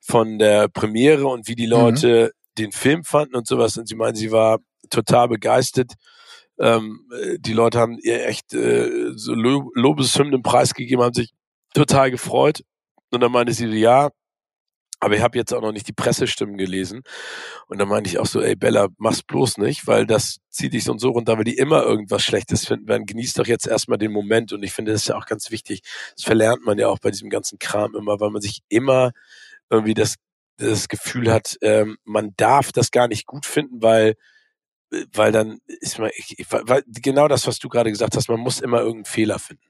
von 0.00 0.38
der 0.38 0.68
Premiere 0.68 1.26
und 1.26 1.46
wie 1.46 1.56
die 1.56 1.66
mhm. 1.66 1.72
Leute 1.72 2.32
mhm. 2.32 2.62
den 2.62 2.72
Film 2.72 3.04
fanden 3.04 3.36
und 3.36 3.46
sowas. 3.46 3.76
Und 3.76 3.86
sie 3.86 3.96
meinen, 3.96 4.14
sie 4.14 4.32
war 4.32 4.60
total 4.94 5.28
begeistert. 5.28 5.92
Ähm, 6.58 7.08
die 7.38 7.52
Leute 7.52 7.78
haben 7.78 7.98
ihr 8.02 8.26
echt 8.26 8.54
äh, 8.54 9.12
so 9.16 9.34
Lobeshymnen 9.34 10.42
preisgegeben, 10.42 11.04
haben 11.04 11.14
sich 11.14 11.32
total 11.74 12.10
gefreut. 12.10 12.62
Und 13.10 13.20
dann 13.20 13.32
meinte 13.32 13.52
sie, 13.52 13.66
ja, 13.66 14.10
aber 15.00 15.16
ich 15.16 15.22
habe 15.22 15.36
jetzt 15.36 15.52
auch 15.52 15.60
noch 15.60 15.72
nicht 15.72 15.86
die 15.86 15.92
Pressestimmen 15.92 16.56
gelesen. 16.56 17.02
Und 17.66 17.78
dann 17.78 17.88
meinte 17.88 18.08
ich 18.08 18.18
auch 18.18 18.26
so, 18.26 18.40
ey 18.40 18.56
Bella, 18.56 18.88
mach's 18.96 19.22
bloß 19.22 19.58
nicht, 19.58 19.86
weil 19.86 20.06
das 20.06 20.38
zieht 20.48 20.72
dich 20.72 20.84
so 20.84 20.92
und 20.92 20.98
so 20.98 21.10
runter, 21.10 21.36
weil 21.36 21.44
die 21.44 21.58
immer 21.58 21.82
irgendwas 21.82 22.22
Schlechtes 22.22 22.66
finden 22.66 22.88
werden. 22.88 23.04
Genieß 23.04 23.34
doch 23.34 23.46
jetzt 23.46 23.66
erstmal 23.66 23.98
den 23.98 24.12
Moment. 24.12 24.52
Und 24.52 24.62
ich 24.62 24.72
finde, 24.72 24.92
das 24.92 25.02
ist 25.02 25.08
ja 25.08 25.16
auch 25.16 25.26
ganz 25.26 25.50
wichtig. 25.50 25.82
Das 26.16 26.24
verlernt 26.24 26.64
man 26.64 26.78
ja 26.78 26.88
auch 26.88 27.00
bei 27.00 27.10
diesem 27.10 27.28
ganzen 27.28 27.58
Kram 27.58 27.94
immer, 27.94 28.18
weil 28.18 28.30
man 28.30 28.40
sich 28.40 28.62
immer 28.68 29.10
irgendwie 29.68 29.94
das, 29.94 30.14
das 30.56 30.88
Gefühl 30.88 31.30
hat, 31.30 31.56
ähm, 31.60 31.98
man 32.04 32.32
darf 32.36 32.72
das 32.72 32.90
gar 32.90 33.08
nicht 33.08 33.26
gut 33.26 33.44
finden, 33.44 33.82
weil 33.82 34.14
weil 35.12 35.32
dann 35.32 35.58
ist 35.66 35.98
man, 35.98 36.10
ich, 36.14 36.46
weil, 36.50 36.82
genau 36.86 37.28
das, 37.28 37.46
was 37.46 37.58
du 37.58 37.68
gerade 37.68 37.90
gesagt 37.90 38.16
hast, 38.16 38.28
man 38.28 38.40
muss 38.40 38.60
immer 38.60 38.78
irgendeinen 38.78 39.04
Fehler 39.06 39.38
finden. 39.38 39.64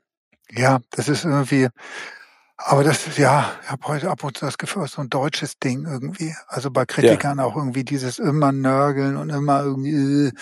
Ja, 0.50 0.80
das 0.90 1.08
ist 1.08 1.24
irgendwie, 1.24 1.68
Aber 2.56 2.84
das 2.84 3.06
ist 3.08 3.18
ja, 3.18 3.52
ich 3.62 3.70
habe 3.70 3.86
heute 3.88 4.10
ab 4.10 4.22
und 4.22 4.36
zu 4.38 4.44
das 4.46 4.58
Gefühl, 4.58 4.86
so 4.86 5.00
ein 5.02 5.10
deutsches 5.10 5.58
Ding 5.58 5.86
irgendwie. 5.86 6.34
Also 6.46 6.70
bei 6.70 6.86
Kritikern 6.86 7.38
ja. 7.38 7.44
auch 7.44 7.56
irgendwie 7.56 7.82
dieses 7.84 8.20
immer 8.20 8.52
nörgeln 8.52 9.16
und 9.16 9.30
immer 9.30 9.62
irgendwie, 9.64 10.28
äh, 10.28 10.32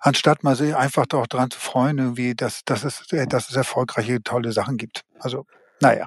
anstatt 0.00 0.44
mal 0.44 0.56
sich 0.56 0.74
einfach 0.74 1.06
doch 1.06 1.26
dran 1.26 1.50
zu 1.50 1.60
freuen, 1.60 1.98
irgendwie, 1.98 2.34
dass, 2.34 2.64
dass, 2.64 2.84
es, 2.84 3.12
äh, 3.12 3.26
dass 3.26 3.50
es 3.50 3.56
erfolgreiche, 3.56 4.22
tolle 4.22 4.52
Sachen 4.52 4.78
gibt. 4.78 5.02
Also, 5.20 5.44
naja. 5.80 6.06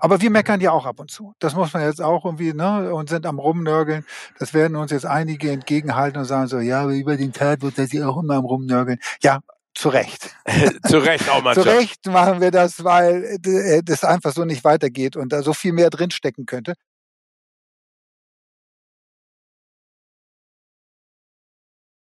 Aber 0.00 0.20
wir 0.20 0.30
meckern 0.30 0.60
ja 0.60 0.72
auch 0.72 0.86
ab 0.86 1.00
und 1.00 1.10
zu. 1.10 1.34
Das 1.38 1.54
muss 1.54 1.72
man 1.72 1.82
jetzt 1.82 2.00
auch 2.02 2.24
irgendwie, 2.24 2.52
ne, 2.52 2.92
und 2.92 3.08
sind 3.08 3.26
am 3.26 3.38
Rumnörgeln. 3.38 4.04
Das 4.38 4.54
werden 4.54 4.76
uns 4.76 4.90
jetzt 4.90 5.06
einige 5.06 5.50
entgegenhalten 5.50 6.18
und 6.20 6.26
sagen 6.26 6.46
so, 6.46 6.58
ja, 6.58 6.88
über 6.88 7.16
den 7.16 7.32
Tag 7.32 7.62
wird 7.62 7.78
das 7.78 7.92
ja 7.92 8.08
auch 8.08 8.18
immer 8.18 8.34
am 8.34 8.44
Rumnörgeln. 8.44 8.98
Ja, 9.22 9.40
zu 9.74 9.88
Recht. 9.88 10.36
zu 10.86 10.98
Recht 10.98 11.28
auch 11.30 11.42
mal. 11.42 11.54
zu 11.54 11.62
Recht 11.62 12.06
machen 12.06 12.40
wir 12.40 12.50
das, 12.50 12.84
weil 12.84 13.38
äh, 13.44 13.82
das 13.82 14.04
einfach 14.04 14.32
so 14.32 14.44
nicht 14.44 14.64
weitergeht 14.64 15.16
und 15.16 15.32
da 15.32 15.42
so 15.42 15.54
viel 15.54 15.72
mehr 15.72 15.90
drinstecken 15.90 16.46
könnte. 16.46 16.74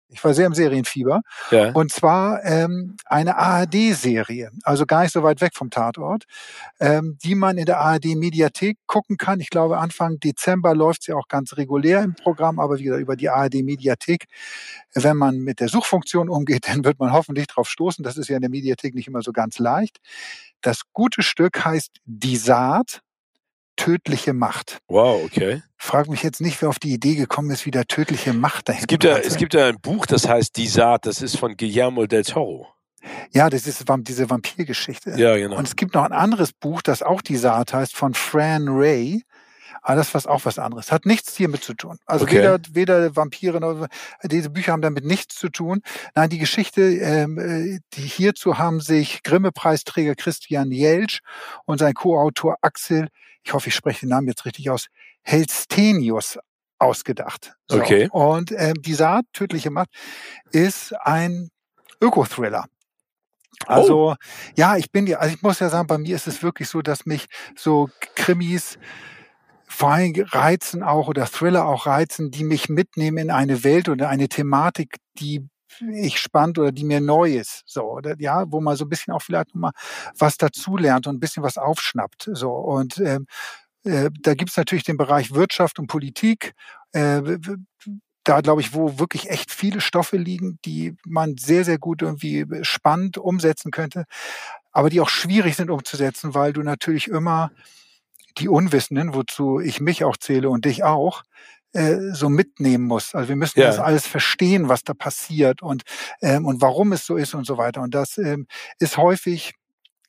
Ich 0.10 0.24
war 0.24 0.34
sehr 0.34 0.48
im 0.48 0.54
Serienfieber. 0.54 1.22
Ja. 1.52 1.72
Und 1.72 1.92
zwar 1.92 2.44
ähm, 2.46 2.96
eine 3.06 3.36
ARD-Serie, 3.38 4.52
also 4.64 4.86
gar 4.86 5.02
nicht 5.04 5.12
so 5.12 5.22
weit 5.22 5.42
weg 5.42 5.52
vom 5.54 5.70
Tatort, 5.70 6.24
ähm, 6.80 7.18
die 7.24 7.36
man 7.36 7.58
in 7.58 7.66
der 7.66 7.80
ARD-Mediathek 7.80 8.78
gucken 8.88 9.18
kann. 9.18 9.42
Ich 9.42 9.50
glaube, 9.50 9.80
Anfang 9.80 10.20
Dezember 10.20 10.74
läuft 10.74 11.04
sie 11.04 11.12
auch 11.12 11.28
ganz 11.28 11.58
regulär 11.58 12.04
im 12.04 12.16
Programm, 12.16 12.60
aber 12.60 12.80
wieder 12.80 12.98
über 12.98 13.18
die 13.18 13.30
ARD-Mediathek. 13.30 14.26
Wenn 14.94 15.18
man 15.18 15.40
mit 15.40 15.60
der 15.60 15.68
Suchfunktion 15.68 16.30
umgeht, 16.30 16.68
dann 16.70 16.86
wird 16.86 17.00
man 17.00 17.12
hoffentlich 17.12 17.48
drauf 17.48 17.68
stoßen. 17.70 18.04
Das 18.04 18.18
ist 18.18 18.30
ja 18.30 18.38
in 18.38 18.42
der 18.42 18.50
Mediathek 18.50 18.96
nicht 18.96 19.08
immer 19.08 19.22
so 19.22 19.34
ganz 19.34 19.60
leicht. 19.60 19.98
Das 20.62 20.82
gute 20.94 21.22
Stück 21.22 21.66
heißt 21.66 21.98
Die 22.06 22.38
Saat 22.38 23.02
tödliche 23.78 24.34
Macht. 24.34 24.80
Wow, 24.88 25.24
okay. 25.24 25.62
Frag 25.78 26.10
mich 26.10 26.24
jetzt 26.24 26.42
nicht, 26.42 26.62
wer 26.62 26.70
auf 26.70 26.80
die 26.80 26.94
Idee 26.94 27.16
gekommen 27.16 27.52
ist, 27.52 27.66
wie 27.66 27.72
der 27.72 27.86
tödliche 27.86 28.34
Macht 28.34 28.68
dahinter 28.68 28.84
es 28.84 28.88
gibt 28.88 29.04
ja, 29.06 29.18
Es 29.18 29.38
gibt 29.38 29.54
ja 29.54 29.68
ein 29.68 29.80
Buch, 29.80 30.06
das 30.06 30.28
heißt 30.28 30.58
Die 30.58 30.68
Saat, 30.68 31.06
das 31.06 31.22
ist 31.22 31.38
von 31.38 31.56
Guillermo 31.56 32.06
del 32.06 32.26
Toro. 32.26 32.68
Ja, 33.32 33.50
das 33.50 33.68
ist 33.68 33.86
diese 34.02 34.30
Vampirgeschichte. 34.30 35.12
Ja, 35.18 35.38
genau. 35.38 35.58
Und 35.58 35.68
es 35.68 35.76
gibt 35.76 35.94
noch 35.94 36.04
ein 36.04 36.12
anderes 36.12 36.52
Buch, 36.52 36.82
das 36.82 37.02
auch 37.02 37.22
Die 37.22 37.38
Saat 37.38 37.74
heißt, 37.74 37.96
von 37.96 38.14
Fran 38.14 38.68
Ray. 38.68 39.24
Aber 39.82 39.96
das 39.96 40.14
ist 40.14 40.28
auch 40.28 40.44
was 40.44 40.60
anderes. 40.60 40.92
Hat 40.92 41.06
nichts 41.06 41.38
hiermit 41.38 41.64
zu 41.64 41.74
tun. 41.74 41.98
Also 42.06 42.26
okay. 42.26 42.40
weder, 42.40 42.60
weder 42.72 43.16
Vampire 43.16 43.62
noch 43.62 43.88
diese 44.24 44.50
Bücher 44.50 44.74
haben 44.74 44.82
damit 44.82 45.06
nichts 45.06 45.36
zu 45.36 45.50
tun. 45.50 45.82
Nein, 46.14 46.30
die 46.30 46.40
Geschichte, 46.40 46.82
ähm, 46.82 47.38
äh, 47.38 47.80
die 47.94 48.02
hierzu 48.02 48.58
haben 48.58 48.82
sich 48.82 49.24
Grimme-Preisträger 49.24 50.16
Christian 50.16 50.72
Jelsch 50.72 51.22
und 51.66 51.78
sein 51.78 51.94
Co-Autor 51.94 52.58
Axel 52.62 53.08
ich 53.48 53.54
hoffe, 53.54 53.70
ich 53.70 53.76
spreche 53.76 54.02
den 54.02 54.10
Namen 54.10 54.28
jetzt 54.28 54.46
richtig 54.46 54.70
aus, 54.70 54.88
Helstenius 55.22 56.38
ausgedacht. 56.80 57.54
So. 57.70 57.78
Okay. 57.78 58.10
Und 58.12 58.52
ähm, 58.52 58.74
die 58.82 58.94
Saat, 58.94 59.24
tödliche 59.32 59.72
Macht, 59.72 59.90
ist 60.52 60.94
ein 61.00 61.50
Öko-Thriller. 62.02 62.66
Also, 63.66 64.12
oh. 64.12 64.16
ja, 64.58 64.76
ich 64.76 64.92
bin 64.92 65.08
ja, 65.08 65.20
also 65.20 65.34
ich 65.34 65.42
muss 65.42 65.60
ja 65.60 65.70
sagen, 65.70 65.88
bei 65.88 65.98
mir 65.98 66.16
ist 66.16 66.28
es 66.28 66.44
wirklich 66.44 66.68
so, 66.68 66.82
dass 66.82 67.06
mich 67.06 67.28
so 67.56 67.90
Krimis 68.16 68.78
vor 69.66 69.92
allem 69.92 70.14
reizen 70.18 70.84
auch 70.84 71.08
oder 71.08 71.26
Thriller 71.26 71.66
auch 71.66 71.86
reizen, 71.88 72.32
die 72.32 72.44
mich 72.44 72.68
mitnehmen 72.68 73.18
in 73.18 73.32
eine 73.32 73.64
Welt 73.64 73.88
oder 73.88 74.10
eine 74.10 74.28
Thematik, 74.28 74.98
die 75.20 75.48
ich 75.94 76.20
spannend 76.20 76.60
oder 76.60 76.72
die 76.72 76.84
mir 76.86 77.02
neu 77.02 77.36
ist, 77.36 77.64
so 77.66 77.84
oder 77.84 78.16
ja, 78.20 78.46
wo 78.52 78.62
man 78.62 78.76
so 78.76 78.86
ein 78.86 78.90
bisschen 78.90 79.14
auch 79.14 79.22
vielleicht 79.22 79.56
nochmal 79.56 79.74
was 80.18 80.38
dazulernt 80.38 81.08
und 81.08 81.18
ein 81.18 81.20
bisschen 81.20 81.44
was 81.44 81.58
aufschnappt, 81.58 82.30
so 82.34 82.52
und 82.52 83.00
ähm, 83.00 83.28
äh, 83.84 84.10
da 84.22 84.34
gibt's 84.34 84.58
natürlich 84.58 84.84
den 84.84 84.98
Bereich 84.98 85.34
Wirtschaft 85.34 85.80
und 85.80 85.88
Politik. 85.88 86.54
Äh, 86.92 87.38
da 88.24 88.42
glaube 88.42 88.62
ich, 88.62 88.74
wo 88.74 89.00
wirklich 89.00 89.30
echt 89.30 89.52
viele 89.52 89.80
Stoffe 89.80 90.18
liegen, 90.18 90.60
die 90.66 90.98
man 91.06 91.38
sehr, 91.38 91.64
sehr 91.64 91.78
gut 91.78 92.02
irgendwie 92.02 92.46
spannend 92.64 93.18
umsetzen 93.18 93.72
könnte, 93.72 94.04
aber 94.72 94.90
die 94.90 95.00
auch 95.02 95.10
schwierig 95.10 95.56
sind 95.56 95.70
umzusetzen, 95.70 96.34
weil 96.34 96.52
du 96.54 96.62
natürlich 96.62 97.08
immer 97.08 97.52
die 98.38 98.50
Unwissenden, 98.50 99.14
wozu 99.14 99.60
ich 99.60 99.80
mich 99.80 100.04
auch 100.04 100.18
zähle 100.18 100.50
und 100.50 100.66
dich 100.66 100.84
auch, 100.84 101.24
äh, 101.74 101.98
so 102.14 102.30
mitnehmen 102.30 102.86
muss. 102.86 103.14
Also 103.14 103.30
wir 103.30 103.36
müssen 103.36 103.60
ja. 103.60 103.68
das 103.68 103.80
alles 103.80 104.08
verstehen, 104.08 104.70
was 104.70 104.84
da 104.84 104.94
passiert 104.94 105.62
und, 105.62 105.84
ähm, 106.22 106.46
und 106.46 106.62
warum 106.62 106.94
es 106.94 107.06
so 107.06 107.16
ist 107.18 107.34
und 107.34 107.46
so 107.46 107.58
weiter. 107.58 107.82
Und 107.82 107.94
das 107.94 108.18
ähm, 108.18 108.48
ist 108.80 108.98
häufig 108.98 109.54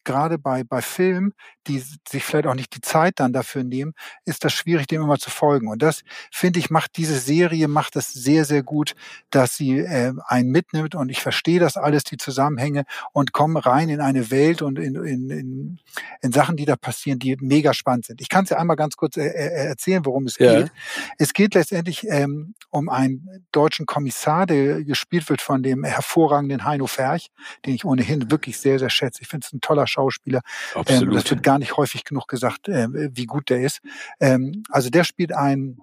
gerade 0.05 0.39
bei, 0.39 0.65
bei 0.65 0.81
Filmen, 0.81 1.35
die 1.69 1.83
sich 2.09 2.25
vielleicht 2.25 2.47
auch 2.47 2.55
nicht 2.55 2.75
die 2.75 2.81
Zeit 2.81 3.21
dann 3.21 3.33
dafür 3.33 3.65
nehmen, 3.65 3.93
ist 4.25 4.45
das 4.45 4.53
schwierig, 4.53 4.87
dem 4.87 5.03
immer 5.03 5.19
zu 5.19 5.31
folgen. 5.31 5.69
Und 5.69 5.83
das, 5.83 6.03
finde 6.33 6.59
ich, 6.59 6.71
macht 6.71 6.97
diese 6.97 7.19
Serie, 7.19 7.69
macht 7.69 7.97
das 7.97 8.13
sehr, 8.13 8.45
sehr 8.45 8.63
gut, 8.63 8.95
dass 9.31 9.57
sie 9.57 9.79
äh, 9.79 10.13
einen 10.27 10.51
mitnimmt 10.51 10.95
und 10.95 11.11
ich 11.11 11.21
verstehe 11.21 11.61
das 11.61 11.77
alles, 11.77 12.05
die 12.05 12.17
Zusammenhänge 12.17 12.85
und 13.13 13.33
komme 13.33 13.65
rein 13.65 13.89
in 13.89 14.01
eine 14.01 14.31
Welt 14.31 14.63
und 14.63 14.79
in, 14.79 14.95
in, 14.97 15.31
in, 15.31 15.81
in 16.23 16.33
Sachen, 16.33 16.57
die 16.57 16.65
da 16.65 16.77
passieren, 16.77 17.19
die 17.19 17.37
mega 17.41 17.75
spannend 17.75 18.07
sind. 18.07 18.21
Ich 18.21 18.29
kann 18.29 18.45
es 18.45 18.51
ja 18.51 18.59
einmal 18.59 18.77
ganz 18.77 18.97
kurz 18.97 19.17
äh, 19.17 19.27
äh, 19.27 19.67
erzählen, 19.69 20.05
worum 20.05 20.25
es 20.25 20.39
ja. 20.39 20.63
geht. 20.63 20.73
Es 21.19 21.33
geht 21.33 21.55
letztendlich 21.55 22.07
ähm, 22.09 22.55
um 22.71 22.89
einen 22.89 23.47
deutschen 23.53 23.87
Kommissar, 23.87 24.47
der 24.47 24.85
gespielt 24.85 25.29
wird 25.29 25.43
von 25.43 25.63
dem 25.63 25.85
hervorragenden 25.85 26.65
Heino 26.65 26.87
Ferch, 26.87 27.31
den 27.65 27.75
ich 27.75 27.85
ohnehin 27.85 28.31
wirklich 28.31 28.59
sehr, 28.59 28.79
sehr 28.79 28.91
schätze. 28.91 29.23
Ich 29.23 29.29
finde 29.29 29.47
es 29.47 29.53
ein 29.53 29.61
toller 29.61 29.87
Schauspieler. 29.87 30.41
Absolut. 30.75 31.09
Ähm, 31.09 31.15
das 31.15 31.31
wird 31.31 31.43
gar 31.43 31.58
nicht 31.59 31.77
häufig 31.77 32.05
genug 32.05 32.29
gesagt, 32.29 32.69
äh, 32.69 32.89
wie 32.91 33.27
gut 33.27 33.51
der 33.51 33.61
ist. 33.61 33.81
Ähm, 34.21 34.63
also 34.71 34.91
der 34.91 35.05
spielt 35.05 35.33
einen 35.33 35.81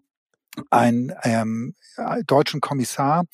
einen 0.70 1.14
ähm, 1.24 1.76
deutschen 2.28 2.62
Kommissar, 2.62 3.26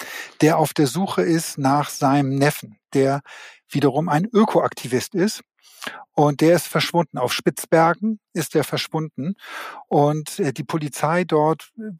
der 0.41 0.57
auf 0.57 0.73
der 0.73 0.87
Suche 0.87 1.21
ist 1.21 1.59
nach 1.59 1.89
seinem 1.89 2.35
Neffen, 2.35 2.77
der 2.95 3.21
wiederum 3.69 4.09
ein 4.09 4.25
Ökoaktivist 4.25 5.13
ist 5.13 5.41
und 6.13 6.41
der 6.41 6.55
ist 6.55 6.67
verschwunden. 6.67 7.17
Auf 7.17 7.33
Spitzbergen 7.33 8.19
ist 8.33 8.55
er 8.55 8.63
verschwunden. 8.63 9.35
Und 9.87 10.39
äh, 10.39 10.53
die 10.53 10.63
Polizei 10.63 11.23
dort 11.23 11.71
äh, 11.77 11.91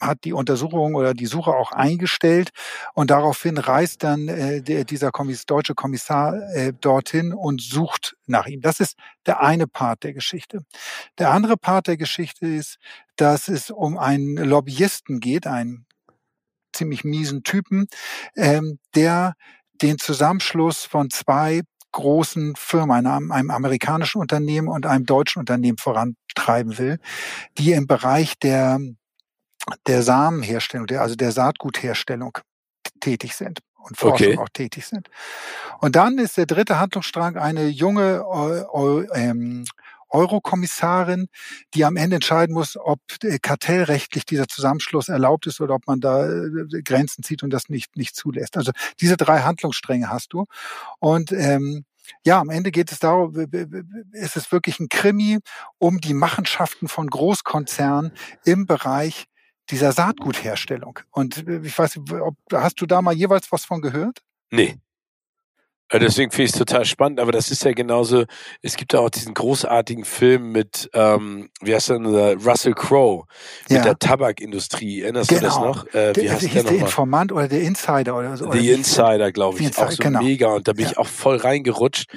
hat 0.00 0.24
die 0.24 0.32
Untersuchung 0.32 0.94
oder 0.94 1.14
die 1.14 1.26
Suche 1.26 1.50
auch 1.50 1.72
eingestellt. 1.72 2.50
Und 2.94 3.10
daraufhin 3.10 3.58
reist 3.58 4.04
dann 4.04 4.28
äh, 4.28 4.62
der, 4.62 4.84
dieser 4.84 5.10
Kommiss 5.10 5.46
deutsche 5.46 5.74
Kommissar 5.74 6.34
äh, 6.54 6.72
dorthin 6.72 7.32
und 7.32 7.60
sucht 7.62 8.16
nach 8.26 8.46
ihm. 8.46 8.60
Das 8.60 8.80
ist 8.80 8.96
der 9.26 9.40
eine 9.40 9.66
Part 9.66 10.04
der 10.04 10.12
Geschichte. 10.12 10.60
Der 11.18 11.30
andere 11.30 11.56
Part 11.56 11.86
der 11.86 11.96
Geschichte 11.96 12.46
ist, 12.46 12.76
dass 13.16 13.48
es 13.48 13.70
um 13.70 13.98
einen 13.98 14.36
Lobbyisten 14.36 15.20
geht, 15.20 15.46
einen 15.46 15.86
ziemlich 16.72 17.02
miesen 17.02 17.42
Typen, 17.42 17.88
ähm, 18.36 18.78
der 18.94 19.34
den 19.80 19.98
Zusammenschluss 19.98 20.84
von 20.84 21.10
zwei 21.10 21.62
großen 21.92 22.54
Firma, 22.56 22.96
einem, 22.96 23.32
einem 23.32 23.50
amerikanischen 23.50 24.20
Unternehmen 24.20 24.68
und 24.68 24.86
einem 24.86 25.06
deutschen 25.06 25.40
Unternehmen 25.40 25.78
vorantreiben 25.78 26.78
will, 26.78 26.98
die 27.56 27.72
im 27.72 27.86
Bereich 27.86 28.38
der, 28.38 28.78
der 29.86 30.02
Samenherstellung, 30.02 30.86
der, 30.86 31.02
also 31.02 31.14
der 31.14 31.32
Saatgutherstellung 31.32 32.38
tätig 33.00 33.34
sind 33.34 33.60
und 33.76 33.96
Forschung 33.96 34.28
okay. 34.28 34.38
auch 34.38 34.48
tätig 34.48 34.86
sind. 34.86 35.08
Und 35.80 35.96
dann 35.96 36.18
ist 36.18 36.36
der 36.36 36.46
dritte 36.46 36.78
Handlungsstrang 36.78 37.36
eine 37.36 37.66
junge 37.68 38.24
ähm, 39.14 39.64
Eurokommissarin, 40.10 41.28
die 41.74 41.84
am 41.84 41.96
Ende 41.96 42.16
entscheiden 42.16 42.54
muss, 42.54 42.76
ob 42.76 43.00
äh, 43.22 43.38
kartellrechtlich 43.38 44.24
dieser 44.24 44.48
Zusammenschluss 44.48 45.08
erlaubt 45.08 45.46
ist 45.46 45.60
oder 45.60 45.74
ob 45.74 45.86
man 45.86 46.00
da 46.00 46.28
äh, 46.28 46.82
Grenzen 46.82 47.22
zieht 47.22 47.42
und 47.42 47.50
das 47.50 47.68
nicht, 47.68 47.96
nicht 47.96 48.16
zulässt. 48.16 48.56
Also 48.56 48.72
diese 49.00 49.16
drei 49.16 49.40
Handlungsstränge 49.40 50.10
hast 50.10 50.32
du. 50.32 50.46
Und 50.98 51.32
ähm, 51.32 51.84
ja, 52.24 52.40
am 52.40 52.50
Ende 52.50 52.70
geht 52.70 52.90
es 52.90 53.00
darum, 53.00 53.34
ist 54.12 54.36
es 54.36 54.50
wirklich 54.52 54.80
ein 54.80 54.88
Krimi 54.88 55.38
um 55.78 56.00
die 56.00 56.14
Machenschaften 56.14 56.88
von 56.88 57.08
Großkonzernen 57.08 58.12
im 58.44 58.66
Bereich 58.66 59.26
dieser 59.70 59.92
Saatgutherstellung. 59.92 61.00
Und 61.10 61.46
äh, 61.46 61.60
ich 61.62 61.78
weiß, 61.78 61.98
ob, 62.20 62.36
hast 62.52 62.80
du 62.80 62.86
da 62.86 63.02
mal 63.02 63.14
jeweils 63.14 63.52
was 63.52 63.64
von 63.64 63.82
gehört? 63.82 64.20
Nee. 64.50 64.78
Äh, 65.90 65.98
deswegen 65.98 66.30
finde 66.30 66.44
ich 66.44 66.52
es 66.52 66.58
total 66.58 66.84
spannend, 66.84 67.20
aber 67.20 67.32
das 67.32 67.50
ist 67.50 67.64
ja 67.64 67.72
genauso, 67.72 68.24
es 68.62 68.76
gibt 68.76 68.92
ja 68.92 69.00
auch 69.00 69.10
diesen 69.10 69.34
großartigen 69.34 70.04
Film 70.04 70.52
mit, 70.52 70.90
ähm, 70.92 71.48
wie 71.60 71.74
heißt 71.74 71.90
der, 71.90 72.36
Russell 72.36 72.74
Crowe, 72.74 73.24
mit 73.68 73.78
ja. 73.78 73.84
der 73.84 73.98
Tabakindustrie. 73.98 75.02
Erinnerst 75.02 75.30
genau. 75.30 75.40
du 75.40 75.46
das 75.46 75.54
genau. 75.56 75.66
noch? 75.66 75.86
Äh, 75.94 76.16
wie 76.16 76.20
der, 76.22 76.32
heißt 76.32 76.54
der, 76.54 76.62
der 76.64 76.78
Informant 76.78 77.32
oder 77.32 77.48
der 77.48 77.62
Insider 77.62 78.16
oder 78.16 78.36
so? 78.36 78.52
The 78.52 78.70
Insider, 78.70 79.32
glaube 79.32 79.58
ich, 79.58 79.66
Insider, 79.66 79.86
auch 79.86 79.90
so 79.90 80.02
genau. 80.02 80.22
mega 80.22 80.48
und 80.48 80.68
da 80.68 80.72
bin 80.72 80.84
ja. 80.84 80.90
ich 80.90 80.98
auch 80.98 81.06
voll 81.06 81.36
reingerutscht, 81.36 82.10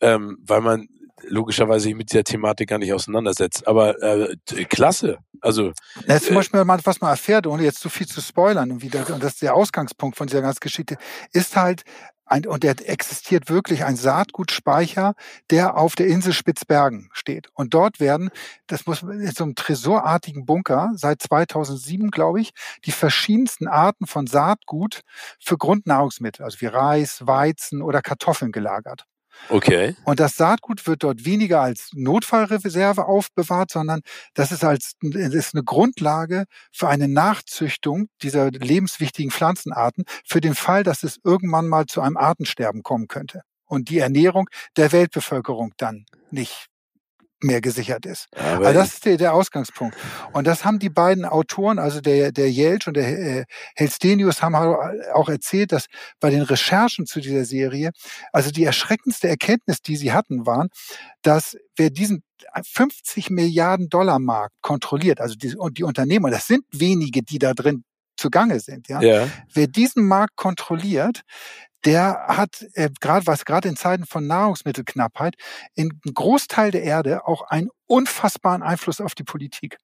ähm, 0.00 0.38
weil 0.46 0.60
man 0.60 0.88
logischerweise 1.26 1.84
sich 1.84 1.94
mit 1.94 2.12
dieser 2.12 2.24
Thematik 2.24 2.68
gar 2.68 2.78
nicht 2.78 2.92
auseinandersetzt. 2.92 3.66
Aber 3.66 4.00
äh, 4.02 4.36
klasse. 4.68 5.18
Also 5.40 5.72
ja, 6.06 6.20
zum 6.20 6.32
äh, 6.32 6.34
Beispiel, 6.36 6.62
was 6.66 7.00
man 7.00 7.10
erfährt, 7.10 7.46
ohne 7.46 7.62
jetzt 7.62 7.80
zu 7.80 7.88
viel 7.88 8.06
zu 8.06 8.20
spoilern, 8.20 8.70
und, 8.70 8.82
wieder, 8.82 9.08
und 9.12 9.22
das 9.22 9.34
ist 9.34 9.42
der 9.42 9.54
Ausgangspunkt 9.54 10.16
von 10.16 10.26
dieser 10.26 10.42
ganzen 10.42 10.60
Geschichte, 10.60 10.96
ist 11.32 11.56
halt 11.56 11.82
ein, 12.30 12.46
und 12.46 12.62
der 12.62 12.76
existiert 12.88 13.48
wirklich 13.48 13.84
ein 13.84 13.96
Saatgutspeicher, 13.96 15.14
der 15.50 15.76
auf 15.76 15.94
der 15.94 16.06
Insel 16.06 16.32
Spitzbergen 16.32 17.10
steht. 17.12 17.48
Und 17.54 17.74
dort 17.74 18.00
werden, 18.00 18.30
das 18.66 18.86
muss 18.86 19.02
in 19.02 19.30
so 19.32 19.44
einem 19.44 19.54
tresorartigen 19.54 20.46
Bunker 20.46 20.92
seit 20.94 21.22
2007, 21.22 22.10
glaube 22.10 22.40
ich, 22.40 22.52
die 22.84 22.92
verschiedensten 22.92 23.68
Arten 23.68 24.06
von 24.06 24.26
Saatgut 24.26 25.02
für 25.40 25.56
Grundnahrungsmittel, 25.56 26.44
also 26.44 26.60
wie 26.60 26.66
Reis, 26.66 27.26
Weizen 27.26 27.82
oder 27.82 28.02
Kartoffeln 28.02 28.52
gelagert. 28.52 29.06
Okay. 29.48 29.96
Und 30.04 30.20
das 30.20 30.36
Saatgut 30.36 30.86
wird 30.86 31.02
dort 31.02 31.24
weniger 31.24 31.60
als 31.60 31.90
Notfallreserve 31.94 33.06
aufbewahrt, 33.06 33.70
sondern 33.70 34.00
das 34.34 34.52
ist 34.52 34.64
als 34.64 34.92
das 35.00 35.34
ist 35.34 35.54
eine 35.54 35.64
Grundlage 35.64 36.44
für 36.72 36.88
eine 36.88 37.08
Nachzüchtung 37.08 38.08
dieser 38.22 38.50
lebenswichtigen 38.50 39.30
Pflanzenarten 39.30 40.04
für 40.24 40.40
den 40.40 40.54
Fall, 40.54 40.82
dass 40.82 41.02
es 41.02 41.18
irgendwann 41.24 41.68
mal 41.68 41.86
zu 41.86 42.00
einem 42.00 42.16
Artensterben 42.16 42.82
kommen 42.82 43.08
könnte 43.08 43.42
und 43.66 43.88
die 43.90 43.98
Ernährung 43.98 44.48
der 44.76 44.92
Weltbevölkerung 44.92 45.72
dann 45.76 46.04
nicht 46.30 46.68
mehr 47.40 47.60
gesichert 47.60 48.06
ist. 48.06 48.26
Aber 48.36 48.66
also 48.66 48.80
das 48.80 48.94
ist 48.94 49.04
der, 49.04 49.16
der 49.16 49.34
Ausgangspunkt. 49.34 49.96
Und 50.32 50.46
das 50.46 50.64
haben 50.64 50.78
die 50.78 50.90
beiden 50.90 51.24
Autoren, 51.24 51.78
also 51.78 52.00
der, 52.00 52.32
der 52.32 52.50
Jelch 52.50 52.86
und 52.86 52.96
der 52.96 53.08
äh, 53.08 53.44
Helstenius, 53.76 54.42
haben 54.42 54.54
auch 54.54 55.28
erzählt, 55.28 55.72
dass 55.72 55.86
bei 56.20 56.30
den 56.30 56.42
Recherchen 56.42 57.06
zu 57.06 57.20
dieser 57.20 57.44
Serie, 57.44 57.90
also 58.32 58.50
die 58.50 58.64
erschreckendste 58.64 59.28
Erkenntnis, 59.28 59.80
die 59.82 59.96
sie 59.96 60.12
hatten, 60.12 60.46
waren, 60.46 60.68
dass 61.22 61.56
wer 61.76 61.90
diesen 61.90 62.22
50 62.72 63.30
Milliarden 63.30 63.88
Dollar 63.88 64.18
Markt 64.18 64.54
kontrolliert, 64.62 65.20
also 65.20 65.34
die, 65.34 65.56
und 65.56 65.78
die 65.78 65.84
Unternehmer, 65.84 66.30
das 66.30 66.46
sind 66.46 66.64
wenige, 66.72 67.22
die 67.22 67.38
da 67.38 67.54
drin 67.54 67.84
zugange 68.18 68.60
sind. 68.60 68.88
Ja? 68.88 69.00
ja. 69.00 69.28
Wer 69.52 69.68
diesen 69.68 70.06
Markt 70.06 70.36
kontrolliert, 70.36 71.22
der 71.84 72.24
hat 72.28 72.66
äh, 72.74 72.90
gerade 73.00 73.26
was 73.26 73.44
gerade 73.44 73.68
in 73.68 73.76
Zeiten 73.76 74.04
von 74.06 74.26
Nahrungsmittelknappheit 74.26 75.36
in 75.74 75.90
einem 75.90 76.14
Großteil 76.14 76.70
der 76.70 76.82
Erde 76.82 77.26
auch 77.26 77.42
einen 77.42 77.68
unfassbaren 77.86 78.62
Einfluss 78.62 79.00
auf 79.00 79.14
die 79.14 79.24
Politik. 79.24 79.78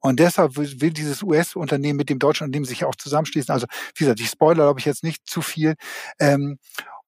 Und 0.00 0.20
deshalb 0.20 0.56
will, 0.56 0.92
dieses 0.92 1.22
US-Unternehmen 1.22 1.96
mit 1.96 2.08
dem 2.08 2.18
deutschen 2.18 2.44
Unternehmen 2.44 2.64
sich 2.64 2.84
auch 2.84 2.94
zusammenschließen. 2.94 3.52
Also 3.52 3.66
wie 3.94 4.04
gesagt, 4.04 4.20
ich 4.20 4.28
spoiler 4.28 4.64
glaube 4.64 4.80
ich 4.80 4.86
jetzt 4.86 5.02
nicht 5.02 5.26
zu 5.26 5.42
viel. 5.42 5.74
Ähm, 6.18 6.58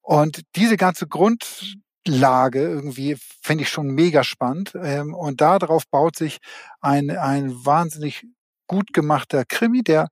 und 0.00 0.42
diese 0.56 0.76
ganze 0.76 1.06
Grundlage 1.06 2.60
irgendwie 2.60 3.16
finde 3.42 3.62
ich 3.62 3.68
schon 3.68 3.88
mega 3.88 4.24
spannend. 4.24 4.72
Ähm, 4.80 5.14
und 5.14 5.40
darauf 5.40 5.84
baut 5.88 6.16
sich 6.16 6.38
ein, 6.80 7.10
ein 7.10 7.52
wahnsinnig 7.64 8.26
gut 8.66 8.92
gemachter 8.92 9.44
Krimi, 9.44 9.82
der 9.82 10.08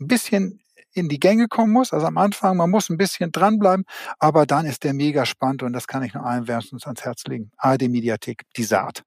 ein 0.00 0.08
bisschen 0.08 0.60
in 0.98 1.08
die 1.08 1.20
Gänge 1.20 1.48
kommen 1.48 1.72
muss. 1.72 1.92
Also 1.92 2.06
am 2.06 2.18
Anfang, 2.18 2.56
man 2.56 2.70
muss 2.70 2.90
ein 2.90 2.96
bisschen 2.96 3.32
dranbleiben, 3.32 3.84
aber 4.18 4.46
dann 4.46 4.66
ist 4.66 4.84
der 4.84 4.94
mega 4.94 5.26
spannend 5.26 5.62
und 5.62 5.72
das 5.72 5.86
kann 5.86 6.02
ich 6.02 6.14
nur 6.14 6.24
allen 6.24 6.48
wärmstens 6.48 6.84
ans 6.84 7.04
Herz 7.04 7.24
legen. 7.24 7.50
ARD 7.56 7.88
Mediathek, 7.88 8.42
die 8.56 8.64
Saat. 8.64 9.02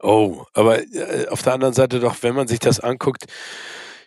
Oh, 0.00 0.44
aber 0.54 0.80
äh, 0.80 1.28
auf 1.28 1.42
der 1.42 1.52
anderen 1.52 1.74
Seite 1.74 2.00
doch, 2.00 2.16
wenn 2.22 2.34
man 2.34 2.48
sich 2.48 2.58
das 2.58 2.80
anguckt, 2.80 3.26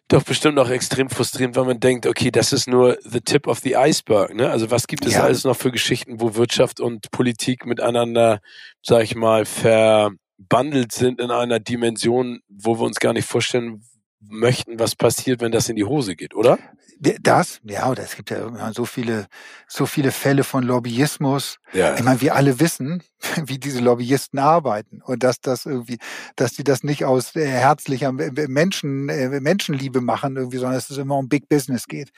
doch 0.08 0.24
bestimmt 0.24 0.58
auch 0.58 0.70
extrem 0.70 1.10
frustrierend, 1.10 1.56
weil 1.56 1.66
man 1.66 1.80
denkt, 1.80 2.06
okay, 2.06 2.32
das 2.32 2.54
ist 2.54 2.68
nur 2.68 2.98
the 3.04 3.20
tip 3.20 3.46
of 3.46 3.60
the 3.60 3.76
iceberg. 3.76 4.34
Ne? 4.34 4.50
Also 4.50 4.72
was 4.72 4.88
gibt 4.88 5.06
es 5.06 5.14
ja. 5.14 5.24
alles 5.24 5.44
noch 5.44 5.58
für 5.58 5.72
Geschichten, 5.72 6.22
wo 6.22 6.36
Wirtschaft 6.36 6.80
und 6.80 7.12
Politik 7.12 7.66
miteinander, 7.66 8.40
sag 8.82 9.04
ich 9.04 9.16
mal, 9.16 9.46
verbandelt 9.46 10.94
sind 10.94 11.20
in 11.20 11.30
einer 11.30 11.60
Dimension, 11.60 12.40
wo 12.48 12.80
wir 12.80 12.86
uns 12.86 13.00
gar 13.00 13.14
nicht 13.14 13.28
vorstellen 13.28 13.84
möchten, 14.20 14.80
was 14.80 14.96
passiert, 14.96 15.42
wenn 15.42 15.52
das 15.52 15.70
in 15.70 15.76
die 15.76 15.84
Hose 15.84 16.16
geht, 16.16 16.36
oder? 16.36 16.58
Das, 17.00 17.60
ja, 17.64 17.90
oder 17.92 18.04
es 18.04 18.16
gibt 18.16 18.32
ja 18.32 18.74
so 18.74 18.86
viele, 18.86 19.28
so 19.68 19.86
viele 19.86 20.12
Fälle 20.12 20.44
von 20.44 20.64
Lobbyismus. 20.64 21.60
Ja. 21.72 21.96
Ich 21.96 22.04
meine, 22.04 22.22
wir 22.22 22.36
alle 22.36 22.60
wissen, 22.60 23.04
wie 23.46 23.60
diese 23.60 23.82
Lobbyisten 23.82 24.40
arbeiten 24.40 25.02
und 25.04 25.22
dass 25.22 25.40
das 25.40 25.68
irgendwie, 25.68 26.00
dass 26.36 26.54
die 26.54 26.64
das 26.64 26.84
nicht 26.84 27.06
aus 27.06 27.36
äh, 27.36 27.46
herzlicher 27.46 28.12
Menschen, 28.12 29.10
äh, 29.10 29.40
Menschenliebe 29.40 30.02
machen 30.02 30.38
irgendwie, 30.38 30.58
sondern 30.58 30.76
dass 30.76 30.90
es 30.90 30.98
immer 30.98 31.18
um 31.18 31.30
Big 31.30 31.48
Business 31.50 31.86
geht. 31.86 32.10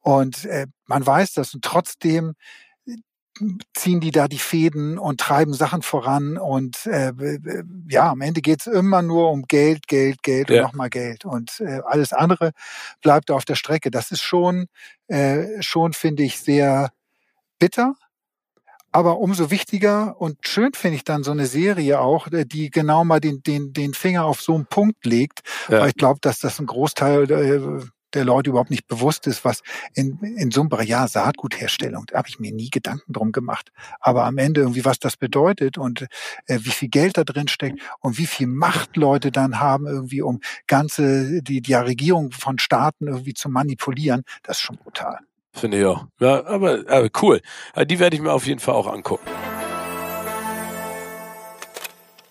Und 0.00 0.44
äh, 0.44 0.66
man 0.86 1.06
weiß 1.06 1.32
das 1.32 1.54
und 1.54 1.64
trotzdem 1.64 2.34
ziehen 3.74 4.00
die 4.00 4.10
da 4.10 4.28
die 4.28 4.38
Fäden 4.38 4.98
und 4.98 5.20
treiben 5.20 5.54
Sachen 5.54 5.82
voran 5.82 6.36
und 6.36 6.86
äh, 6.86 7.12
ja, 7.88 8.10
am 8.10 8.20
Ende 8.20 8.42
geht's 8.42 8.66
immer 8.66 9.02
nur 9.02 9.30
um 9.30 9.44
Geld, 9.44 9.86
Geld, 9.86 10.22
Geld 10.22 10.50
ja. 10.50 10.56
und 10.56 10.62
nochmal 10.68 10.90
Geld 10.90 11.24
und 11.24 11.60
äh, 11.60 11.80
alles 11.84 12.12
andere 12.12 12.52
bleibt 13.00 13.30
auf 13.30 13.44
der 13.44 13.54
Strecke. 13.54 13.90
Das 13.90 14.10
ist 14.10 14.22
schon, 14.22 14.66
äh, 15.08 15.62
schon 15.62 15.92
finde 15.92 16.22
ich 16.22 16.40
sehr 16.40 16.90
bitter, 17.58 17.94
aber 18.92 19.18
umso 19.18 19.50
wichtiger 19.50 20.20
und 20.20 20.38
schön 20.46 20.72
finde 20.74 20.96
ich 20.96 21.04
dann 21.04 21.22
so 21.22 21.30
eine 21.30 21.46
Serie 21.46 22.00
auch, 22.00 22.26
äh, 22.28 22.44
die 22.44 22.70
genau 22.70 23.04
mal 23.04 23.20
den, 23.20 23.42
den, 23.42 23.72
den 23.72 23.94
Finger 23.94 24.24
auf 24.24 24.40
so 24.40 24.54
einen 24.54 24.66
Punkt 24.66 25.06
legt. 25.06 25.40
Ja. 25.68 25.80
Weil 25.80 25.88
ich 25.90 25.94
glaube, 25.94 26.18
dass 26.20 26.40
das 26.40 26.58
ein 26.58 26.66
Großteil 26.66 27.30
äh, 27.30 27.84
der 28.14 28.24
Leute 28.24 28.50
überhaupt 28.50 28.70
nicht 28.70 28.86
bewusst 28.86 29.26
ist, 29.26 29.44
was 29.44 29.62
in, 29.94 30.18
in 30.20 30.50
so 30.50 30.60
einem 30.60 30.68
Bereich, 30.68 30.88
ja, 30.88 31.06
Saatgutherstellung, 31.06 32.06
da 32.06 32.18
habe 32.18 32.28
ich 32.28 32.38
mir 32.38 32.52
nie 32.52 32.70
Gedanken 32.70 33.12
drum 33.12 33.32
gemacht. 33.32 33.72
Aber 34.00 34.24
am 34.24 34.38
Ende 34.38 34.60
irgendwie, 34.60 34.84
was 34.84 34.98
das 34.98 35.16
bedeutet 35.16 35.78
und 35.78 36.02
äh, 36.46 36.58
wie 36.60 36.70
viel 36.70 36.88
Geld 36.88 37.16
da 37.16 37.24
drin 37.24 37.48
steckt 37.48 37.80
und 38.00 38.18
wie 38.18 38.26
viel 38.26 38.46
Macht 38.46 38.96
Leute 38.96 39.30
dann 39.30 39.60
haben, 39.60 39.86
irgendwie, 39.86 40.22
um 40.22 40.40
ganze, 40.66 41.42
die, 41.42 41.60
die 41.60 41.74
Regierung 41.74 42.32
von 42.32 42.58
Staaten 42.58 43.08
irgendwie 43.08 43.34
zu 43.34 43.48
manipulieren, 43.48 44.22
das 44.42 44.58
ist 44.58 44.62
schon 44.62 44.76
brutal. 44.76 45.18
Finde 45.52 45.80
ich 45.80 45.84
auch. 45.84 46.06
Ja, 46.20 46.46
aber, 46.46 46.84
aber 46.88 47.08
cool. 47.22 47.40
Die 47.86 47.98
werde 47.98 48.16
ich 48.16 48.22
mir 48.22 48.32
auf 48.32 48.46
jeden 48.46 48.60
Fall 48.60 48.74
auch 48.74 48.86
angucken. 48.86 49.26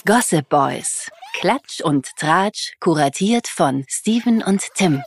Gossip 0.06 0.48
Boys. 0.50 1.10
Klatsch 1.34 1.82
und 1.82 2.16
Tratsch, 2.18 2.74
kuratiert 2.80 3.48
von 3.48 3.86
Steven 3.88 4.42
und 4.44 4.64
Tim. 4.76 5.04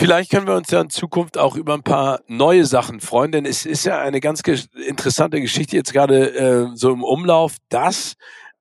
Vielleicht 0.00 0.30
können 0.30 0.46
wir 0.46 0.54
uns 0.54 0.70
ja 0.70 0.80
in 0.80 0.88
Zukunft 0.88 1.36
auch 1.36 1.56
über 1.56 1.74
ein 1.74 1.82
paar 1.82 2.22
neue 2.26 2.64
Sachen 2.64 3.00
freuen, 3.00 3.32
denn 3.32 3.44
es 3.44 3.66
ist 3.66 3.84
ja 3.84 4.00
eine 4.00 4.20
ganz 4.20 4.42
ge 4.42 4.58
interessante 4.88 5.42
Geschichte 5.42 5.76
jetzt 5.76 5.92
gerade 5.92 6.34
äh, 6.34 6.68
so 6.74 6.90
im 6.90 7.04
Umlauf, 7.04 7.56
dass 7.68 8.14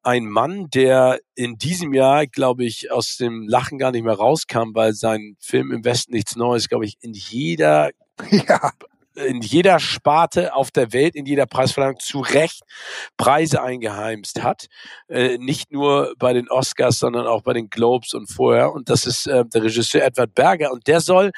ein 0.04 0.26
Mann, 0.26 0.70
der 0.70 1.18
in 1.36 1.56
diesem 1.56 1.94
Jahr, 1.94 2.28
glaube 2.28 2.66
ich, 2.66 2.92
aus 2.92 3.16
dem 3.16 3.48
Lachen 3.48 3.78
gar 3.78 3.94
nicht 3.94 4.04
mehr 4.04 4.16
rauskam, 4.16 4.72
weil 4.74 4.92
sein 4.92 5.38
Film 5.40 5.72
im 5.72 5.86
Westen 5.86 6.12
nichts 6.12 6.36
Neues, 6.36 6.68
glaube 6.68 6.84
ich, 6.84 6.98
in 7.00 7.14
jeder 7.14 7.92
ja 8.32 8.74
in 9.16 9.42
jeder 9.42 9.80
Sparte 9.80 10.54
auf 10.54 10.72
der 10.72 10.94
Welt, 10.94 11.16
in 11.16 11.26
jeder 11.26 11.46
Preisverleihung 11.46 12.00
zu 12.00 12.20
Recht 12.20 12.62
Preise 13.18 13.62
eingeheimst 13.62 14.44
hat. 14.44 14.68
Äh, 15.08 15.38
nicht 15.38 15.72
nur 15.72 16.14
bei 16.18 16.34
den 16.34 16.50
Oscars, 16.50 17.00
sondern 17.00 17.28
auch 17.28 17.42
bei 17.42 17.54
den 17.54 17.70
Globes 17.70 18.14
und 18.14 18.28
vorher. 18.28 18.72
Und 18.72 18.90
das 18.90 19.06
ist 19.06 19.28
äh, 19.28 19.46
der 19.46 19.64
Regisseur 19.64 20.04
Edward 20.04 20.34
Berger. 20.36 20.72
Und 20.72 20.88
der 20.88 21.02
soll 21.02 21.32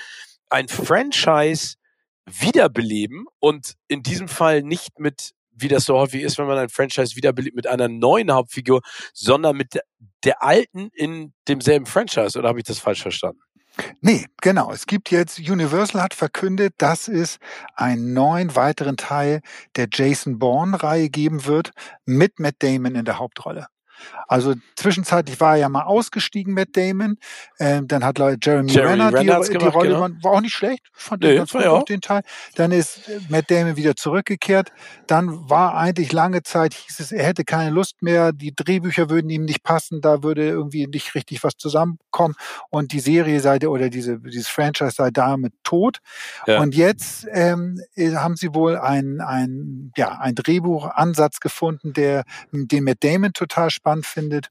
ein 0.49 0.67
Franchise 0.67 1.76
wiederbeleben 2.26 3.26
und 3.39 3.74
in 3.88 4.03
diesem 4.03 4.28
Fall 4.28 4.61
nicht 4.61 4.99
mit 4.99 5.32
wie 5.53 5.67
das 5.67 5.86
so 5.86 5.97
häufig 5.97 6.24
ist, 6.24 6.38
wenn 6.38 6.47
man 6.47 6.57
ein 6.57 6.69
Franchise 6.69 7.15
wiederbelebt 7.15 7.55
mit 7.55 7.67
einer 7.67 7.88
neuen 7.88 8.32
Hauptfigur, 8.32 8.82
sondern 9.13 9.57
mit 9.57 9.76
der, 9.76 9.84
der 10.24 10.41
alten 10.41 10.89
in 10.93 11.34
demselben 11.47 11.86
Franchise. 11.86 12.39
Oder 12.39 12.49
habe 12.49 12.59
ich 12.59 12.65
das 12.65 12.80
falsch 12.80 13.01
verstanden? 13.01 13.41
Nee, 14.01 14.26
genau. 14.41 14.72
Es 14.72 14.86
gibt 14.86 15.11
jetzt, 15.11 15.39
Universal 15.39 16.01
hat 16.01 16.13
verkündet, 16.13 16.74
dass 16.78 17.07
es 17.07 17.38
einen 17.76 18.13
neuen 18.13 18.55
weiteren 18.55 18.97
Teil 18.97 19.41
der 19.76 19.88
Jason 19.91 20.39
Bourne-Reihe 20.39 21.09
geben 21.09 21.45
wird 21.45 21.72
mit 22.05 22.39
Matt 22.39 22.55
Damon 22.59 22.95
in 22.95 23.05
der 23.05 23.19
Hauptrolle. 23.19 23.67
Also 24.27 24.53
zwischenzeitlich 24.75 25.39
war 25.39 25.53
er 25.53 25.61
ja 25.61 25.69
mal 25.69 25.83
ausgestiegen 25.83 26.53
mit 26.53 26.75
Damon. 26.77 27.17
Ähm, 27.59 27.87
dann 27.87 28.03
hat 28.03 28.17
Jeremy, 28.19 28.71
Jeremy 28.71 28.71
Renner, 28.77 29.13
Renner 29.13 29.41
die, 29.41 29.57
die 29.57 29.65
Rolle, 29.65 29.89
genau. 29.89 30.23
war 30.23 30.31
auch 30.31 30.41
nicht 30.41 30.53
schlecht, 30.53 30.83
fand 30.93 31.23
nee, 31.23 31.35
ganz 31.35 31.51
gut 31.51 31.65
auch 31.65 31.83
den 31.83 32.01
Teil. 32.01 32.21
Dann 32.55 32.71
ist 32.71 33.01
Matt 33.29 33.49
Damon 33.49 33.75
wieder 33.75 33.95
zurückgekehrt. 33.95 34.71
Dann 35.07 35.49
war 35.49 35.75
eigentlich 35.75 36.11
lange 36.11 36.43
Zeit, 36.43 36.73
hieß 36.73 36.99
es, 36.99 37.11
er 37.11 37.25
hätte 37.25 37.43
keine 37.43 37.71
Lust 37.71 38.01
mehr, 38.01 38.31
die 38.31 38.53
Drehbücher 38.55 39.09
würden 39.09 39.29
ihm 39.29 39.45
nicht 39.45 39.63
passen, 39.63 40.01
da 40.01 40.23
würde 40.23 40.47
irgendwie 40.47 40.87
nicht 40.87 41.15
richtig 41.15 41.43
was 41.43 41.53
zusammenkommen 41.57 42.35
und 42.69 42.93
die 42.93 42.99
Serie 42.99 43.39
sei 43.39 43.67
oder 43.67 43.89
diese, 43.89 44.19
dieses 44.19 44.47
Franchise 44.47 44.91
sei 44.91 45.11
damit 45.11 45.53
tot. 45.63 45.99
Ja. 46.47 46.61
Und 46.61 46.75
jetzt 46.75 47.27
ähm, 47.31 47.81
haben 47.97 48.35
sie 48.35 48.53
wohl 48.53 48.77
ein, 48.77 49.21
ein, 49.21 49.91
ja, 49.95 50.17
ein 50.19 50.35
Drehbuchansatz 50.35 51.39
gefunden, 51.39 51.93
der 51.93 52.23
den 52.51 52.83
Matt 52.83 53.03
Damon 53.03 53.33
total 53.33 53.69
spannend 53.69 53.90
spannend 53.91 54.05
findet 54.05 54.49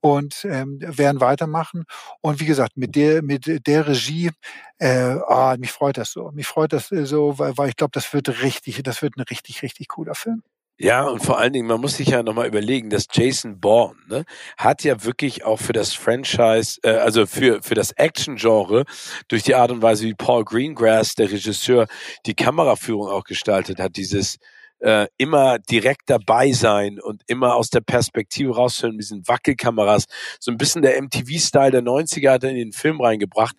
und 0.00 0.44
ähm, 0.44 0.78
werden 0.80 1.20
weitermachen. 1.20 1.84
Und 2.20 2.40
wie 2.40 2.46
gesagt, 2.46 2.76
mit 2.76 2.96
der, 2.96 3.22
mit 3.22 3.66
der 3.66 3.86
Regie, 3.86 4.30
äh, 4.78 5.16
ah, 5.28 5.56
mich 5.58 5.70
freut 5.70 5.96
das 5.96 6.10
so. 6.10 6.30
Mich 6.32 6.46
freut 6.46 6.72
das 6.72 6.90
äh, 6.90 7.06
so, 7.06 7.38
weil, 7.38 7.56
weil 7.56 7.68
ich 7.68 7.76
glaube, 7.76 7.92
das 7.92 8.12
wird 8.12 8.42
richtig, 8.42 8.82
das 8.82 9.02
wird 9.02 9.16
ein 9.16 9.22
richtig, 9.22 9.62
richtig 9.62 9.88
cooler 9.88 10.14
Film. 10.14 10.42
Ja, 10.82 11.04
und 11.04 11.22
vor 11.22 11.38
allen 11.38 11.52
Dingen, 11.52 11.66
man 11.66 11.78
muss 11.78 11.98
sich 11.98 12.08
ja 12.08 12.22
nochmal 12.22 12.46
überlegen, 12.46 12.88
dass 12.88 13.04
Jason 13.12 13.60
Bourne 13.60 13.96
ne, 14.08 14.24
hat 14.56 14.82
ja 14.82 15.04
wirklich 15.04 15.44
auch 15.44 15.58
für 15.58 15.74
das 15.74 15.92
Franchise, 15.92 16.80
äh, 16.82 16.92
also 16.92 17.26
für, 17.26 17.62
für 17.62 17.74
das 17.74 17.92
Action-Genre, 17.92 18.84
durch 19.28 19.42
die 19.42 19.54
Art 19.54 19.70
und 19.70 19.82
Weise, 19.82 20.06
wie 20.06 20.14
Paul 20.14 20.42
Greengrass, 20.44 21.14
der 21.14 21.30
Regisseur, 21.30 21.86
die 22.24 22.34
Kameraführung 22.34 23.08
auch 23.08 23.24
gestaltet 23.24 23.78
hat, 23.78 23.96
dieses 23.96 24.38
äh, 24.80 25.06
immer 25.16 25.58
direkt 25.58 26.08
dabei 26.08 26.52
sein 26.52 27.00
und 27.00 27.22
immer 27.26 27.54
aus 27.54 27.70
der 27.70 27.80
Perspektive 27.80 28.54
raushören 28.54 28.96
mit 28.96 29.04
diesen 29.04 29.26
Wackelkameras. 29.26 30.06
So 30.38 30.50
ein 30.50 30.58
bisschen 30.58 30.82
der 30.82 31.00
MTV-Style 31.00 31.70
der 31.70 31.82
90er 31.82 32.32
hat 32.32 32.44
er 32.44 32.50
in 32.50 32.56
den 32.56 32.72
Film 32.72 33.00
reingebracht 33.00 33.56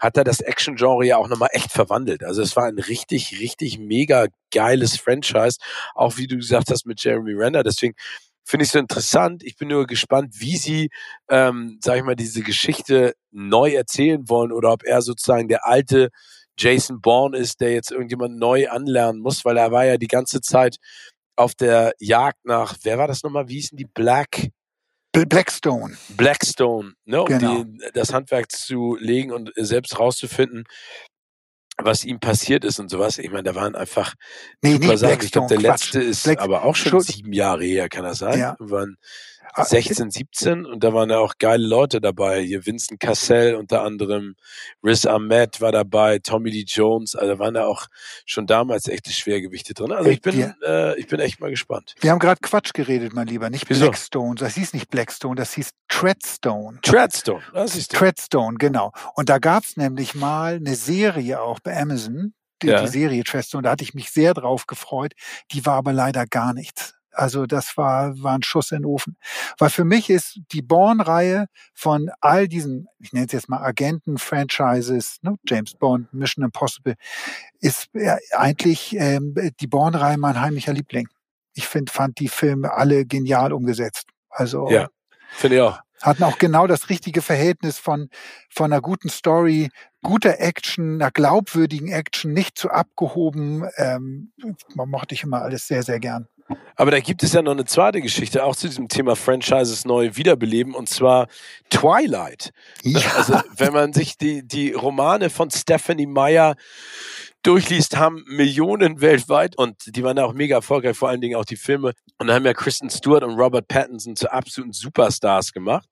hat 0.00 0.16
er 0.16 0.24
das 0.24 0.40
Action-Genre 0.40 1.04
ja 1.04 1.16
auch 1.16 1.28
nochmal 1.28 1.48
echt 1.52 1.72
verwandelt. 1.72 2.22
Also 2.22 2.42
es 2.42 2.56
war 2.56 2.66
ein 2.66 2.78
richtig, 2.78 3.40
richtig 3.40 3.78
mega 3.78 4.26
geiles 4.52 4.96
Franchise, 4.96 5.58
auch 5.94 6.16
wie 6.16 6.26
du 6.26 6.36
gesagt 6.36 6.70
hast 6.70 6.86
mit 6.86 7.02
Jeremy 7.02 7.32
Renner. 7.32 7.62
Deswegen 7.62 7.94
finde 8.44 8.64
ich 8.64 8.70
so 8.70 8.78
interessant. 8.78 9.42
Ich 9.42 9.56
bin 9.56 9.68
nur 9.68 9.86
gespannt, 9.86 10.34
wie 10.38 10.56
sie, 10.56 10.90
ähm, 11.28 11.78
sag 11.82 11.98
ich 11.98 12.04
mal, 12.04 12.16
diese 12.16 12.42
Geschichte 12.42 13.14
neu 13.30 13.72
erzählen 13.72 14.28
wollen 14.28 14.52
oder 14.52 14.72
ob 14.72 14.84
er 14.84 15.02
sozusagen 15.02 15.48
der 15.48 15.66
alte 15.66 16.10
Jason 16.58 17.00
Bourne 17.00 17.36
ist, 17.38 17.60
der 17.60 17.72
jetzt 17.72 17.90
irgendjemand 17.92 18.38
neu 18.38 18.68
anlernen 18.68 19.20
muss, 19.20 19.44
weil 19.44 19.56
er 19.56 19.70
war 19.72 19.84
ja 19.86 19.96
die 19.96 20.08
ganze 20.08 20.40
Zeit 20.40 20.76
auf 21.36 21.54
der 21.54 21.92
Jagd 22.00 22.44
nach, 22.44 22.76
wer 22.82 22.98
war 22.98 23.06
das 23.06 23.22
nochmal? 23.22 23.48
Wie 23.48 23.54
hießen 23.54 23.76
die? 23.78 23.86
Black 23.86 24.48
Blackstone. 25.12 25.96
Blackstone, 26.10 26.92
ne, 27.04 27.20
um 27.22 27.26
Genau. 27.26 27.64
die, 27.64 27.78
das 27.92 28.12
Handwerk 28.12 28.52
zu 28.52 28.96
legen 29.00 29.32
und 29.32 29.50
selbst 29.56 29.98
rauszufinden, 29.98 30.64
was 31.80 32.04
ihm 32.04 32.20
passiert 32.20 32.64
ist 32.64 32.78
und 32.78 32.88
sowas. 32.90 33.18
Ich 33.18 33.30
meine, 33.30 33.44
da 33.44 33.54
waren 33.54 33.74
einfach 33.74 34.14
Nee, 34.62 34.72
super 34.74 34.86
nicht 34.88 34.98
Sachen. 34.98 35.20
Ich 35.22 35.32
glaube, 35.32 35.48
der 35.48 35.58
Quatsch. 35.58 35.92
letzte 35.92 36.02
ist 36.02 36.24
Black- 36.24 36.40
aber 36.40 36.62
auch 36.64 36.76
schon 36.76 36.90
Schuld- 36.90 37.06
sieben 37.06 37.32
Jahre 37.32 37.64
her, 37.64 37.88
kann 37.88 38.04
das 38.04 38.18
sein? 38.18 38.38
Ja. 38.38 38.56
Ah, 38.60 38.96
16, 39.56 40.10
17 40.10 40.66
und 40.66 40.84
da 40.84 40.92
waren 40.94 41.10
ja 41.10 41.18
auch 41.18 41.34
geile 41.38 41.66
Leute 41.66 42.00
dabei. 42.00 42.40
Hier 42.42 42.64
Vincent 42.66 43.00
Cassell 43.00 43.54
unter 43.54 43.82
anderem, 43.82 44.34
Riz 44.84 45.06
Ahmed 45.06 45.60
war 45.60 45.72
dabei, 45.72 46.18
Tommy 46.18 46.50
Lee 46.50 46.64
Jones, 46.66 47.14
also 47.14 47.34
da 47.34 47.38
waren 47.38 47.54
ja 47.54 47.64
auch 47.66 47.86
schon 48.26 48.46
damals 48.46 48.88
echte 48.88 49.12
Schwergewichte 49.12 49.74
drin. 49.74 49.92
Also 49.92 50.08
Ey, 50.08 50.14
ich 50.14 50.20
bin, 50.20 50.54
äh, 50.64 50.98
ich 50.98 51.06
bin 51.06 51.20
echt 51.20 51.40
mal 51.40 51.50
gespannt. 51.50 51.94
Wir 52.00 52.10
haben 52.10 52.18
gerade 52.18 52.40
Quatsch 52.40 52.72
geredet, 52.74 53.12
mein 53.14 53.26
Lieber. 53.26 53.50
Nicht 53.50 53.68
Wieso? 53.68 53.86
Blackstone. 53.86 54.34
Das 54.36 54.54
hieß 54.54 54.72
nicht 54.74 54.90
Blackstone, 54.90 55.34
das 55.36 55.54
hieß 55.54 55.70
Treadstone. 55.88 56.78
Treadstone, 56.82 57.42
das 57.52 57.76
ist 57.76 57.92
Treadstone, 57.92 58.58
genau. 58.58 58.92
Und 59.14 59.28
da 59.28 59.38
gab's 59.38 59.76
nämlich 59.76 60.14
mal 60.14 60.54
eine 60.56 60.74
Serie 60.74 61.40
auch 61.40 61.60
bei 61.60 61.76
Amazon, 61.76 62.34
die, 62.62 62.68
Ja. 62.68 62.82
die 62.82 62.88
Serie 62.88 63.24
Treadstone, 63.24 63.62
da 63.62 63.70
hatte 63.70 63.84
ich 63.84 63.94
mich 63.94 64.10
sehr 64.10 64.34
drauf 64.34 64.66
gefreut. 64.66 65.12
Die 65.52 65.64
war 65.66 65.74
aber 65.76 65.92
leider 65.92 66.26
gar 66.26 66.52
nichts. 66.54 66.94
Also 67.18 67.46
das 67.46 67.76
war, 67.76 68.22
war 68.22 68.34
ein 68.34 68.44
Schuss 68.44 68.70
in 68.70 68.78
den 68.78 68.84
Ofen. 68.84 69.16
Weil 69.58 69.70
für 69.70 69.84
mich 69.84 70.08
ist 70.08 70.40
die 70.52 70.62
Bourne-Reihe 70.62 71.46
von 71.74 72.10
all 72.20 72.46
diesen, 72.46 72.86
ich 73.00 73.12
nenne 73.12 73.26
es 73.26 73.32
jetzt 73.32 73.48
mal 73.48 73.60
Agenten-Franchises, 73.60 75.18
ne, 75.22 75.34
James 75.44 75.74
Bond, 75.74 76.12
Mission 76.14 76.44
Impossible, 76.44 76.94
ist 77.60 77.88
ja 77.92 78.18
eigentlich 78.32 78.94
ähm, 78.96 79.34
die 79.60 79.66
Bourne-Reihe 79.66 80.16
mein 80.16 80.40
heimlicher 80.40 80.72
Liebling. 80.72 81.08
Ich 81.54 81.66
find, 81.66 81.90
fand 81.90 82.20
die 82.20 82.28
Filme 82.28 82.72
alle 82.72 83.04
genial 83.04 83.52
umgesetzt. 83.52 84.06
Also 84.30 84.70
Ja. 84.70 84.88
finde 85.32 85.56
ich 85.56 85.62
auch. 85.62 85.80
hatten 86.00 86.22
auch 86.22 86.38
genau 86.38 86.68
das 86.68 86.88
richtige 86.88 87.20
Verhältnis 87.20 87.78
von, 87.78 88.10
von 88.48 88.72
einer 88.72 88.80
guten 88.80 89.08
Story, 89.08 89.70
guter 90.02 90.38
Action, 90.38 91.02
einer 91.02 91.10
glaubwürdigen 91.10 91.88
Action, 91.88 92.32
nicht 92.32 92.56
zu 92.56 92.70
abgehoben. 92.70 93.68
Ähm, 93.76 94.32
man 94.76 94.88
mochte 94.88 95.16
ich 95.16 95.24
immer 95.24 95.42
alles 95.42 95.66
sehr, 95.66 95.82
sehr 95.82 95.98
gern. 95.98 96.28
Aber 96.78 96.92
da 96.92 97.00
gibt 97.00 97.24
es 97.24 97.32
ja 97.32 97.42
noch 97.42 97.52
eine 97.52 97.64
zweite 97.64 98.00
Geschichte, 98.00 98.44
auch 98.44 98.54
zu 98.54 98.68
diesem 98.68 98.86
Thema 98.86 99.16
Franchises 99.16 99.84
neu 99.84 100.12
wiederbeleben, 100.14 100.76
und 100.76 100.88
zwar 100.88 101.26
Twilight. 101.70 102.50
Ja, 102.84 103.00
Also 103.16 103.34
wenn 103.56 103.72
man 103.72 103.92
sich 103.92 104.16
die, 104.16 104.46
die 104.46 104.72
Romane 104.72 105.28
von 105.28 105.50
Stephanie 105.50 106.06
Meyer 106.06 106.54
durchliest, 107.42 107.96
haben 107.96 108.24
Millionen 108.28 109.00
weltweit 109.00 109.58
und 109.58 109.96
die 109.96 110.04
waren 110.04 110.16
ja 110.16 110.24
auch 110.24 110.34
mega 110.34 110.56
erfolgreich, 110.56 110.96
vor 110.96 111.08
allen 111.08 111.20
Dingen 111.20 111.36
auch 111.36 111.44
die 111.44 111.56
Filme. 111.56 111.94
Und 112.18 112.28
da 112.28 112.34
haben 112.34 112.44
ja 112.44 112.54
Kristen 112.54 112.90
Stewart 112.90 113.24
und 113.24 113.34
Robert 113.34 113.66
Pattinson 113.66 114.14
zu 114.14 114.30
absoluten 114.30 114.72
Superstars 114.72 115.52
gemacht. 115.52 115.88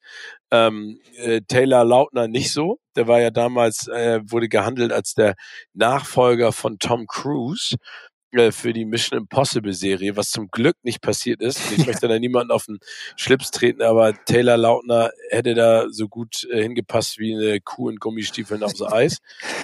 Ähm, 0.53 1.01
äh, 1.17 1.41
Taylor 1.49 1.85
Lautner 1.85 2.29
nicht 2.29 2.53
so. 2.53 2.79
Der 2.95 3.09
war 3.09 3.21
ja 3.21 3.31
damals, 3.31 3.89
äh, 3.89 4.21
wurde 4.25 4.49
gehandelt 4.49 4.93
als 4.93 5.15
der 5.15 5.35
Nachfolger 5.75 6.53
von 6.53 6.79
Tom 6.79 7.07
Cruise 7.09 7.77
äh, 8.33 8.53
für 8.53 8.73
die 8.73 8.85
Mission 8.85 9.19
Impossible 9.19 9.73
Serie, 9.73 10.17
was 10.17 10.31
zum 10.31 10.49
Glück 10.49 10.77
nicht 10.83 11.01
passiert 11.01 11.41
ist. 11.41 11.61
Ich 11.73 11.87
möchte 11.87 12.09
da 12.09 12.19
niemanden 12.19 12.53
auf 12.53 12.67
den 12.67 12.79
Schlips 13.17 13.51
treten, 13.51 13.83
aber 13.83 14.15
Taylor 14.25 14.57
Lautner 14.57 15.11
hätte 15.31 15.55
da 15.55 15.87
so 15.91 16.09
gut 16.09 16.47
äh, 16.51 16.63
hingepasst 16.63 17.19
wie 17.19 17.35
eine 17.35 17.61
Kuh 17.61 17.89
in 17.89 17.97
Gummistiefeln 17.97 18.63
aufs 18.63 18.83
Eis. 18.83 19.19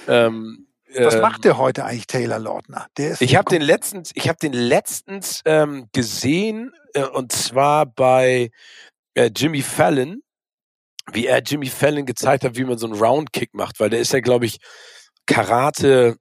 Ähm, 0.07 0.67
was 0.95 1.15
ähm, 1.15 1.21
macht 1.21 1.43
der 1.43 1.57
heute 1.57 1.85
eigentlich, 1.85 2.07
Taylor 2.07 2.39
Lautner? 2.39 2.87
Der 2.97 3.11
ist 3.11 3.21
ich 3.21 3.35
habe 3.35 3.49
den 3.49 3.61
letztens, 3.61 4.11
ich 4.13 4.27
habe 4.29 4.37
den 4.39 4.53
letztens 4.53 5.41
ähm, 5.45 5.87
gesehen 5.91 6.71
äh, 6.93 7.03
und 7.03 7.31
zwar 7.31 7.85
bei 7.85 8.51
äh, 9.15 9.29
Jimmy 9.35 9.61
Fallon, 9.61 10.21
wie 11.11 11.25
er 11.25 11.41
Jimmy 11.41 11.67
Fallon 11.67 12.05
gezeigt 12.05 12.43
hat, 12.43 12.55
wie 12.55 12.63
man 12.63 12.77
so 12.77 12.87
einen 12.87 12.95
Roundkick 12.95 13.53
macht, 13.53 13.79
weil 13.79 13.89
der 13.89 13.99
ist 13.99 14.13
ja, 14.13 14.19
glaube 14.19 14.45
ich, 14.45 14.57
Karate, 15.25 16.17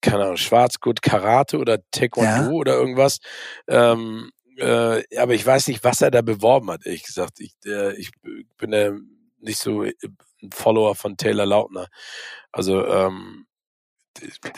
keine 0.00 0.24
Ahnung, 0.24 0.36
Schwarzgurt, 0.36 1.02
Karate 1.02 1.58
oder 1.58 1.78
Taekwondo 1.90 2.28
Ja. 2.30 2.50
oder 2.50 2.74
irgendwas. 2.74 3.18
Ähm, 3.68 4.30
äh, 4.56 5.02
aber 5.18 5.34
ich 5.34 5.44
weiß 5.44 5.68
nicht, 5.68 5.82
was 5.84 6.00
er 6.00 6.10
da 6.10 6.22
beworben 6.22 6.70
hat, 6.70 6.86
ehrlich 6.86 7.02
gesagt. 7.04 7.40
Ich, 7.40 7.52
äh, 7.66 7.94
ich 7.96 8.10
bin 8.56 8.72
äh, 8.72 8.92
nicht 9.40 9.58
so 9.58 9.82
ein 9.82 9.92
Follower 10.52 10.94
von 10.94 11.16
Taylor 11.16 11.46
Lautner. 11.46 11.88
Also 12.52 12.86
ähm, 12.86 13.46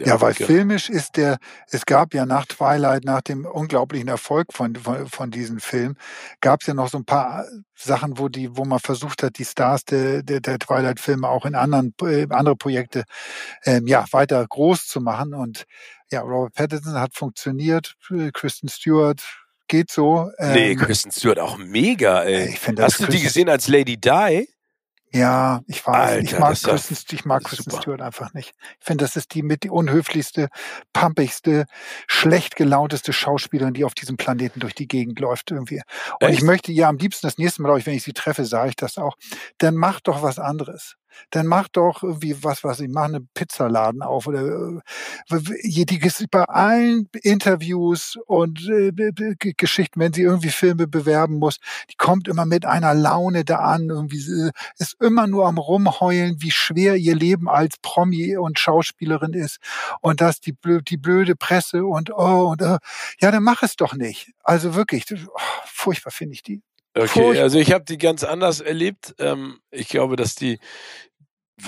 Ja, 0.04 0.20
weil 0.20 0.34
filmisch 0.34 0.88
ist 0.90 1.16
der, 1.16 1.38
es 1.70 1.86
gab 1.86 2.12
ja 2.14 2.26
nach 2.26 2.46
Twilight, 2.46 3.04
nach 3.04 3.22
dem 3.22 3.44
unglaublichen 3.46 4.08
Erfolg 4.08 4.52
von, 4.52 4.74
von, 4.76 5.06
von 5.08 5.30
diesem 5.30 5.60
Film, 5.60 5.96
gab 6.40 6.60
es 6.60 6.66
ja 6.66 6.74
noch 6.74 6.88
so 6.88 6.98
ein 6.98 7.04
paar 7.04 7.46
Sachen, 7.74 8.18
wo 8.18 8.28
die, 8.28 8.56
wo 8.56 8.64
man 8.64 8.78
versucht 8.80 9.22
hat, 9.22 9.38
die 9.38 9.44
Stars 9.44 9.84
der, 9.84 10.22
der, 10.22 10.40
der 10.40 10.58
Twilight-Filme 10.58 11.28
auch 11.28 11.46
in 11.46 11.54
anderen, 11.54 11.94
äh, 12.02 12.26
andere 12.30 12.56
Projekte, 12.56 13.04
ähm, 13.64 13.86
ja, 13.86 14.04
weiter 14.12 14.44
groß 14.46 14.86
zu 14.86 15.00
machen. 15.00 15.32
Und 15.34 15.64
ja, 16.10 16.20
Robert 16.20 16.54
Pattinson 16.54 16.94
hat 17.00 17.14
funktioniert, 17.14 17.94
Kristen 18.34 18.68
Stewart 18.68 19.22
geht 19.68 19.90
so. 19.90 20.30
Nee, 20.38 20.72
Ähm, 20.72 20.78
Kristen 20.78 21.10
Stewart 21.10 21.38
auch 21.40 21.56
mega, 21.58 22.22
ey. 22.22 22.50
ich 22.50 22.60
finde 22.60 22.82
das 22.82 22.92
Hast 22.94 23.00
du 23.00 23.04
die 23.06 23.12
Kristen- 23.12 23.24
gesehen 23.24 23.48
als 23.48 23.68
Lady 23.68 23.96
Di? 23.96 24.48
Ja, 25.16 25.60
ich 25.66 25.86
weiß. 25.86 26.22
ich 26.22 26.34
Alter, 26.34 26.40
mag 26.40 26.52
ist 26.52 26.66
ja 26.66 26.72
Kristen, 26.74 27.14
ich 27.14 27.24
mag 27.24 27.44
Kristen. 27.44 27.70
Stewart 27.70 28.00
einfach 28.00 28.34
nicht. 28.34 28.54
Ich 28.78 28.86
finde, 28.86 29.04
das 29.04 29.16
ist 29.16 29.34
die 29.34 29.42
mit 29.42 29.62
die 29.62 29.70
unhöflichste, 29.70 30.48
pumpigste, 30.92 31.66
schlecht 32.06 32.56
gelaunteste 32.56 33.12
Schauspielerin, 33.12 33.74
die 33.74 33.84
auf 33.84 33.94
diesem 33.94 34.16
Planeten 34.16 34.60
durch 34.60 34.74
die 34.74 34.88
Gegend 34.88 35.18
läuft 35.20 35.50
irgendwie. 35.50 35.80
Und 36.20 36.28
ich 36.28 36.36
Echt? 36.36 36.42
möchte 36.42 36.72
ja 36.72 36.88
am 36.88 36.98
liebsten 36.98 37.26
das 37.26 37.38
nächste 37.38 37.62
Mal, 37.62 37.68
glaube 37.68 37.80
ich, 37.80 37.86
wenn 37.86 37.94
ich 37.94 38.02
sie 38.02 38.12
treffe, 38.12 38.44
sage 38.44 38.70
ich 38.70 38.76
das 38.76 38.98
auch. 38.98 39.16
Dann 39.58 39.74
mach 39.74 40.00
doch 40.00 40.22
was 40.22 40.38
anderes. 40.38 40.96
Dann 41.30 41.46
mach 41.46 41.68
doch 41.68 42.02
irgendwie 42.02 42.42
was, 42.42 42.64
was 42.64 42.80
ich 42.80 42.88
mache, 42.88 43.06
einen 43.06 43.28
Pizzaladen 43.34 44.02
auf 44.02 44.26
oder 44.26 44.42
äh, 44.42 45.84
die, 45.84 46.26
bei 46.30 46.44
allen 46.44 47.08
Interviews 47.22 48.18
und 48.26 48.68
äh, 48.68 48.92
Geschichten, 49.56 50.00
wenn 50.00 50.12
sie 50.12 50.22
irgendwie 50.22 50.50
Filme 50.50 50.86
bewerben 50.86 51.38
muss, 51.38 51.58
die 51.90 51.96
kommt 51.96 52.28
immer 52.28 52.46
mit 52.46 52.64
einer 52.64 52.94
Laune 52.94 53.44
da 53.44 53.56
an, 53.56 53.88
irgendwie 53.88 54.18
äh, 54.18 54.50
ist 54.78 54.96
immer 55.00 55.26
nur 55.26 55.46
am 55.46 55.58
rumheulen, 55.58 56.36
wie 56.40 56.50
schwer 56.50 56.96
ihr 56.96 57.14
Leben 57.14 57.48
als 57.48 57.76
Promi 57.82 58.36
und 58.36 58.58
Schauspielerin 58.58 59.32
ist 59.32 59.58
und 60.00 60.20
dass 60.20 60.40
die, 60.40 60.52
blö 60.52 60.80
die 60.82 60.96
blöde 60.96 61.36
Presse 61.36 61.84
und 61.84 62.10
oh 62.10 62.46
und 62.50 62.62
äh, 62.62 62.78
ja, 63.20 63.30
dann 63.30 63.42
mach 63.42 63.62
es 63.62 63.76
doch 63.76 63.94
nicht. 63.94 64.32
Also 64.42 64.74
wirklich, 64.74 65.04
oh, 65.10 65.38
furchtbar 65.64 66.10
finde 66.10 66.34
ich 66.34 66.42
die. 66.42 66.62
Okay, 66.96 67.38
also 67.40 67.58
ich 67.58 67.72
habe 67.72 67.84
die 67.84 67.98
ganz 67.98 68.24
anders 68.24 68.60
erlebt. 68.60 69.14
Ähm, 69.18 69.58
ich 69.70 69.88
glaube, 69.88 70.16
dass 70.16 70.34
die 70.34 70.58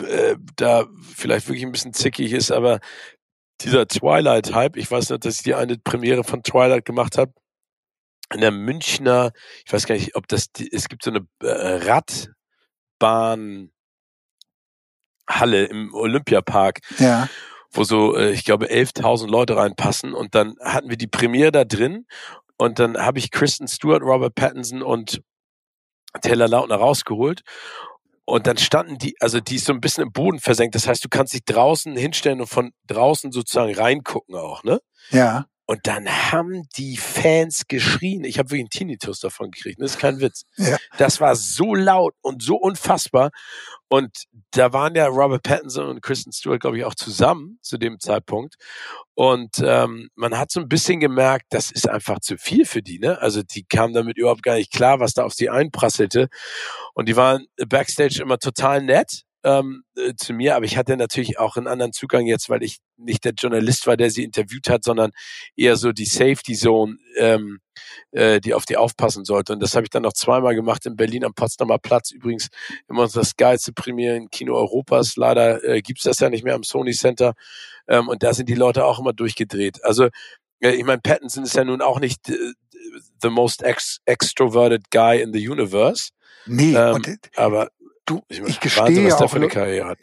äh, 0.02 0.36
da 0.56 0.86
vielleicht 1.14 1.48
wirklich 1.48 1.64
ein 1.64 1.72
bisschen 1.72 1.94
zickig 1.94 2.32
ist, 2.32 2.50
aber 2.50 2.80
dieser 3.60 3.88
Twilight-Hype, 3.88 4.76
ich 4.76 4.90
weiß 4.90 5.10
noch, 5.10 5.18
dass 5.18 5.36
ich 5.36 5.42
die 5.42 5.54
eine 5.54 5.78
Premiere 5.78 6.24
von 6.24 6.42
Twilight 6.42 6.84
gemacht 6.84 7.18
habe, 7.18 7.32
in 8.32 8.40
der 8.40 8.50
Münchner, 8.50 9.32
ich 9.64 9.72
weiß 9.72 9.86
gar 9.86 9.94
nicht, 9.94 10.14
ob 10.14 10.28
das, 10.28 10.52
die, 10.52 10.70
es 10.70 10.88
gibt 10.88 11.02
so 11.02 11.10
eine 11.10 11.26
äh, 11.42 11.90
Radbahn 13.00 13.70
Halle 15.28 15.64
im 15.64 15.92
Olympiapark, 15.94 16.80
Ja, 16.98 17.28
wo 17.70 17.84
so, 17.84 18.16
äh, 18.16 18.30
ich 18.32 18.44
glaube, 18.44 18.66
11.000 18.66 19.28
Leute 19.28 19.56
reinpassen. 19.56 20.14
Und 20.14 20.34
dann 20.34 20.56
hatten 20.60 20.88
wir 20.88 20.96
die 20.96 21.06
Premiere 21.06 21.52
da 21.52 21.64
drin. 21.64 22.06
Und 22.56 22.78
dann 22.78 22.98
habe 22.98 23.18
ich 23.18 23.30
Kristen 23.30 23.68
Stewart, 23.68 24.02
Robert 24.02 24.34
Pattinson 24.34 24.82
und 24.82 25.22
Taylor 26.22 26.48
Lautner 26.48 26.76
rausgeholt. 26.76 27.42
Und 28.28 28.46
dann 28.46 28.58
standen 28.58 28.98
die, 28.98 29.16
also 29.20 29.40
die 29.40 29.56
ist 29.56 29.64
so 29.64 29.72
ein 29.72 29.80
bisschen 29.80 30.02
im 30.02 30.12
Boden 30.12 30.38
versenkt. 30.38 30.74
Das 30.74 30.86
heißt, 30.86 31.02
du 31.02 31.08
kannst 31.08 31.32
dich 31.32 31.46
draußen 31.46 31.96
hinstellen 31.96 32.42
und 32.42 32.46
von 32.46 32.72
draußen 32.86 33.32
sozusagen 33.32 33.74
reingucken 33.74 34.34
auch, 34.34 34.62
ne? 34.64 34.80
ja. 35.10 35.46
Und 35.70 35.86
dann 35.86 36.08
haben 36.08 36.66
die 36.78 36.96
Fans 36.96 37.66
geschrien. 37.68 38.24
Ich 38.24 38.38
habe 38.38 38.48
wirklich 38.48 38.62
einen 38.62 38.70
Tinnitus 38.70 39.20
davon 39.20 39.50
gekriegt. 39.50 39.78
Das 39.82 39.92
ist 39.92 39.98
kein 39.98 40.18
Witz. 40.18 40.44
Ja. 40.56 40.78
Das 40.96 41.20
war 41.20 41.36
so 41.36 41.74
laut 41.74 42.14
und 42.22 42.42
so 42.42 42.56
unfassbar. 42.56 43.30
Und 43.88 44.24
da 44.52 44.72
waren 44.72 44.94
ja 44.94 45.06
Robert 45.08 45.42
Pattinson 45.42 45.86
und 45.88 46.00
Kristen 46.00 46.32
Stewart, 46.32 46.60
glaube 46.60 46.78
ich, 46.78 46.84
auch 46.86 46.94
zusammen 46.94 47.58
zu 47.60 47.76
dem 47.76 48.00
Zeitpunkt. 48.00 48.54
Und 49.12 49.56
ähm, 49.62 50.08
man 50.14 50.38
hat 50.38 50.50
so 50.50 50.60
ein 50.60 50.70
bisschen 50.70 51.00
gemerkt, 51.00 51.44
das 51.50 51.70
ist 51.70 51.86
einfach 51.86 52.20
zu 52.20 52.38
viel 52.38 52.64
für 52.64 52.80
die. 52.80 52.98
Ne? 52.98 53.20
Also 53.20 53.42
die 53.42 53.64
kamen 53.64 53.92
damit 53.92 54.16
überhaupt 54.16 54.42
gar 54.42 54.54
nicht 54.54 54.72
klar, 54.72 55.00
was 55.00 55.12
da 55.12 55.24
auf 55.24 55.34
sie 55.34 55.50
einprasselte. 55.50 56.28
Und 56.94 57.10
die 57.10 57.16
waren 57.16 57.44
backstage 57.68 58.22
immer 58.22 58.38
total 58.38 58.80
nett 58.80 59.24
ähm, 59.44 59.84
äh, 59.96 60.14
zu 60.16 60.32
mir, 60.32 60.56
aber 60.56 60.64
ich 60.64 60.76
hatte 60.76 60.96
natürlich 60.96 61.38
auch 61.38 61.56
einen 61.56 61.68
anderen 61.68 61.92
Zugang 61.92 62.26
jetzt, 62.26 62.48
weil 62.48 62.62
ich 62.62 62.78
nicht 62.96 63.24
der 63.24 63.32
Journalist 63.32 63.86
war, 63.86 63.96
der 63.96 64.10
sie 64.10 64.24
interviewt 64.24 64.68
hat, 64.68 64.84
sondern 64.84 65.12
eher 65.56 65.76
so 65.76 65.92
die 65.92 66.06
Safety 66.06 66.54
Zone, 66.54 66.96
ähm, 67.16 67.60
äh, 68.10 68.40
die 68.40 68.54
auf 68.54 68.64
die 68.64 68.76
aufpassen 68.76 69.24
sollte. 69.24 69.52
Und 69.52 69.60
das 69.60 69.74
habe 69.74 69.84
ich 69.84 69.90
dann 69.90 70.02
noch 70.02 70.12
zweimal 70.12 70.54
gemacht 70.54 70.86
in 70.86 70.96
Berlin 70.96 71.24
am 71.24 71.34
Potsdamer 71.34 71.78
Platz. 71.78 72.10
Übrigens 72.10 72.48
immer 72.88 73.06
das 73.06 73.36
geilste 73.36 73.72
Premieren-Kino 73.72 74.54
Europas. 74.54 75.16
Leider 75.16 75.62
äh, 75.62 75.82
gibt's 75.82 76.02
das 76.02 76.18
ja 76.18 76.28
nicht 76.30 76.44
mehr 76.44 76.54
am 76.54 76.64
Sony 76.64 76.92
Center. 76.92 77.34
Ähm, 77.86 78.08
und 78.08 78.22
da 78.22 78.34
sind 78.34 78.48
die 78.48 78.54
Leute 78.54 78.84
auch 78.84 78.98
immer 78.98 79.12
durchgedreht. 79.12 79.84
Also 79.84 80.08
äh, 80.60 80.70
ich 80.70 80.84
meine, 80.84 81.00
Pattinson 81.00 81.44
ist 81.44 81.54
ja 81.54 81.64
nun 81.64 81.80
auch 81.80 82.00
nicht 82.00 82.28
äh, 82.28 82.52
the 83.22 83.30
most 83.30 83.62
ex 83.62 84.00
extroverted 84.04 84.90
guy 84.90 85.20
in 85.20 85.32
the 85.32 85.48
universe. 85.48 86.10
Nee, 86.46 86.74
ähm, 86.74 86.94
und, 86.94 87.18
aber 87.36 87.68
Du, 88.08 88.22
ich, 88.28 88.40
ich 88.40 88.60
gestehe 88.60 89.06
ja 89.06 89.16
auch, 89.16 89.34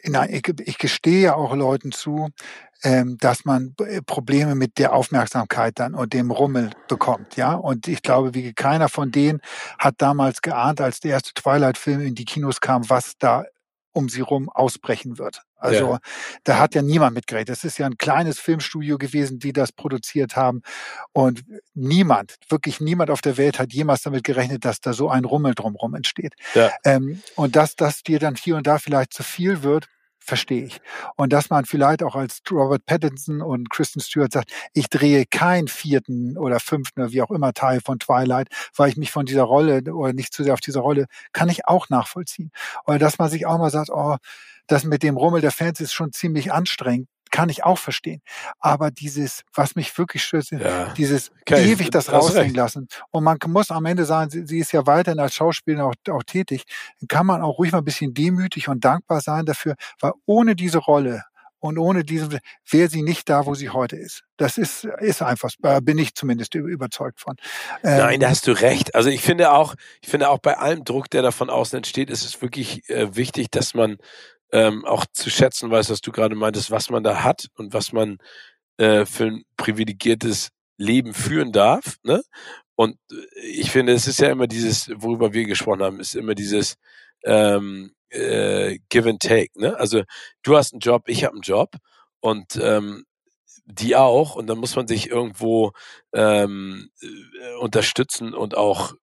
nein, 0.04 0.28
ich, 0.32 0.48
ich 0.60 0.78
gestehe 0.78 1.22
ja 1.22 1.34
auch 1.34 1.56
Leuten 1.56 1.90
zu, 1.90 2.28
ähm, 2.84 3.18
dass 3.18 3.44
man 3.44 3.74
äh, 3.80 4.00
Probleme 4.00 4.54
mit 4.54 4.78
der 4.78 4.92
Aufmerksamkeit 4.92 5.80
dann 5.80 5.94
und 5.94 6.12
dem 6.12 6.30
Rummel 6.30 6.70
bekommt, 6.86 7.36
ja. 7.36 7.54
Und 7.54 7.88
ich 7.88 8.02
glaube, 8.02 8.32
wie 8.32 8.52
keiner 8.52 8.88
von 8.88 9.10
denen 9.10 9.40
hat 9.76 9.96
damals 9.98 10.40
geahnt, 10.40 10.80
als 10.80 11.00
der 11.00 11.12
erste 11.12 11.34
Twilight-Film 11.34 12.00
in 12.00 12.14
die 12.14 12.24
Kinos 12.24 12.60
kam, 12.60 12.88
was 12.88 13.14
da 13.18 13.44
um 13.92 14.08
sie 14.08 14.20
rum 14.20 14.50
ausbrechen 14.50 15.18
wird. 15.18 15.42
Also 15.56 15.92
ja. 15.92 15.98
da 16.44 16.58
hat 16.58 16.74
ja 16.74 16.82
niemand 16.82 17.14
mitgerechnet. 17.14 17.48
Das 17.48 17.64
ist 17.64 17.78
ja 17.78 17.86
ein 17.86 17.98
kleines 17.98 18.38
Filmstudio 18.38 18.98
gewesen, 18.98 19.38
die 19.38 19.52
das 19.52 19.72
produziert 19.72 20.36
haben. 20.36 20.62
Und 21.12 21.44
niemand, 21.74 22.36
wirklich 22.48 22.80
niemand 22.80 23.10
auf 23.10 23.22
der 23.22 23.36
Welt 23.36 23.58
hat 23.58 23.72
jemals 23.72 24.02
damit 24.02 24.24
gerechnet, 24.24 24.64
dass 24.64 24.80
da 24.80 24.92
so 24.92 25.08
ein 25.08 25.24
Rummel 25.24 25.54
drumherum 25.54 25.94
entsteht. 25.94 26.34
Ja. 26.54 26.70
Ähm, 26.84 27.22
und 27.36 27.56
dass 27.56 27.76
das 27.76 28.02
dir 28.02 28.18
dann 28.18 28.34
hier 28.34 28.56
und 28.56 28.66
da 28.66 28.78
vielleicht 28.78 29.12
zu 29.12 29.22
viel 29.22 29.62
wird, 29.62 29.88
verstehe 30.26 30.64
ich. 30.64 30.80
Und 31.16 31.32
dass 31.32 31.50
man 31.50 31.64
vielleicht 31.64 32.02
auch 32.02 32.16
als 32.16 32.42
Robert 32.50 32.84
Pattinson 32.84 33.40
und 33.40 33.70
Kristen 33.70 34.00
Stewart 34.00 34.32
sagt, 34.32 34.50
ich 34.74 34.90
drehe 34.90 35.24
keinen 35.24 35.68
vierten 35.68 36.36
oder 36.36 36.60
fünften 36.60 37.00
oder 37.00 37.12
wie 37.12 37.22
auch 37.22 37.30
immer 37.30 37.52
Teil 37.52 37.80
von 37.80 37.98
Twilight, 37.98 38.48
weil 38.74 38.90
ich 38.90 38.96
mich 38.96 39.12
von 39.12 39.24
dieser 39.24 39.44
Rolle 39.44 39.82
oder 39.92 40.12
nicht 40.12 40.32
zu 40.32 40.42
sehr 40.42 40.54
auf 40.54 40.60
diese 40.60 40.80
Rolle, 40.80 41.06
kann 41.32 41.48
ich 41.48 41.66
auch 41.66 41.88
nachvollziehen. 41.88 42.50
Oder 42.86 42.98
dass 42.98 43.18
man 43.18 43.30
sich 43.30 43.46
auch 43.46 43.58
mal 43.58 43.70
sagt, 43.70 43.90
oh, 43.90 44.16
das 44.66 44.84
mit 44.84 45.02
dem 45.02 45.16
Rummel 45.16 45.40
der 45.40 45.52
Fans 45.52 45.80
ist 45.80 45.92
schon 45.92 46.12
ziemlich 46.12 46.52
anstrengend 46.52 47.08
kann 47.30 47.48
ich 47.48 47.64
auch 47.64 47.78
verstehen. 47.78 48.22
Aber 48.60 48.90
dieses, 48.90 49.42
was 49.52 49.76
mich 49.76 49.96
wirklich 49.98 50.24
stört, 50.24 50.50
ja. 50.52 50.92
dieses 50.94 51.30
okay. 51.42 51.70
ewig 51.70 51.90
das 51.90 52.10
raushängen 52.10 52.54
lassen. 52.54 52.88
Und 53.10 53.24
man 53.24 53.38
muss 53.48 53.70
am 53.70 53.84
Ende 53.84 54.04
sagen, 54.04 54.30
sie, 54.30 54.46
sie 54.46 54.58
ist 54.58 54.72
ja 54.72 54.86
weiterhin 54.86 55.20
als 55.20 55.34
Schauspielerin 55.34 55.84
auch, 55.84 55.94
auch 56.10 56.22
tätig. 56.22 56.64
Dann 57.00 57.08
kann 57.08 57.26
man 57.26 57.42
auch 57.42 57.58
ruhig 57.58 57.72
mal 57.72 57.78
ein 57.78 57.84
bisschen 57.84 58.14
demütig 58.14 58.68
und 58.68 58.84
dankbar 58.84 59.20
sein 59.20 59.44
dafür, 59.44 59.74
weil 60.00 60.12
ohne 60.24 60.56
diese 60.56 60.78
Rolle 60.78 61.24
und 61.58 61.78
ohne 61.78 62.04
diese 62.04 62.38
wäre 62.70 62.88
sie 62.88 63.02
nicht 63.02 63.28
da, 63.28 63.46
wo 63.46 63.54
sie 63.54 63.70
heute 63.70 63.96
ist. 63.96 64.22
Das 64.36 64.56
ist, 64.56 64.84
ist 64.84 65.22
einfach, 65.22 65.50
bin 65.82 65.98
ich 65.98 66.14
zumindest 66.14 66.54
überzeugt 66.54 67.20
von. 67.20 67.36
Ähm, 67.82 67.98
Nein, 67.98 68.20
da 68.20 68.28
hast 68.30 68.46
du 68.46 68.52
recht. 68.52 68.94
Also 68.94 69.08
ich 69.08 69.22
finde 69.22 69.52
auch, 69.52 69.74
ich 70.00 70.08
finde 70.08 70.30
auch 70.30 70.38
bei 70.38 70.58
allem 70.58 70.84
Druck, 70.84 71.10
der 71.10 71.22
da 71.22 71.32
von 71.32 71.50
außen 71.50 71.78
entsteht, 71.78 72.10
ist 72.10 72.24
es 72.24 72.40
wirklich 72.40 72.88
äh, 72.88 73.16
wichtig, 73.16 73.50
dass 73.50 73.74
man 73.74 73.96
ähm, 74.52 74.84
auch 74.84 75.06
zu 75.12 75.30
schätzen 75.30 75.70
weiß, 75.70 75.90
was 75.90 76.00
du 76.00 76.12
gerade 76.12 76.34
meintest, 76.34 76.70
was 76.70 76.90
man 76.90 77.02
da 77.02 77.22
hat 77.24 77.48
und 77.54 77.72
was 77.72 77.92
man 77.92 78.18
äh, 78.78 79.04
für 79.04 79.26
ein 79.26 79.44
privilegiertes 79.56 80.50
Leben 80.78 81.14
führen 81.14 81.52
darf. 81.52 81.96
Ne? 82.02 82.22
Und 82.76 82.98
äh, 83.10 83.46
ich 83.46 83.70
finde, 83.70 83.92
es 83.92 84.06
ist 84.06 84.20
ja 84.20 84.30
immer 84.30 84.46
dieses, 84.46 84.90
worüber 84.94 85.32
wir 85.32 85.46
gesprochen 85.46 85.82
haben, 85.82 86.00
ist 86.00 86.14
immer 86.14 86.34
dieses 86.34 86.76
ähm, 87.24 87.92
äh, 88.10 88.78
Give 88.88 89.08
and 89.08 89.20
Take. 89.20 89.50
Ne? 89.60 89.76
Also 89.76 90.02
du 90.42 90.56
hast 90.56 90.72
einen 90.72 90.80
Job, 90.80 91.08
ich 91.08 91.24
habe 91.24 91.34
einen 91.34 91.42
Job 91.42 91.76
und 92.20 92.56
ähm, 92.62 93.04
die 93.64 93.96
auch 93.96 94.36
und 94.36 94.46
dann 94.46 94.58
muss 94.58 94.76
man 94.76 94.86
sich 94.86 95.10
irgendwo 95.10 95.72
ähm, 96.12 96.90
äh, 97.00 97.54
unterstützen 97.60 98.32
und 98.32 98.56
auch 98.56 98.94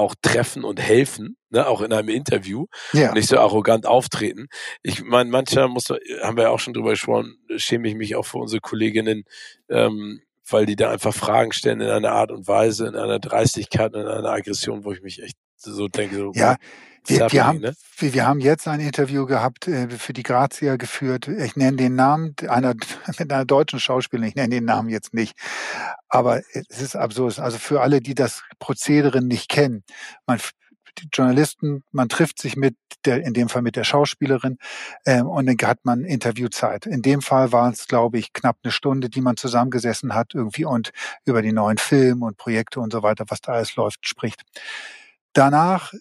auch 0.00 0.14
treffen 0.20 0.64
und 0.64 0.80
helfen, 0.80 1.36
ne, 1.50 1.66
auch 1.66 1.80
in 1.80 1.92
einem 1.92 2.08
Interview, 2.08 2.66
ja. 2.92 3.12
nicht 3.12 3.28
so 3.28 3.38
arrogant 3.38 3.86
auftreten. 3.86 4.48
Ich 4.82 5.02
meine, 5.02 5.30
manchmal 5.30 5.68
muss, 5.68 5.88
haben 6.22 6.36
wir 6.36 6.44
ja 6.44 6.50
auch 6.50 6.60
schon 6.60 6.74
drüber 6.74 6.90
gesprochen, 6.90 7.36
schäme 7.56 7.88
ich 7.88 7.94
mich 7.94 8.16
auch 8.16 8.26
für 8.26 8.38
unsere 8.38 8.60
Kolleginnen, 8.60 9.24
ähm, 9.68 10.22
weil 10.48 10.66
die 10.66 10.76
da 10.76 10.90
einfach 10.90 11.14
Fragen 11.14 11.52
stellen 11.52 11.80
in 11.80 11.90
einer 11.90 12.12
Art 12.12 12.32
und 12.32 12.48
Weise, 12.48 12.88
in 12.88 12.96
einer 12.96 13.20
Dreistigkeit, 13.20 13.94
in 13.94 14.06
einer 14.06 14.30
Aggression, 14.30 14.84
wo 14.84 14.92
ich 14.92 15.02
mich 15.02 15.22
echt 15.22 15.36
so 15.56 15.88
denke, 15.88 16.16
so, 16.16 16.32
ja, 16.34 16.56
wir, 17.06 17.32
wir, 17.32 17.46
haben, 17.46 17.62
wir, 17.62 18.14
wir, 18.14 18.26
haben 18.26 18.40
jetzt 18.40 18.68
ein 18.68 18.80
Interview 18.80 19.26
gehabt, 19.26 19.66
äh, 19.68 19.88
für 19.90 20.12
die 20.12 20.22
Grazia 20.22 20.76
geführt. 20.76 21.28
Ich 21.28 21.56
nenne 21.56 21.76
den 21.76 21.94
Namen 21.94 22.34
einer, 22.48 22.74
mit 23.18 23.32
einer 23.32 23.44
deutschen 23.44 23.80
Schauspielerin. 23.80 24.28
Ich 24.28 24.34
nenne 24.34 24.56
den 24.56 24.64
Namen 24.64 24.88
jetzt 24.88 25.14
nicht. 25.14 25.36
Aber 26.08 26.42
es 26.52 26.80
ist 26.80 26.96
absurd. 26.96 27.38
Also 27.38 27.58
für 27.58 27.80
alle, 27.80 28.00
die 28.00 28.14
das 28.14 28.42
Prozedere 28.58 29.22
nicht 29.22 29.48
kennen. 29.48 29.84
Man, 30.26 30.40
die 30.98 31.08
Journalisten, 31.12 31.84
man 31.92 32.08
trifft 32.08 32.40
sich 32.40 32.56
mit 32.56 32.76
der, 33.04 33.24
in 33.24 33.32
dem 33.32 33.48
Fall 33.48 33.62
mit 33.62 33.76
der 33.76 33.84
Schauspielerin, 33.84 34.58
ähm, 35.06 35.26
und 35.26 35.46
dann 35.46 35.56
hat 35.68 35.78
man 35.84 36.04
Interviewzeit. 36.04 36.86
In 36.86 37.02
dem 37.02 37.22
Fall 37.22 37.52
war 37.52 37.70
es, 37.70 37.88
glaube 37.88 38.18
ich, 38.18 38.32
knapp 38.32 38.58
eine 38.62 38.72
Stunde, 38.72 39.08
die 39.08 39.20
man 39.20 39.36
zusammengesessen 39.36 40.14
hat 40.14 40.34
irgendwie 40.34 40.64
und 40.64 40.90
über 41.24 41.42
die 41.42 41.52
neuen 41.52 41.78
Filme 41.78 42.26
und 42.26 42.36
Projekte 42.36 42.80
und 42.80 42.92
so 42.92 43.02
weiter, 43.02 43.24
was 43.28 43.40
da 43.40 43.52
alles 43.52 43.76
läuft, 43.76 44.06
spricht. 44.06 44.42
Danach 45.32 45.92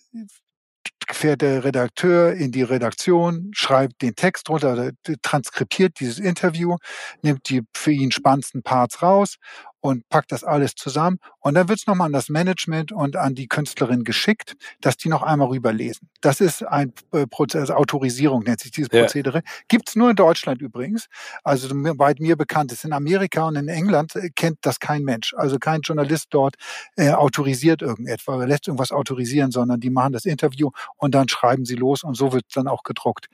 fährt 1.11 1.41
der 1.41 1.63
Redakteur 1.63 2.33
in 2.33 2.51
die 2.51 2.61
Redaktion, 2.61 3.51
schreibt 3.53 4.01
den 4.01 4.15
Text 4.15 4.49
runter, 4.49 4.91
transkribiert 5.21 5.99
dieses 5.99 6.19
Interview, 6.19 6.77
nimmt 7.21 7.49
die 7.49 7.63
für 7.75 7.91
ihn 7.91 8.11
spannendsten 8.11 8.63
Parts 8.63 9.01
raus 9.01 9.37
und 9.81 10.07
packt 10.09 10.31
das 10.31 10.43
alles 10.43 10.75
zusammen. 10.75 11.19
Und 11.39 11.53
dann 11.55 11.69
wird 11.69 11.79
es 11.79 11.87
nochmal 11.87 12.07
an 12.07 12.13
das 12.13 12.29
Management 12.29 12.91
und 12.91 13.15
an 13.15 13.35
die 13.35 13.47
Künstlerin 13.47 14.03
geschickt, 14.03 14.55
dass 14.81 14.97
die 14.97 15.09
noch 15.09 15.23
einmal 15.23 15.47
rüberlesen. 15.49 16.09
Das 16.21 16.41
ist 16.41 16.63
ein 16.63 16.93
äh, 17.11 17.27
Prozess, 17.27 17.61
also 17.61 17.75
Autorisierung 17.75 18.43
nennt 18.43 18.59
sich 18.59 18.71
dieses 18.71 18.89
Prozedere. 18.89 19.37
Ja. 19.37 19.51
Gibt's 19.67 19.95
nur 19.95 20.09
in 20.09 20.15
Deutschland 20.15 20.61
übrigens. 20.61 21.07
Also 21.43 21.69
weit 21.71 22.19
mir 22.19 22.35
bekannt 22.35 22.71
ist. 22.71 22.83
In 22.83 22.93
Amerika 22.93 23.47
und 23.47 23.55
in 23.55 23.67
England 23.67 24.15
äh, 24.15 24.29
kennt 24.35 24.59
das 24.61 24.79
kein 24.79 25.03
Mensch. 25.03 25.33
Also 25.35 25.59
kein 25.59 25.81
Journalist 25.81 26.27
dort 26.31 26.55
äh, 26.97 27.11
autorisiert 27.11 27.81
irgendetwas 27.81 28.35
oder 28.35 28.47
lässt 28.47 28.67
irgendwas 28.67 28.91
autorisieren, 28.91 29.51
sondern 29.51 29.79
die 29.79 29.89
machen 29.89 30.13
das 30.13 30.25
Interview 30.25 30.71
und 30.97 31.15
dann 31.15 31.29
schreiben 31.29 31.65
sie 31.65 31.75
los 31.75 32.03
und 32.03 32.15
so 32.15 32.33
wird 32.33 32.45
dann 32.53 32.67
auch 32.67 32.83
gedruckt. 32.83 33.27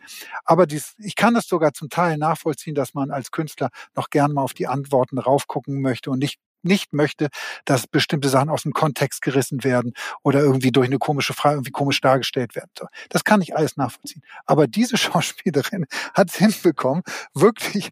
Aber 0.43 0.67
dies, 0.67 0.95
ich 0.99 1.15
kann 1.15 1.33
das 1.33 1.47
sogar 1.47 1.73
zum 1.73 1.89
Teil 1.89 2.17
nachvollziehen, 2.17 2.75
dass 2.75 2.93
man 2.93 3.11
als 3.11 3.31
Künstler 3.31 3.69
noch 3.95 4.09
gern 4.09 4.33
mal 4.33 4.41
auf 4.41 4.53
die 4.53 4.67
Antworten 4.67 5.17
raufgucken 5.17 5.81
möchte 5.81 6.11
und 6.11 6.19
nicht 6.19 6.34
nicht 6.65 6.93
möchte, 6.93 7.29
dass 7.65 7.87
bestimmte 7.87 8.29
Sachen 8.29 8.49
aus 8.49 8.63
dem 8.63 8.73
Kontext 8.73 9.21
gerissen 9.21 9.63
werden 9.63 9.93
oder 10.23 10.39
irgendwie 10.39 10.71
durch 10.71 10.87
eine 10.87 10.97
komische 10.97 11.33
Frage 11.33 11.55
irgendwie 11.55 11.71
komisch 11.71 12.01
dargestellt 12.01 12.55
werden. 12.55 12.69
Das 13.09 13.23
kann 13.23 13.41
ich 13.41 13.55
alles 13.55 13.77
nachvollziehen. 13.77 14.23
Aber 14.45 14.67
diese 14.67 14.97
Schauspielerin 15.05 15.85
hat 16.13 16.29
es 16.29 16.35
hinbekommen, 16.35 17.03
wirklich 17.33 17.89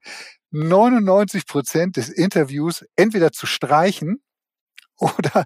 99 0.52 1.48
Prozent 1.48 1.98
des 1.98 2.10
Interviews 2.10 2.86
entweder 2.96 3.32
zu 3.32 3.46
streichen 3.46 4.22
oder 4.98 5.46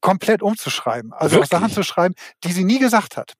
komplett 0.00 0.42
umzuschreiben. 0.42 1.12
Also 1.12 1.36
Wirklich? 1.36 1.50
Sachen 1.50 1.70
zu 1.70 1.82
schreiben, 1.82 2.14
die 2.44 2.52
sie 2.52 2.64
nie 2.64 2.78
gesagt 2.78 3.16
hat. 3.16 3.34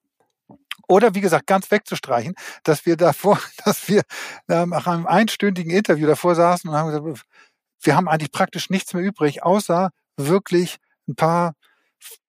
Oder 0.87 1.13
wie 1.15 1.21
gesagt, 1.21 1.47
ganz 1.47 1.69
wegzustreichen, 1.69 2.33
dass 2.63 2.85
wir 2.85 2.95
davor, 2.95 3.39
dass 3.65 3.87
wir 3.89 4.03
nach 4.47 4.87
einem 4.87 5.05
einstündigen 5.05 5.71
Interview 5.71 6.07
davor 6.07 6.35
saßen 6.35 6.69
und 6.69 6.75
haben 6.75 6.87
gesagt, 6.87 7.25
wir 7.81 7.95
haben 7.95 8.07
eigentlich 8.07 8.31
praktisch 8.31 8.69
nichts 8.69 8.93
mehr 8.93 9.03
übrig, 9.03 9.43
außer 9.43 9.91
wirklich 10.17 10.77
ein 11.07 11.15
paar 11.15 11.53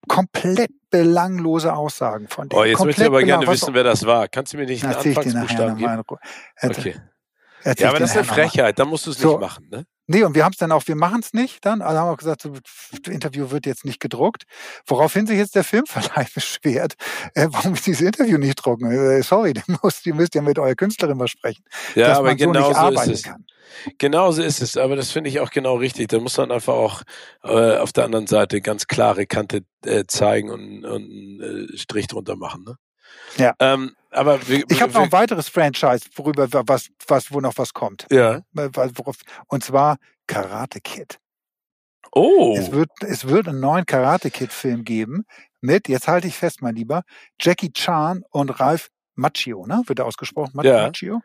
komplett 0.09 0.71
belanglose 0.91 1.75
Aussagen 1.75 2.29
von 2.29 2.49
denen. 2.49 2.61
Oh, 2.61 2.65
jetzt 2.65 2.85
möchte 2.85 3.03
ich 3.03 3.09
aber 3.09 3.23
gerne 3.23 3.47
wissen, 3.47 3.75
wer 3.75 3.85
das 3.85 4.07
war. 4.07 4.29
Kannst 4.29 4.53
du 4.53 4.57
mir 4.57 4.67
nicht 4.67 4.85
einen 4.85 4.95
Anfangsbuchstaben 4.95 5.77
geben? 5.77 6.03
Okay. 6.63 6.97
ja, 7.77 7.91
aber 7.91 7.99
das 7.99 8.11
ist 8.11 8.17
eine 8.17 8.25
Frechheit, 8.25 8.79
da 8.79 8.85
musst 8.85 9.07
du 9.07 9.11
es 9.11 9.19
so, 9.19 9.33
nicht 9.33 9.41
machen, 9.41 9.69
ne? 9.71 9.85
Nee, 10.11 10.23
und 10.23 10.35
wir 10.35 10.43
haben 10.43 10.53
es 10.53 10.59
dann 10.59 10.73
auch, 10.73 10.83
wir 10.87 10.97
machen 10.97 11.21
es 11.21 11.35
nicht 11.35 11.67
dann. 11.67 11.83
Alle 11.83 11.99
haben 11.99 12.09
auch 12.09 12.17
gesagt, 12.17 12.41
so, 12.41 12.55
das 12.55 13.13
Interview 13.13 13.51
wird 13.51 13.67
jetzt 13.67 13.85
nicht 13.85 14.01
gedruckt. 14.01 14.45
Woraufhin 14.87 15.27
sich 15.27 15.37
jetzt 15.37 15.55
der 15.55 15.65
Filmverleih 15.65 16.27
beschwert, 16.35 16.95
äh, 17.35 17.49
warum 17.51 17.75
ist 17.75 17.87
dieses 17.87 18.01
Interview 18.01 18.39
nicht 18.39 18.55
drucken? 18.55 18.91
Äh, 18.91 19.23
sorry, 19.23 19.53
ihr 19.69 19.79
müsst, 19.83 20.07
ihr 20.07 20.15
müsst 20.15 20.35
ja 20.35 20.41
mit 20.41 20.59
eurer 20.59 20.75
Künstlerin 20.75 21.19
was 21.19 21.31
sprechen. 21.31 21.63
Ja, 21.95 22.17
aber 22.17 22.35
genau 22.37 22.73
so, 22.73 22.95
so 22.95 23.01
ist 23.03 23.09
es. 23.09 23.23
Kann. 23.25 23.45
Genau 23.99 24.31
so 24.31 24.43
ist 24.43 24.61
es, 24.61 24.77
aber 24.77 24.97
das 24.97 25.11
finde 25.11 25.31
ich 25.31 25.41
auch 25.41 25.51
genau 25.51 25.77
richtig. 25.77 26.09
Da 26.09 26.19
muss 26.21 26.37
man 26.37 26.51
einfach 26.51 26.75
auch 26.75 27.03
äh, 27.43 27.77
auf 27.77 27.93
der 27.93 28.05
anderen 28.05 28.27
Seite 28.27 28.61
ganz 28.61 28.87
klare 28.87 29.27
Kante 29.27 29.63
äh, 29.85 30.05
zeigen 30.07 30.51
und, 30.51 30.85
und 30.85 31.03
einen 31.03 31.69
äh, 31.73 31.77
Strich 31.79 32.07
drunter 32.07 32.37
machen. 32.37 32.65
Ne? 32.65 32.77
Ja. 33.37 33.55
Ähm, 33.61 33.95
aber 34.11 34.47
wir, 34.49 34.65
ich 34.69 34.83
habe 34.83 34.93
noch 34.93 35.03
ein 35.03 35.13
weiteres 35.13 35.49
Franchise, 35.49 36.07
worüber 36.15 36.49
was, 36.67 36.89
was, 37.07 37.33
wo 37.33 37.41
noch 37.41 37.57
was 37.57 37.75
kommt. 37.75 38.07
Ja. 38.11 38.41
Und 39.47 39.65
zwar 39.65 39.99
Karate 40.27 40.81
Kid. 40.81 41.19
Oh. 42.13 42.57
Es 42.59 42.73
wird, 42.73 42.91
es 43.01 43.29
wird 43.29 43.49
einen 43.49 43.61
neuen 43.61 43.85
Karate 43.85 44.31
Kid 44.31 44.53
Film 44.53 44.85
geben 44.85 45.25
mit, 45.61 45.89
jetzt 45.89 46.09
halte 46.09 46.29
ich 46.29 46.37
fest, 46.37 46.63
mein 46.63 46.75
Lieber, 46.75 47.03
Jackie 47.41 47.73
Chan 47.73 48.23
und 48.31 48.51
Ralph 48.61 48.89
Macchio, 49.19 49.67
ne? 49.67 49.83
Wird 49.87 49.99
er 49.99 50.07
ausgesprochen? 50.07 50.53
Mac 50.55 50.65
ja. 50.65 50.83
Macchio? 50.83 51.21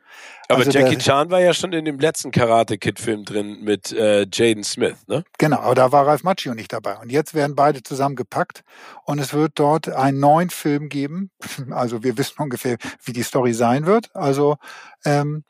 Aber 0.49 0.59
also 0.59 0.71
Jackie 0.71 0.95
der, 0.95 0.99
Chan 0.99 1.29
war 1.29 1.39
ja 1.39 1.53
schon 1.53 1.71
in 1.73 1.85
dem 1.85 1.99
letzten 1.99 2.31
Karate 2.31 2.77
Kid 2.77 2.99
Film 2.99 3.23
drin 3.23 3.61
mit 3.61 3.91
äh, 3.91 4.25
Jaden 4.31 4.63
Smith, 4.63 4.97
ne? 5.07 5.23
Genau, 5.37 5.59
aber 5.59 5.75
da 5.75 5.91
war 5.91 6.07
Ralph 6.07 6.23
Macchio 6.23 6.53
nicht 6.53 6.73
dabei. 6.73 6.97
Und 6.97 7.11
jetzt 7.11 7.33
werden 7.33 7.55
beide 7.55 7.83
zusammengepackt 7.83 8.63
und 9.05 9.19
es 9.19 9.33
wird 9.33 9.53
dort 9.55 9.89
einen 9.89 10.19
neuen 10.19 10.49
Film 10.49 10.89
geben. 10.89 11.31
Also 11.73 12.03
wir 12.03 12.17
wissen 12.17 12.35
ungefähr, 12.39 12.77
wie 13.03 13.13
die 13.13 13.23
Story 13.23 13.53
sein 13.53 13.85
wird. 13.85 14.15
Also 14.15 14.57
ähm, 15.05 15.43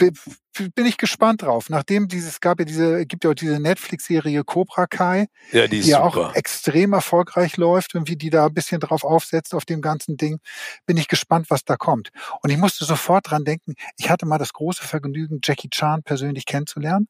bin 0.00 0.86
ich 0.86 0.96
gespannt 0.96 1.42
drauf. 1.42 1.70
Nachdem 1.70 2.08
dieses 2.08 2.40
gab 2.40 2.58
ja 2.58 2.64
diese, 2.64 3.06
gibt 3.06 3.24
ja 3.24 3.30
auch 3.30 3.34
diese 3.34 3.60
Netflix-Serie 3.60 4.42
Cobra 4.44 4.86
Kai, 4.86 5.26
ja, 5.52 5.66
die, 5.66 5.80
die 5.80 5.90
ja 5.90 6.02
auch 6.02 6.34
extrem 6.34 6.92
erfolgreich 6.92 7.56
läuft 7.56 7.94
und 7.94 8.08
wie 8.08 8.16
die 8.16 8.30
da 8.30 8.46
ein 8.46 8.54
bisschen 8.54 8.80
drauf 8.80 9.04
aufsetzt 9.04 9.54
auf 9.54 9.64
dem 9.64 9.80
ganzen 9.80 10.16
Ding, 10.16 10.40
bin 10.86 10.96
ich 10.96 11.08
gespannt, 11.08 11.46
was 11.50 11.64
da 11.64 11.76
kommt. 11.76 12.10
Und 12.42 12.50
ich 12.50 12.56
musste 12.56 12.84
sofort 12.84 13.30
dran 13.30 13.44
denken, 13.44 13.74
ich 13.96 14.10
hatte 14.10 14.26
mal 14.26 14.38
das 14.38 14.52
große 14.52 14.84
Vergnügen, 14.84 15.40
Jackie 15.42 15.70
Chan 15.70 16.02
persönlich 16.02 16.46
kennenzulernen. 16.46 17.08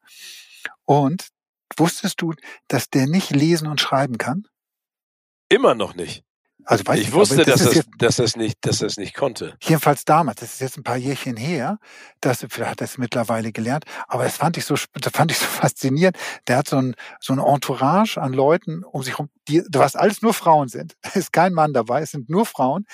Und 0.85 1.29
wusstest 1.77 2.21
du, 2.21 2.33
dass 2.67 2.89
der 2.89 3.07
nicht 3.07 3.31
lesen 3.31 3.67
und 3.67 3.81
schreiben 3.81 4.17
kann? 4.17 4.47
Immer 5.49 5.75
noch 5.75 5.95
nicht. 5.95 6.23
Also 6.65 6.85
weiß 6.85 6.99
ich, 6.99 7.07
ich 7.07 7.13
wusste, 7.13 7.43
das 7.43 7.63
dass, 7.63 7.73
das, 7.73 7.85
dass, 7.97 8.15
das 8.17 8.35
nicht, 8.35 8.57
dass 8.61 8.79
das 8.79 8.97
nicht 8.97 9.15
konnte. 9.15 9.55
Jedenfalls 9.61 10.05
damals, 10.05 10.39
das 10.41 10.53
ist 10.53 10.61
jetzt 10.61 10.77
ein 10.77 10.83
paar 10.83 10.97
Jährchen 10.97 11.35
her, 11.35 11.79
das, 12.19 12.45
vielleicht 12.49 12.71
hat 12.71 12.81
er 12.81 12.85
es 12.85 12.97
mittlerweile 12.97 13.51
gelernt, 13.51 13.85
aber 14.07 14.23
das 14.23 14.37
fand 14.37 14.57
ich 14.57 14.65
so, 14.65 14.75
das 14.93 15.13
fand 15.13 15.31
ich 15.31 15.37
so 15.37 15.45
faszinierend. 15.45 16.17
Der 16.47 16.57
hat 16.57 16.67
so 16.67 16.77
ein, 16.77 16.95
so 17.19 17.33
ein 17.33 17.39
Entourage 17.39 18.17
an 18.17 18.33
Leuten 18.33 18.83
um 18.83 19.03
sich 19.03 19.13
herum, 19.13 19.29
die, 19.47 19.63
was 19.71 19.95
alles 19.95 20.21
nur 20.21 20.33
Frauen 20.33 20.67
sind. 20.67 20.95
Da 21.11 21.19
ist 21.19 21.33
kein 21.33 21.53
Mann 21.53 21.73
dabei, 21.73 22.01
es 22.01 22.11
sind 22.11 22.29
nur 22.29 22.45
Frauen, 22.45 22.85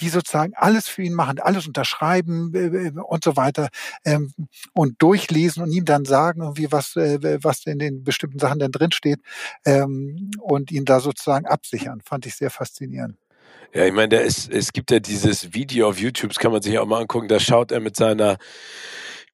die 0.00 0.08
sozusagen 0.08 0.54
alles 0.56 0.88
für 0.88 1.02
ihn 1.02 1.14
machen, 1.14 1.38
alles 1.38 1.66
unterschreiben 1.66 2.52
äh, 2.54 2.88
äh, 2.88 2.92
und 2.92 3.22
so 3.22 3.36
weiter 3.36 3.68
ähm, 4.04 4.32
und 4.72 5.00
durchlesen 5.00 5.62
und 5.62 5.70
ihm 5.72 5.84
dann 5.84 6.04
sagen, 6.04 6.42
irgendwie 6.42 6.72
was, 6.72 6.96
äh, 6.96 7.38
was 7.42 7.64
in 7.66 7.78
den 7.78 8.02
bestimmten 8.02 8.38
Sachen 8.38 8.58
denn 8.58 8.72
drinsteht 8.72 9.20
ähm, 9.64 10.30
und 10.40 10.72
ihn 10.72 10.84
da 10.84 11.00
sozusagen 11.00 11.46
absichern. 11.46 12.00
Fand 12.04 12.26
ich 12.26 12.34
sehr 12.34 12.50
faszinierend. 12.50 13.19
Ja, 13.72 13.86
ich 13.86 13.92
meine, 13.92 14.08
der 14.08 14.22
ist, 14.22 14.50
es 14.50 14.72
gibt 14.72 14.90
ja 14.90 14.98
dieses 14.98 15.54
Video 15.54 15.88
auf 15.88 16.00
YouTube, 16.00 16.30
das 16.30 16.38
kann 16.38 16.50
man 16.50 16.60
sich 16.60 16.76
auch 16.78 16.86
mal 16.86 17.00
angucken, 17.00 17.28
da 17.28 17.38
schaut 17.38 17.70
er 17.70 17.80
mit 17.80 17.96
seiner 17.96 18.36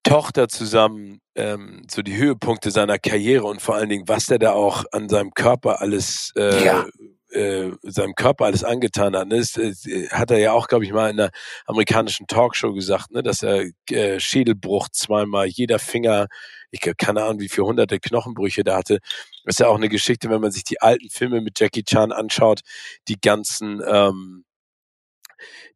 Tochter 0.03 0.49
zusammen 0.49 1.21
ähm, 1.35 1.83
so 1.91 2.03
die 2.03 2.17
Höhepunkte 2.17 2.71
seiner 2.71 2.99
Karriere 2.99 3.45
und 3.45 3.63
vor 3.63 3.75
allen 3.75 3.89
Dingen, 3.89 4.07
was 4.07 4.27
der 4.27 4.39
da 4.39 4.53
auch 4.53 4.85
an 4.93 5.09
seinem 5.09 5.33
Körper 5.33 5.81
alles 5.81 6.33
äh, 6.37 6.65
ja. 6.65 6.87
äh, 7.31 7.73
seinem 7.83 8.15
Körper 8.15 8.45
alles 8.45 8.63
angetan 8.63 9.17
hat. 9.17 9.27
Ne? 9.27 9.39
Das, 9.39 9.57
äh, 9.57 10.09
hat 10.11 10.31
er 10.31 10.39
ja 10.39 10.53
auch, 10.53 10.69
glaube 10.69 10.85
ich, 10.85 10.93
mal 10.93 11.11
in 11.11 11.19
einer 11.19 11.31
amerikanischen 11.65 12.27
Talkshow 12.27 12.73
gesagt, 12.73 13.11
ne? 13.11 13.23
dass 13.23 13.43
er 13.43 13.65
äh, 13.91 14.21
Schädelbruch 14.21 14.91
zweimal, 14.91 15.47
jeder 15.47 15.79
Finger, 15.79 16.29
ich 16.71 16.81
keine 16.97 17.25
Ahnung, 17.25 17.41
wie 17.41 17.49
viele 17.49 17.67
hunderte 17.67 17.99
Knochenbrüche 18.01 18.65
da 18.65 18.77
hatte. 18.77 18.99
Das 19.45 19.55
ist 19.55 19.61
ja 19.61 19.69
auch 19.69 19.77
eine 19.77 19.89
Geschichte, 19.89 20.31
wenn 20.31 20.41
man 20.41 20.53
sich 20.53 20.65
die 20.65 20.81
alten 20.81 21.09
Filme 21.11 21.41
mit 21.41 21.59
Jackie 21.59 21.85
Chan 21.85 22.13
anschaut, 22.13 22.61
die 23.09 23.21
ganzen 23.21 23.83
ähm, 23.87 24.45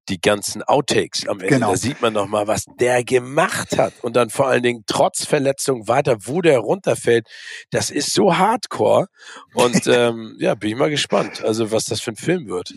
die 0.08 0.20
ganzen 0.20 0.62
Outtakes 0.62 1.28
am 1.28 1.40
Ende. 1.40 1.54
Genau. 1.54 1.70
Da 1.70 1.76
sieht 1.76 2.00
man 2.00 2.12
noch 2.12 2.26
mal, 2.26 2.46
was 2.46 2.64
der 2.78 3.04
gemacht 3.04 3.78
hat. 3.78 3.92
Und 4.02 4.16
dann 4.16 4.30
vor 4.30 4.48
allen 4.48 4.62
Dingen 4.62 4.84
trotz 4.86 5.24
Verletzung 5.24 5.88
weiter, 5.88 6.16
wo 6.20 6.40
der 6.40 6.58
runterfällt. 6.58 7.28
Das 7.70 7.90
ist 7.90 8.12
so 8.12 8.36
hardcore. 8.36 9.06
Und 9.54 9.86
ähm, 9.86 10.36
ja, 10.38 10.54
bin 10.54 10.70
ich 10.70 10.76
mal 10.76 10.90
gespannt, 10.90 11.42
also 11.44 11.70
was 11.70 11.84
das 11.84 12.00
für 12.00 12.12
ein 12.12 12.16
Film 12.16 12.48
wird. 12.48 12.74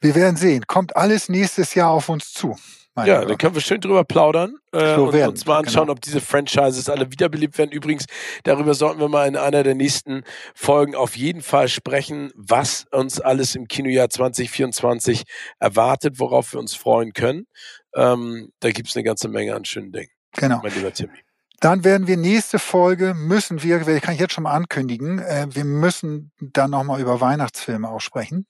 Wir 0.00 0.14
werden 0.14 0.36
sehen. 0.36 0.66
Kommt 0.66 0.96
alles 0.96 1.28
nächstes 1.28 1.74
Jahr 1.74 1.90
auf 1.90 2.08
uns 2.08 2.32
zu. 2.32 2.56
Ja, 2.96 3.24
dann 3.24 3.38
können 3.38 3.54
wir 3.54 3.62
schön 3.62 3.80
drüber 3.80 4.04
plaudern 4.04 4.56
äh, 4.72 4.96
so 4.96 5.06
und 5.06 5.12
werden, 5.14 5.30
uns 5.30 5.46
mal 5.46 5.58
anschauen, 5.58 5.84
genau. 5.84 5.92
ob 5.92 6.02
diese 6.02 6.20
Franchises 6.20 6.90
alle 6.90 7.10
wiederbelebt 7.10 7.56
werden. 7.56 7.70
Übrigens, 7.70 8.04
darüber 8.44 8.74
sollten 8.74 9.00
wir 9.00 9.08
mal 9.08 9.26
in 9.26 9.36
einer 9.36 9.62
der 9.62 9.74
nächsten 9.74 10.24
Folgen 10.54 10.94
auf 10.94 11.16
jeden 11.16 11.40
Fall 11.40 11.68
sprechen, 11.68 12.32
was 12.34 12.84
uns 12.90 13.18
alles 13.18 13.54
im 13.54 13.66
Kinojahr 13.66 14.10
2024 14.10 15.22
erwartet, 15.58 16.20
worauf 16.20 16.52
wir 16.52 16.60
uns 16.60 16.74
freuen 16.74 17.14
können. 17.14 17.46
Ähm, 17.94 18.52
da 18.60 18.70
gibt's 18.70 18.94
eine 18.94 19.04
ganze 19.04 19.28
Menge 19.28 19.54
an 19.54 19.64
schönen 19.64 19.92
Dingen. 19.92 20.10
Genau. 20.32 20.60
Mein 20.62 20.74
lieber 20.74 20.92
Timmy. 20.92 21.18
Dann 21.60 21.84
werden 21.84 22.08
wir 22.08 22.16
nächste 22.16 22.58
Folge 22.58 23.14
müssen 23.14 23.62
wir, 23.62 23.78
kann 24.00 24.14
ich 24.14 24.20
jetzt 24.20 24.34
schon 24.34 24.44
mal 24.44 24.52
ankündigen, 24.52 25.20
äh, 25.20 25.46
wir 25.48 25.64
müssen 25.64 26.32
dann 26.40 26.72
nochmal 26.72 27.00
über 27.00 27.20
Weihnachtsfilme 27.20 27.88
auch 27.88 28.00
sprechen. 28.00 28.46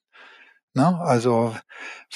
Ne? 0.75 0.99
Also 1.01 1.55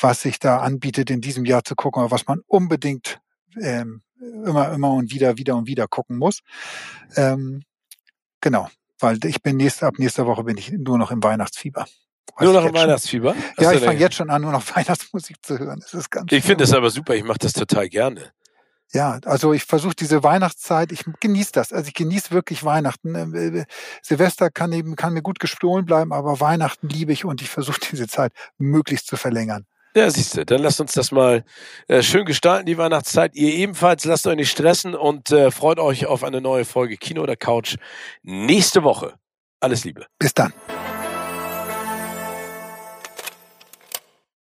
was 0.00 0.22
sich 0.22 0.38
da 0.38 0.58
anbietet 0.58 1.10
in 1.10 1.20
diesem 1.20 1.44
Jahr 1.44 1.64
zu 1.64 1.74
gucken, 1.74 2.02
oder 2.02 2.10
was 2.10 2.26
man 2.26 2.40
unbedingt 2.46 3.20
ähm, 3.60 4.02
immer, 4.20 4.72
immer 4.72 4.92
und 4.92 5.12
wieder, 5.12 5.36
wieder 5.38 5.56
und 5.56 5.66
wieder 5.66 5.86
gucken 5.88 6.18
muss. 6.18 6.40
Ähm, 7.16 7.62
genau, 8.40 8.68
weil 8.98 9.18
ich 9.24 9.42
bin 9.42 9.56
nächste, 9.56 9.86
ab 9.86 9.94
nächster 9.98 10.26
Woche 10.26 10.44
bin 10.44 10.56
ich 10.56 10.72
nur 10.72 10.98
noch 10.98 11.10
im 11.10 11.22
Weihnachtsfieber. 11.22 11.86
Weiß 12.36 12.44
nur 12.44 12.52
noch 12.52 12.66
im 12.66 12.74
Weihnachtsfieber? 12.74 13.34
ja, 13.58 13.72
ich 13.72 13.82
fange 13.82 13.98
jetzt 13.98 14.16
schon 14.16 14.30
an, 14.30 14.42
nur 14.42 14.52
noch 14.52 14.64
Weihnachtsmusik 14.76 15.44
zu 15.44 15.58
hören. 15.58 15.80
Das 15.80 15.94
ist 15.94 16.10
ganz 16.10 16.30
ich 16.32 16.44
finde 16.44 16.64
das 16.64 16.72
aber 16.72 16.90
super, 16.90 17.14
ich 17.14 17.24
mache 17.24 17.38
das 17.38 17.52
total 17.52 17.88
gerne. 17.88 18.32
Ja, 18.92 19.18
also 19.24 19.52
ich 19.52 19.64
versuche 19.64 19.94
diese 19.94 20.22
Weihnachtszeit, 20.22 20.92
ich 20.92 21.04
genieße 21.20 21.52
das. 21.52 21.72
Also 21.72 21.88
ich 21.88 21.94
genieße 21.94 22.30
wirklich 22.30 22.64
Weihnachten. 22.64 23.34
Äh, 23.34 23.64
Silvester 24.02 24.50
kann 24.50 24.72
eben, 24.72 24.96
kann 24.96 25.12
mir 25.12 25.22
gut 25.22 25.40
gestohlen 25.40 25.84
bleiben, 25.84 26.12
aber 26.12 26.40
Weihnachten 26.40 26.88
liebe 26.88 27.12
ich 27.12 27.24
und 27.24 27.42
ich 27.42 27.50
versuche 27.50 27.80
diese 27.90 28.06
Zeit 28.06 28.32
möglichst 28.58 29.08
zu 29.08 29.16
verlängern. 29.16 29.66
Ja, 29.96 30.10
siehst 30.10 30.36
du, 30.36 30.44
dann 30.44 30.60
lasst 30.60 30.78
uns 30.78 30.92
das 30.92 31.10
mal 31.10 31.42
äh, 31.88 32.02
schön 32.02 32.26
gestalten, 32.26 32.66
die 32.66 32.76
Weihnachtszeit. 32.76 33.34
Ihr 33.34 33.54
ebenfalls 33.54 34.04
lasst 34.04 34.26
euch 34.26 34.36
nicht 34.36 34.50
stressen 34.50 34.94
und 34.94 35.30
äh, 35.30 35.50
freut 35.50 35.78
euch 35.78 36.04
auf 36.04 36.22
eine 36.22 36.42
neue 36.42 36.66
Folge 36.66 36.98
Kino 36.98 37.22
oder 37.22 37.34
Couch 37.34 37.76
nächste 38.22 38.82
Woche. 38.82 39.14
Alles 39.58 39.84
Liebe. 39.84 40.04
Bis 40.18 40.34
dann. 40.34 40.52